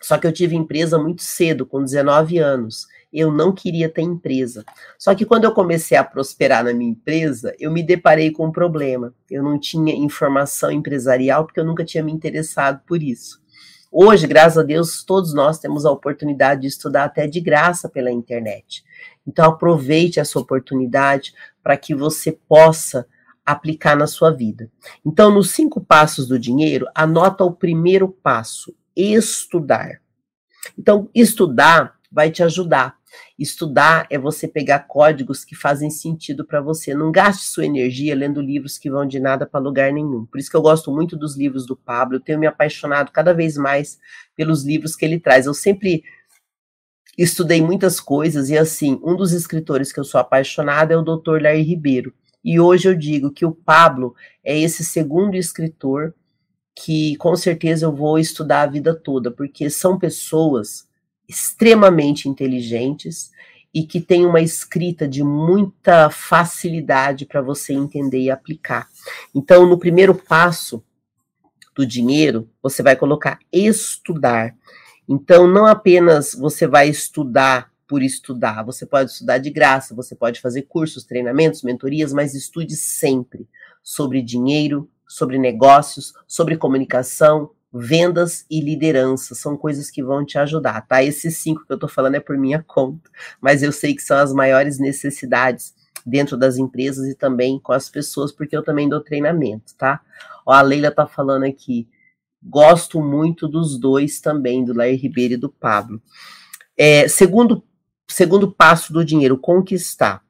Só 0.01 0.17
que 0.17 0.25
eu 0.25 0.31
tive 0.31 0.55
empresa 0.55 0.97
muito 0.97 1.23
cedo, 1.23 1.65
com 1.65 1.83
19 1.83 2.37
anos. 2.37 2.87
Eu 3.11 3.29
não 3.33 3.51
queria 3.51 3.89
ter 3.89 4.03
empresa. 4.03 4.63
Só 4.97 5.13
que 5.13 5.25
quando 5.25 5.43
eu 5.43 5.51
comecei 5.51 5.97
a 5.97 6.05
prosperar 6.05 6.63
na 6.63 6.73
minha 6.73 6.91
empresa, 6.91 7.53
eu 7.59 7.69
me 7.69 7.83
deparei 7.83 8.31
com 8.31 8.45
um 8.45 8.53
problema. 8.53 9.13
Eu 9.29 9.43
não 9.43 9.59
tinha 9.59 9.93
informação 9.93 10.71
empresarial 10.71 11.43
porque 11.43 11.59
eu 11.59 11.65
nunca 11.65 11.83
tinha 11.83 12.01
me 12.01 12.13
interessado 12.13 12.79
por 12.87 13.03
isso. 13.03 13.43
Hoje, 13.97 14.27
graças 14.27 14.57
a 14.57 14.63
Deus, 14.63 15.05
todos 15.05 15.33
nós 15.33 15.57
temos 15.57 15.85
a 15.85 15.91
oportunidade 15.91 16.61
de 16.61 16.67
estudar 16.67 17.05
até 17.05 17.27
de 17.27 17.39
graça 17.39 17.87
pela 17.87 18.11
internet. 18.11 18.83
Então, 19.27 19.45
aproveite 19.45 20.19
essa 20.19 20.39
oportunidade 20.39 21.33
para 21.63 21.77
que 21.77 21.95
você 21.95 22.31
possa 22.31 23.07
aplicar 23.45 23.95
na 23.95 24.07
sua 24.07 24.31
vida. 24.31 24.71
Então, 25.05 25.31
nos 25.31 25.51
cinco 25.51 25.79
passos 25.79 26.27
do 26.27 26.39
dinheiro, 26.39 26.87
anota 26.95 27.43
o 27.43 27.53
primeiro 27.53 28.07
passo: 28.07 28.75
estudar. 28.95 30.01
Então, 30.77 31.09
estudar 31.13 31.95
vai 32.11 32.31
te 32.31 32.41
ajudar. 32.41 32.95
Estudar 33.37 34.07
é 34.09 34.17
você 34.17 34.47
pegar 34.47 34.79
códigos 34.79 35.45
que 35.45 35.55
fazem 35.55 35.89
sentido 35.89 36.45
para 36.45 36.61
você. 36.61 36.93
Não 36.93 37.11
gaste 37.11 37.45
sua 37.45 37.65
energia 37.65 38.15
lendo 38.15 38.41
livros 38.41 38.77
que 38.77 38.89
vão 38.89 39.05
de 39.05 39.19
nada 39.19 39.45
para 39.45 39.59
lugar 39.59 39.91
nenhum. 39.91 40.25
Por 40.25 40.39
isso 40.39 40.49
que 40.49 40.55
eu 40.55 40.61
gosto 40.61 40.91
muito 40.91 41.17
dos 41.17 41.37
livros 41.37 41.65
do 41.65 41.75
Pablo. 41.75 42.17
Eu 42.17 42.21
tenho 42.21 42.39
me 42.39 42.47
apaixonado 42.47 43.11
cada 43.11 43.33
vez 43.33 43.57
mais 43.57 43.99
pelos 44.35 44.63
livros 44.65 44.95
que 44.95 45.05
ele 45.05 45.19
traz. 45.19 45.45
Eu 45.45 45.53
sempre 45.53 46.03
estudei 47.17 47.61
muitas 47.61 47.99
coisas 47.99 48.49
e 48.49 48.57
assim, 48.57 48.99
um 49.03 49.15
dos 49.15 49.31
escritores 49.31 49.91
que 49.91 49.99
eu 49.99 50.03
sou 50.03 50.19
apaixonada 50.19 50.93
é 50.93 50.97
o 50.97 51.01
Dr. 51.01 51.41
Larry 51.41 51.61
Ribeiro. 51.61 52.13
E 52.43 52.59
hoje 52.59 52.87
eu 52.87 52.95
digo 52.95 53.31
que 53.31 53.45
o 53.45 53.51
Pablo 53.51 54.15
é 54.43 54.57
esse 54.57 54.83
segundo 54.83 55.35
escritor 55.35 56.13
que 56.75 57.15
com 57.15 57.35
certeza 57.35 57.85
eu 57.85 57.95
vou 57.95 58.19
estudar 58.19 58.63
a 58.63 58.67
vida 58.67 58.93
toda, 58.93 59.31
porque 59.31 59.69
são 59.69 59.97
pessoas 59.97 60.85
extremamente 61.27 62.27
inteligentes 62.27 63.31
e 63.73 63.83
que 63.83 63.99
têm 63.99 64.25
uma 64.25 64.41
escrita 64.41 65.07
de 65.07 65.23
muita 65.23 66.09
facilidade 66.09 67.25
para 67.25 67.41
você 67.41 67.73
entender 67.73 68.19
e 68.19 68.31
aplicar. 68.31 68.87
Então, 69.33 69.67
no 69.67 69.77
primeiro 69.77 70.13
passo 70.13 70.83
do 71.75 71.85
dinheiro, 71.85 72.49
você 72.61 72.81
vai 72.81 72.95
colocar 72.95 73.37
estudar. 73.51 74.55
Então, 75.07 75.47
não 75.47 75.65
apenas 75.65 76.33
você 76.33 76.67
vai 76.67 76.89
estudar 76.89 77.71
por 77.87 78.01
estudar, 78.01 78.63
você 78.63 78.85
pode 78.85 79.11
estudar 79.11 79.37
de 79.37 79.49
graça, 79.49 79.93
você 79.93 80.15
pode 80.15 80.41
fazer 80.41 80.63
cursos, 80.63 81.03
treinamentos, 81.03 81.61
mentorias, 81.61 82.11
mas 82.11 82.33
estude 82.33 82.75
sempre 82.75 83.47
sobre 83.83 84.21
dinheiro, 84.21 84.89
sobre 85.07 85.37
negócios, 85.37 86.13
sobre 86.27 86.57
comunicação, 86.57 87.51
vendas 87.71 88.45
e 88.49 88.59
liderança. 88.59 89.35
São 89.35 89.55
coisas 89.55 89.91
que 89.91 90.01
vão 90.01 90.25
te 90.25 90.37
ajudar, 90.39 90.81
tá? 90.87 91.03
Esses 91.03 91.37
cinco 91.37 91.65
que 91.65 91.73
eu 91.73 91.77
tô 91.77 91.87
falando 91.87 92.15
é 92.15 92.19
por 92.19 92.37
minha 92.37 92.63
conta, 92.67 93.09
mas 93.39 93.61
eu 93.61 93.71
sei 93.71 93.93
que 93.93 94.01
são 94.01 94.17
as 94.17 94.33
maiores 94.33 94.79
necessidades 94.79 95.75
dentro 96.05 96.37
das 96.37 96.57
empresas 96.57 97.07
e 97.07 97.15
também 97.15 97.59
com 97.59 97.73
as 97.73 97.89
pessoas, 97.89 98.31
porque 98.31 98.55
eu 98.55 98.63
também 98.63 98.87
dou 98.87 99.01
treinamento, 99.01 99.73
tá? 99.75 100.01
Ó, 100.45 100.53
a 100.53 100.61
Leila 100.61 100.91
tá 100.91 101.07
falando 101.07 101.43
aqui, 101.43 101.87
Gosto 102.47 103.01
muito 103.01 103.47
dos 103.47 103.79
dois 103.79 104.21
também, 104.21 104.63
do 104.63 104.73
Lair 104.73 104.99
Ribeiro 104.99 105.33
e 105.33 105.37
do 105.37 105.49
Pablo. 105.49 105.99
É, 106.77 107.07
segundo, 107.07 107.63
segundo 108.07 108.51
passo 108.51 108.93
do 108.93 109.03
dinheiro, 109.03 109.37
conquistar. 109.37 110.21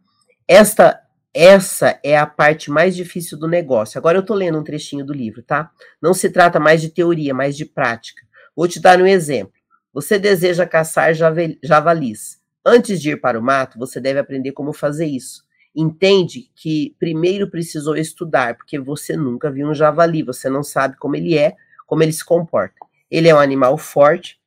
Esta, 0.48 1.02
essa 1.34 2.00
é 2.02 2.18
a 2.18 2.26
parte 2.26 2.72
mais 2.72 2.96
difícil 2.96 3.38
do 3.38 3.48
negócio. 3.48 3.98
Agora 3.98 4.18
eu 4.18 4.22
estou 4.22 4.36
lendo 4.36 4.58
um 4.58 4.64
trechinho 4.64 5.06
do 5.06 5.14
livro, 5.14 5.44
tá? 5.44 5.70
Não 6.02 6.14
se 6.14 6.30
trata 6.30 6.60
mais 6.60 6.82
de 6.82 6.90
teoria, 6.90 7.34
mas 7.34 7.58
de 7.58 7.66
prática. 7.66 8.22
Vou 8.56 8.68
te 8.68 8.80
dar 8.80 9.02
um 9.02 9.08
exemplo. 9.08 9.54
Você 9.92 10.18
deseja 10.18 10.66
caçar 10.66 11.14
javalis. 11.62 12.40
Antes 12.66 13.02
de 13.02 13.12
ir 13.12 13.22
para 13.22 13.40
o 13.40 13.44
mato, 13.44 13.78
você 13.78 14.00
deve 14.00 14.20
aprender 14.20 14.54
como 14.54 14.72
fazer 14.72 15.06
isso. 15.06 15.44
Entende 15.76 16.50
que 16.56 16.96
primeiro 16.98 17.50
precisou 17.50 17.98
estudar, 17.98 18.56
porque 18.56 18.80
você 18.80 19.18
nunca 19.18 19.52
viu 19.52 19.68
um 19.68 19.74
javali, 19.74 20.24
você 20.24 20.50
não 20.50 20.64
sabe 20.64 20.96
como 20.98 21.18
ele 21.18 21.38
é, 21.38 21.56
como 21.86 22.04
ele 22.04 22.14
se 22.14 22.24
comporta. 22.24 22.76
Ele 23.10 23.28
é 23.28 23.36
um 23.36 23.40
animal 23.40 23.78
forte 23.78 24.40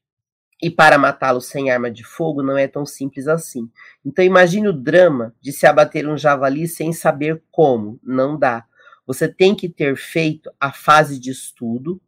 e 0.61 0.69
para 0.69 0.99
matá-lo 0.99 1.41
sem 1.41 1.71
arma 1.71 1.91
de 1.91 2.05
fogo 2.05 2.43
não 2.43 2.59
é 2.59 2.67
tão 2.67 2.85
simples 2.85 3.29
assim. 3.29 3.71
Então 4.05 4.25
imagine 4.25 4.69
o 4.69 4.73
drama 4.73 5.35
de 5.41 5.53
se 5.53 5.67
abater 5.67 6.09
um 6.09 6.17
javali 6.17 6.67
sem 6.67 6.93
saber 6.93 7.43
como. 7.51 8.01
Não 8.03 8.37
dá. 8.37 8.65
Você 9.07 9.29
tem 9.29 9.55
que 9.55 9.69
ter 9.69 9.97
feito 9.97 10.51
a 10.61 10.73
fase 10.73 11.19
de 11.19 11.31
estudo 11.31 12.01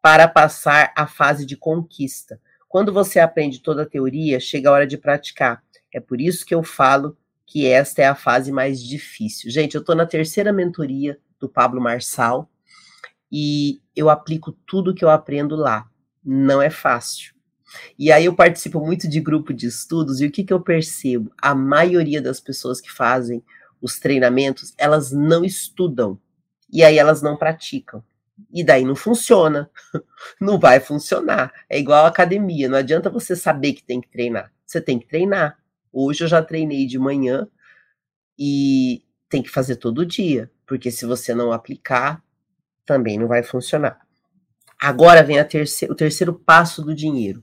para 0.00 0.26
passar 0.26 0.92
a 0.96 1.06
fase 1.06 1.44
de 1.44 1.56
conquista. 1.56 2.40
Quando 2.68 2.92
você 2.92 3.18
aprende 3.18 3.60
toda 3.60 3.82
a 3.82 3.86
teoria, 3.86 4.38
chega 4.38 4.68
a 4.68 4.72
hora 4.72 4.86
de 4.86 4.96
praticar. 4.96 5.62
É 5.92 5.98
por 5.98 6.20
isso 6.20 6.46
que 6.46 6.54
eu 6.54 6.62
falo 6.62 7.16
que 7.44 7.66
esta 7.66 8.00
é 8.00 8.06
a 8.06 8.14
fase 8.14 8.52
mais 8.52 8.80
difícil. 8.80 9.50
Gente, 9.50 9.74
eu 9.74 9.80
estou 9.80 9.96
na 9.96 10.06
terceira 10.06 10.52
mentoria 10.52 11.18
do 11.40 11.48
Pablo 11.48 11.80
Marçal 11.80 12.48
e 13.30 13.80
eu 13.94 14.10
aplico 14.10 14.52
tudo 14.66 14.94
que 14.94 15.04
eu 15.04 15.10
aprendo 15.10 15.54
lá. 15.56 15.88
Não 16.24 16.60
é 16.60 16.70
fácil. 16.70 17.34
E 17.98 18.10
aí 18.10 18.24
eu 18.24 18.34
participo 18.34 18.84
muito 18.84 19.08
de 19.08 19.20
grupo 19.20 19.52
de 19.52 19.66
estudos 19.66 20.20
e 20.20 20.26
o 20.26 20.30
que, 20.30 20.42
que 20.42 20.52
eu 20.52 20.60
percebo? 20.60 21.32
A 21.40 21.54
maioria 21.54 22.20
das 22.20 22.40
pessoas 22.40 22.80
que 22.80 22.90
fazem 22.90 23.42
os 23.80 23.98
treinamentos, 23.98 24.74
elas 24.76 25.12
não 25.12 25.44
estudam. 25.44 26.18
E 26.72 26.82
aí 26.82 26.98
elas 26.98 27.22
não 27.22 27.36
praticam. 27.36 28.02
E 28.52 28.64
daí 28.64 28.84
não 28.84 28.96
funciona. 28.96 29.70
Não 30.40 30.58
vai 30.58 30.80
funcionar. 30.80 31.52
É 31.68 31.78
igual 31.78 32.04
a 32.04 32.08
academia. 32.08 32.68
Não 32.68 32.78
adianta 32.78 33.10
você 33.10 33.36
saber 33.36 33.74
que 33.74 33.84
tem 33.84 34.00
que 34.00 34.08
treinar. 34.08 34.50
Você 34.66 34.80
tem 34.80 34.98
que 34.98 35.06
treinar. 35.06 35.58
Hoje 35.92 36.24
eu 36.24 36.28
já 36.28 36.42
treinei 36.42 36.86
de 36.86 36.98
manhã 36.98 37.46
e 38.38 39.04
tem 39.28 39.42
que 39.42 39.50
fazer 39.50 39.76
todo 39.76 40.06
dia. 40.06 40.50
Porque 40.66 40.90
se 40.90 41.04
você 41.04 41.34
não 41.34 41.52
aplicar, 41.52 42.22
também 42.90 43.16
não 43.16 43.28
vai 43.28 43.44
funcionar. 43.44 44.00
Agora 44.76 45.22
vem 45.22 45.42
terceira, 45.44 45.94
o 45.94 45.96
terceiro 45.96 46.34
passo 46.34 46.82
do 46.82 46.92
dinheiro: 46.92 47.40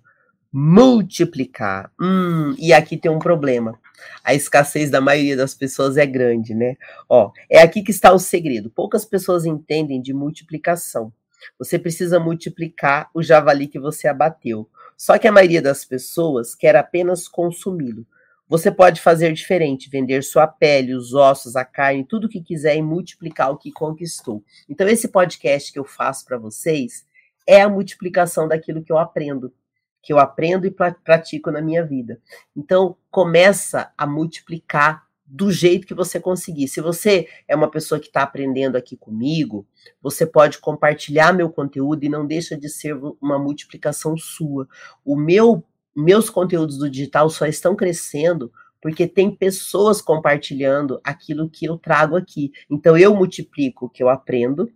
multiplicar. 0.51 1.89
Hum, 1.97 2.53
e 2.57 2.73
aqui 2.73 2.97
tem 2.97 3.09
um 3.09 3.17
problema. 3.17 3.79
A 4.21 4.33
escassez 4.33 4.91
da 4.91 4.99
maioria 4.99 5.37
das 5.37 5.55
pessoas 5.55 5.95
é 5.95 6.05
grande, 6.05 6.53
né? 6.53 6.75
Ó, 7.07 7.31
é 7.49 7.61
aqui 7.61 7.81
que 7.81 7.91
está 7.91 8.11
o 8.11 8.19
segredo. 8.19 8.69
Poucas 8.69 9.05
pessoas 9.05 9.45
entendem 9.45 10.01
de 10.01 10.13
multiplicação. 10.13 11.13
Você 11.57 11.79
precisa 11.79 12.19
multiplicar 12.19 13.09
o 13.13 13.23
javali 13.23 13.67
que 13.67 13.79
você 13.79 14.09
abateu. 14.09 14.69
Só 14.97 15.17
que 15.17 15.29
a 15.29 15.31
maioria 15.31 15.61
das 15.61 15.85
pessoas 15.85 16.53
quer 16.53 16.75
apenas 16.75 17.25
consumi-lo. 17.25 18.05
Você 18.49 18.71
pode 18.71 19.01
fazer 19.01 19.33
diferente, 19.33 19.89
vender 19.89 20.23
sua 20.23 20.47
pele, 20.47 20.95
os 20.95 21.13
ossos, 21.13 21.55
a 21.55 21.65
carne, 21.65 22.05
tudo 22.05 22.27
o 22.27 22.29
que 22.29 22.41
quiser 22.41 22.77
e 22.77 22.81
multiplicar 22.81 23.51
o 23.51 23.57
que 23.57 23.71
conquistou. 23.71 24.43
Então, 24.69 24.87
esse 24.87 25.09
podcast 25.09 25.71
que 25.71 25.79
eu 25.79 25.83
faço 25.83 26.25
para 26.25 26.37
vocês 26.37 27.05
é 27.45 27.61
a 27.61 27.69
multiplicação 27.69 28.47
daquilo 28.47 28.81
que 28.81 28.91
eu 28.91 28.97
aprendo, 28.97 29.53
que 30.01 30.13
eu 30.13 30.19
aprendo 30.19 30.65
e 30.65 30.71
pratico 30.71 31.51
na 31.51 31.61
minha 31.61 31.83
vida. 31.85 32.21
Então, 32.55 32.95
começa 33.11 33.91
a 33.97 34.07
multiplicar 34.07 35.05
do 35.25 35.51
jeito 35.51 35.85
que 35.85 35.93
você 35.93 36.21
conseguir. 36.21 36.69
Se 36.69 36.79
você 36.79 37.27
é 37.49 37.55
uma 37.55 37.69
pessoa 37.69 37.99
que 37.99 38.07
está 38.07 38.23
aprendendo 38.23 38.77
aqui 38.77 38.95
comigo, 38.95 39.67
você 40.01 40.25
pode 40.25 40.57
compartilhar 40.59 41.33
meu 41.33 41.49
conteúdo 41.49 42.05
e 42.05 42.09
não 42.09 42.25
deixa 42.25 42.57
de 42.57 42.69
ser 42.69 42.95
uma 43.21 43.37
multiplicação 43.37 44.17
sua. 44.17 44.69
O 45.03 45.17
meu 45.17 45.65
meus 45.97 46.29
conteúdos 46.29 46.77
do 46.77 46.87
digital 46.87 47.27
só 47.27 47.47
estão 47.47 47.75
crescendo 47.75 48.51
porque 48.79 49.07
tem 49.07 49.35
pessoas 49.35 49.99
compartilhando 49.99 51.01
aquilo 51.03 51.49
que 51.49 51.65
eu 51.65 51.77
trago 51.79 52.15
aqui. 52.15 52.51
Então 52.69 52.95
eu 52.95 53.15
multiplico 53.15 53.87
o 53.87 53.89
que 53.89 54.03
eu 54.03 54.07
aprendo, 54.07 54.71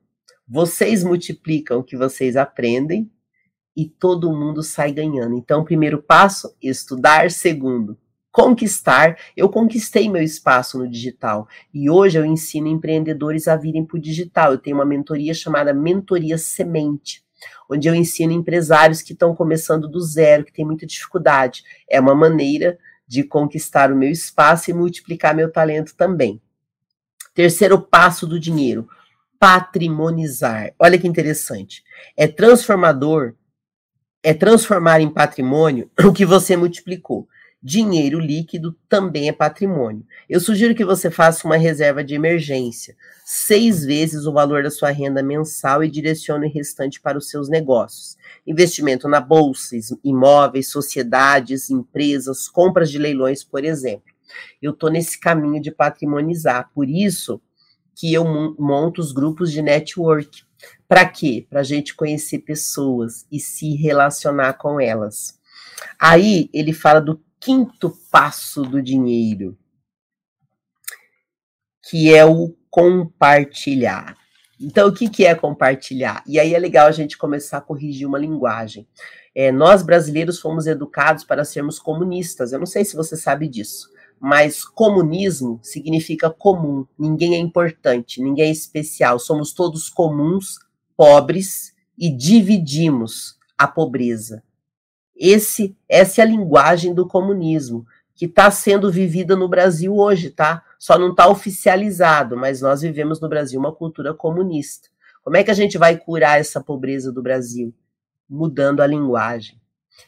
vocês 0.47 1.03
multiplicam 1.03 1.79
o 1.79 1.83
que 1.83 1.95
vocês 1.95 2.35
aprendem 2.35 3.09
e 3.77 3.85
todo 3.85 4.35
mundo 4.35 4.63
sai 4.63 4.91
ganhando. 4.91 5.37
Então, 5.37 5.63
primeiro 5.63 6.01
passo, 6.01 6.53
estudar. 6.61 7.29
Segundo, 7.29 7.97
conquistar. 8.31 9.17
Eu 9.37 9.47
conquistei 9.47 10.09
meu 10.09 10.23
espaço 10.23 10.77
no 10.77 10.89
digital 10.89 11.47
e 11.73 11.89
hoje 11.89 12.17
eu 12.17 12.25
ensino 12.25 12.67
empreendedores 12.67 13.47
a 13.47 13.55
virem 13.55 13.85
para 13.85 13.97
o 13.97 14.01
digital. 14.01 14.53
Eu 14.53 14.57
tenho 14.57 14.75
uma 14.75 14.85
mentoria 14.85 15.33
chamada 15.33 15.73
Mentoria 15.73 16.37
Semente 16.37 17.23
onde 17.69 17.87
eu 17.87 17.95
ensino 17.95 18.31
empresários 18.31 19.01
que 19.01 19.13
estão 19.13 19.35
começando 19.35 19.87
do 19.87 20.01
zero, 20.01 20.43
que 20.43 20.53
têm 20.53 20.65
muita 20.65 20.85
dificuldade. 20.85 21.63
É 21.89 21.99
uma 21.99 22.15
maneira 22.15 22.77
de 23.07 23.23
conquistar 23.23 23.91
o 23.91 23.95
meu 23.95 24.09
espaço 24.09 24.69
e 24.69 24.73
multiplicar 24.73 25.35
meu 25.35 25.51
talento 25.51 25.95
também. 25.95 26.41
Terceiro 27.33 27.81
passo 27.81 28.25
do 28.27 28.39
dinheiro: 28.39 28.87
patrimonizar. 29.39 30.73
Olha 30.79 30.97
que 30.97 31.07
interessante. 31.07 31.83
É 32.15 32.27
transformador, 32.27 33.33
é 34.23 34.33
transformar 34.33 35.01
em 35.01 35.09
patrimônio 35.09 35.89
o 36.05 36.13
que 36.13 36.25
você 36.25 36.55
multiplicou. 36.55 37.27
Dinheiro 37.63 38.19
líquido 38.19 38.75
também 38.89 39.29
é 39.29 39.31
patrimônio. 39.31 40.03
Eu 40.27 40.39
sugiro 40.39 40.73
que 40.73 40.83
você 40.83 41.11
faça 41.11 41.45
uma 41.45 41.57
reserva 41.57 42.03
de 42.03 42.15
emergência, 42.15 42.95
seis 43.23 43.85
vezes 43.85 44.25
o 44.25 44.33
valor 44.33 44.63
da 44.63 44.71
sua 44.71 44.89
renda 44.89 45.21
mensal 45.21 45.83
e 45.83 45.91
direcione 45.91 46.47
o 46.47 46.51
restante 46.51 46.99
para 46.99 47.19
os 47.19 47.29
seus 47.29 47.49
negócios. 47.49 48.17
Investimento 48.47 49.07
na 49.07 49.21
bolsa, 49.21 49.75
imóveis, 50.03 50.71
sociedades, 50.71 51.69
empresas, 51.69 52.49
compras 52.49 52.89
de 52.89 52.97
leilões, 52.97 53.43
por 53.43 53.63
exemplo. 53.63 54.11
Eu 54.59 54.71
estou 54.71 54.89
nesse 54.89 55.19
caminho 55.19 55.61
de 55.61 55.69
patrimonizar, 55.69 56.71
por 56.73 56.89
isso 56.89 57.39
que 57.95 58.11
eu 58.11 58.25
monto 58.57 58.99
os 59.01 59.11
grupos 59.11 59.51
de 59.51 59.61
network. 59.61 60.43
Para 60.87 61.07
quê? 61.07 61.45
Para 61.47 61.59
a 61.59 61.63
gente 61.63 61.95
conhecer 61.95 62.39
pessoas 62.39 63.27
e 63.31 63.39
se 63.39 63.75
relacionar 63.75 64.53
com 64.53 64.81
elas. 64.81 65.39
Aí 65.99 66.49
ele 66.51 66.73
fala 66.73 66.99
do 66.99 67.21
quinto 67.41 67.97
passo 68.11 68.61
do 68.61 68.81
dinheiro, 68.81 69.57
que 71.89 72.13
é 72.13 72.23
o 72.23 72.55
compartilhar. 72.69 74.15
Então, 74.59 74.87
o 74.87 74.93
que, 74.93 75.09
que 75.09 75.25
é 75.25 75.33
compartilhar? 75.33 76.23
E 76.27 76.39
aí 76.39 76.53
é 76.53 76.59
legal 76.59 76.87
a 76.87 76.91
gente 76.91 77.17
começar 77.17 77.57
a 77.57 77.61
corrigir 77.61 78.07
uma 78.07 78.19
linguagem. 78.19 78.87
É, 79.33 79.51
nós 79.51 79.81
brasileiros 79.81 80.39
fomos 80.39 80.67
educados 80.67 81.23
para 81.23 81.43
sermos 81.43 81.79
comunistas. 81.79 82.53
Eu 82.53 82.59
não 82.59 82.67
sei 82.67 82.85
se 82.85 82.95
você 82.95 83.17
sabe 83.17 83.47
disso, 83.47 83.89
mas 84.19 84.63
comunismo 84.63 85.59
significa 85.63 86.29
comum. 86.29 86.85
Ninguém 86.97 87.33
é 87.33 87.39
importante, 87.39 88.21
ninguém 88.21 88.49
é 88.49 88.51
especial. 88.51 89.17
Somos 89.17 89.51
todos 89.51 89.89
comuns, 89.89 90.59
pobres 90.95 91.73
e 91.97 92.15
dividimos 92.15 93.35
a 93.57 93.67
pobreza. 93.67 94.43
Esse, 95.23 95.77
essa 95.87 96.21
é 96.21 96.23
a 96.23 96.27
linguagem 96.27 96.95
do 96.95 97.07
comunismo 97.07 97.85
que 98.15 98.25
está 98.25 98.49
sendo 98.49 98.91
vivida 98.91 99.35
no 99.35 99.47
Brasil 99.47 99.95
hoje, 99.95 100.31
tá? 100.31 100.63
Só 100.79 100.97
não 100.97 101.11
está 101.11 101.27
oficializado, 101.27 102.35
mas 102.35 102.59
nós 102.59 102.81
vivemos 102.81 103.21
no 103.21 103.29
Brasil 103.29 103.59
uma 103.59 103.71
cultura 103.71 104.15
comunista. 104.15 104.89
Como 105.23 105.37
é 105.37 105.43
que 105.43 105.51
a 105.51 105.53
gente 105.53 105.77
vai 105.77 105.95
curar 105.95 106.39
essa 106.39 106.59
pobreza 106.59 107.11
do 107.11 107.21
Brasil? 107.21 107.71
Mudando 108.27 108.81
a 108.81 108.87
linguagem. 108.87 109.61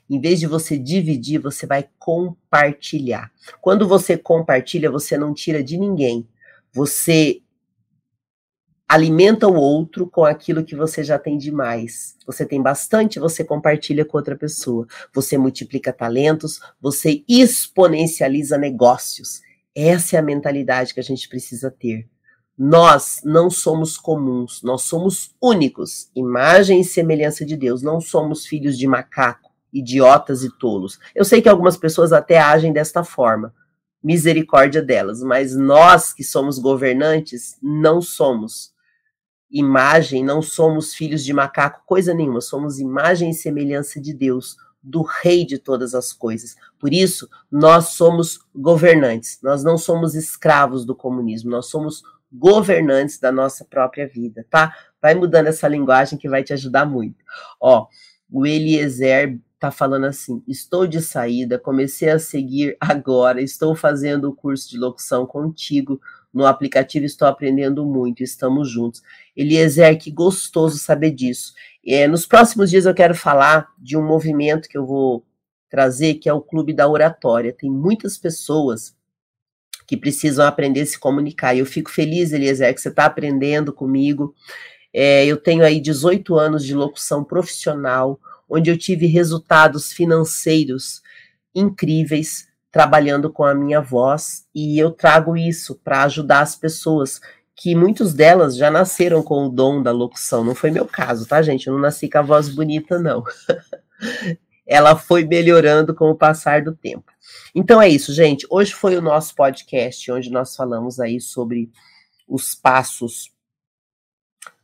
Em 0.09 0.20
vez 0.20 0.39
de 0.39 0.47
você 0.47 0.80
dividir, 0.80 1.39
você 1.39 1.68
vai 1.68 1.88
compartilhar. 1.99 3.32
Quando 3.61 3.88
você 3.88 4.18
compartilha, 4.18 4.89
você 4.89 5.16
não 5.16 5.32
tira 5.32 5.64
de 5.64 5.78
ninguém. 5.78 6.28
Você 6.72 7.39
alimenta 8.94 9.48
o 9.48 9.56
outro 9.56 10.08
com 10.08 10.24
aquilo 10.24 10.64
que 10.64 10.76
você 10.76 11.04
já 11.04 11.18
tem 11.18 11.36
demais. 11.36 12.16
Você 12.28 12.46
tem 12.46 12.62
bastante, 12.62 13.20
você 13.20 13.44
compartilha 13.44 14.06
com 14.06 14.18
outra 14.18 14.36
pessoa. 14.36 14.86
Você 15.12 15.36
multiplica 15.36 15.91
talentos, 15.91 16.60
você 16.80 17.24
exponencializa 17.28 18.56
negócios. 18.56 19.41
Essa 19.76 20.18
é 20.18 20.20
a 20.20 20.24
mentalidade 20.24 20.94
que 20.94 21.00
a 21.00 21.04
gente 21.04 21.28
precisa 21.28 21.72
ter. 21.72 22.08
Nós 22.56 23.20
não 23.24 23.50
somos 23.50 23.98
comuns, 23.98 24.62
nós 24.62 24.84
somos 24.84 25.34
únicos, 25.41 26.12
imagem 26.16 26.82
e 26.82 26.86
semelhança 26.86 27.44
de 27.44 27.58
Deus. 27.58 27.82
Não 27.82 28.00
somos 28.00 28.46
filhos 28.46 28.78
de 28.78 28.86
macaco, 28.86 29.50
idiotas 29.74 30.44
e 30.44 30.56
tolos. 30.60 31.00
Eu 31.16 31.26
sei 31.26 31.41
que 31.41 31.50
algumas 31.50 31.78
pessoas 31.78 32.14
até 32.14 32.38
agem 32.38 32.72
desta 32.72 33.04
forma, 33.04 33.52
misericórdia 34.04 34.84
delas, 34.84 35.24
mas 35.24 35.56
nós 35.56 36.14
que 36.14 36.24
somos 36.24 36.60
governantes 36.60 37.58
não 37.60 38.00
somos 38.00 38.72
imagem, 39.54 40.24
não 40.24 40.41
somos 40.41 40.95
filhos 40.95 41.24
de 41.24 41.32
macaco, 41.32 41.84
coisa 41.86 42.12
nenhuma, 42.12 42.41
somos 42.41 42.80
imagem 42.80 43.30
e 43.30 43.34
semelhança 43.36 44.01
de 44.01 44.12
Deus, 44.12 44.58
do 44.82 45.04
Rei 45.04 45.45
de 45.45 45.60
todas 45.60 45.93
as 45.93 46.12
coisas. 46.12 46.56
Por 46.80 46.91
isso, 46.91 47.30
nós 47.49 47.89
somos 47.89 48.39
governantes, 48.54 49.39
nós 49.43 49.64
não 49.64 49.78
somos 49.78 50.16
escravos 50.16 50.84
do 50.84 50.95
comunismo, 50.95 51.51
nós 51.51 51.68
somos 51.68 52.01
governantes 52.32 53.20
da 53.20 53.32
nossa 53.32 53.64
própria 53.64 54.08
vida, 54.08 54.43
tá? 54.49 54.76
Vai 54.99 55.14
mudando 55.14 55.47
essa 55.47 55.68
linguagem 55.68 56.18
que 56.18 56.28
vai 56.28 56.43
te 56.43 56.51
ajudar 56.51 56.86
muito. 56.86 57.24
Ó, 57.62 57.88
o 58.30 58.47
Eliezer 58.47 59.39
tá 59.60 59.70
falando 59.70 60.08
assim: 60.08 60.43
estou 60.47 60.88
de 60.88 60.99
saída, 60.99 61.60
comecei 61.60 62.10
a 62.10 62.18
seguir 62.18 62.76
agora, 62.82 63.39
estou 63.39 63.76
fazendo 63.76 64.30
o 64.30 64.36
curso 64.36 64.68
de 64.70 64.80
locução 64.80 65.28
contigo 65.28 66.01
no 66.34 66.45
aplicativo, 66.45 67.05
estou 67.05 67.27
aprendendo 67.27 67.86
muito, 67.86 68.23
estamos 68.23 68.69
juntos. 68.69 69.03
Eliezer, 69.38 69.97
que 69.99 70.09
gostoso 70.09 70.77
saber 70.79 71.11
disso. 71.11 71.53
É, 71.86 72.07
nos 72.07 72.25
próximos 72.25 72.69
dias 72.69 72.86
eu 72.86 72.93
quero 72.93 73.13
falar 73.13 73.67
de 73.77 73.95
um 73.95 74.05
movimento 74.05 74.67
que 74.67 74.77
eu 74.77 74.86
vou 74.86 75.23
trazer, 75.69 76.15
que 76.15 76.27
é 76.27 76.34
o 76.34 76.41
Clube 76.41 76.73
da 76.73 76.88
Oratória. 76.88 77.53
Tem 77.53 77.69
muitas 77.69 78.17
pessoas 78.17 78.95
que 79.86 79.97
precisam 79.97 80.45
aprender 80.45 80.81
a 80.81 80.86
se 80.86 80.99
comunicar. 80.99 81.53
E 81.53 81.59
eu 81.59 81.65
fico 81.65 81.91
feliz, 81.91 82.31
Eliezer, 82.31 82.73
que 82.73 82.81
você 82.81 82.89
está 82.89 83.05
aprendendo 83.05 83.73
comigo. 83.73 84.34
É, 84.93 85.25
eu 85.25 85.38
tenho 85.38 85.63
aí 85.63 85.79
18 85.79 86.36
anos 86.36 86.63
de 86.63 86.73
locução 86.73 87.23
profissional, 87.23 88.19
onde 88.49 88.69
eu 88.69 88.77
tive 88.77 89.05
resultados 89.07 89.91
financeiros 89.91 91.01
incríveis 91.53 92.47
trabalhando 92.74 93.32
com 93.32 93.43
a 93.45 93.53
minha 93.53 93.80
voz 93.80 94.47
e 94.53 94.80
eu 94.80 94.89
trago 94.89 95.38
isso 95.38 95.76
para 95.76 96.03
ajudar 96.05 96.39
as 96.39 96.55
pessoas 96.55 97.21
que 97.55 97.76
muitos 97.76 98.15
delas 98.15 98.57
já 98.57 98.71
nasceram 98.71 99.21
com 99.21 99.45
o 99.45 99.49
dom 99.49 99.84
da 99.84 99.91
locução. 99.91 100.43
Não 100.43 100.55
foi 100.55 100.71
meu 100.71 100.88
caso, 100.88 101.28
tá, 101.28 101.39
gente? 101.43 101.67
Eu 101.67 101.74
não 101.74 101.80
nasci 101.80 102.09
com 102.09 102.17
a 102.17 102.24
voz 102.24 102.49
bonita, 102.49 102.97
não. 102.97 103.24
Ela 104.65 104.95
foi 104.95 105.24
melhorando 105.24 105.93
com 105.93 106.09
o 106.09 106.15
passar 106.15 106.63
do 106.63 106.76
tempo. 106.76 107.11
Então 107.53 107.80
é 107.80 107.88
isso, 107.88 108.11
gente. 108.11 108.47
Hoje 108.49 108.74
foi 108.74 108.97
o 108.97 109.01
nosso 109.01 109.36
podcast 109.36 110.11
onde 110.11 110.32
nós 110.32 110.55
falamos 110.55 110.99
aí 110.99 111.21
sobre 111.21 111.69
os 112.28 112.55
passos 112.55 113.32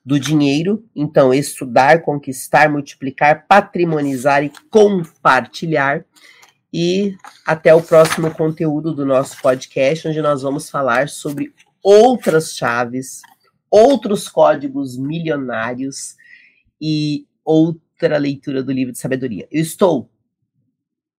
do 0.04 0.20
dinheiro. 0.20 0.84
Então, 0.96 1.32
estudar, 1.32 2.02
conquistar, 2.02 2.72
multiplicar, 2.72 3.46
patrimonizar 3.48 4.44
e 4.44 4.52
compartilhar. 4.72 6.04
E 6.72 7.18
até 7.46 7.74
o 7.74 7.82
próximo 7.82 8.34
conteúdo 8.34 8.94
do 8.94 9.06
nosso 9.06 9.42
podcast, 9.42 10.08
onde 10.08 10.22
nós 10.22 10.42
vamos 10.42 10.70
falar 10.70 11.10
sobre 11.10 11.54
outras 11.82 12.56
chaves, 12.56 13.22
outros 13.70 14.30
códigos 14.30 14.98
milionários 14.98 16.16
e 16.80 17.28
outra 17.44 18.18
leitura 18.18 18.62
do 18.62 18.72
livro 18.72 18.92
de 18.92 19.00
sabedoria. 19.00 19.48
Eu 19.52 19.62
estou 19.62 20.10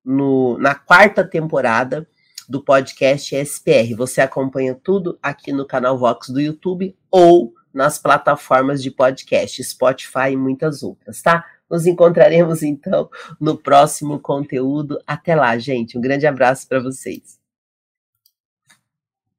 no, 0.05 0.57
na 0.59 0.75
quarta 0.75 1.25
temporada 1.25 2.07
do 2.49 2.63
podcast 2.63 3.35
SPR. 3.35 3.95
Você 3.97 4.21
acompanha 4.21 4.75
tudo 4.75 5.19
aqui 5.23 5.53
no 5.53 5.67
canal 5.67 5.99
Vox 5.99 6.29
do 6.29 6.41
YouTube 6.41 6.97
ou 7.11 7.55
nas 7.73 7.99
plataformas 7.99 8.83
de 8.83 8.91
podcast, 8.91 9.63
Spotify 9.63 10.33
e 10.33 10.37
muitas 10.37 10.83
outras, 10.83 11.23
tá? 11.23 11.45
Nos 11.71 11.87
encontraremos 11.87 12.63
então 12.63 13.09
no 13.41 13.57
próximo 13.57 14.19
conteúdo. 14.19 15.01
Até 15.07 15.35
lá, 15.35 15.57
gente. 15.57 15.97
Um 15.97 16.01
grande 16.01 16.27
abraço 16.27 16.69
para 16.69 16.81
vocês. 16.81 17.40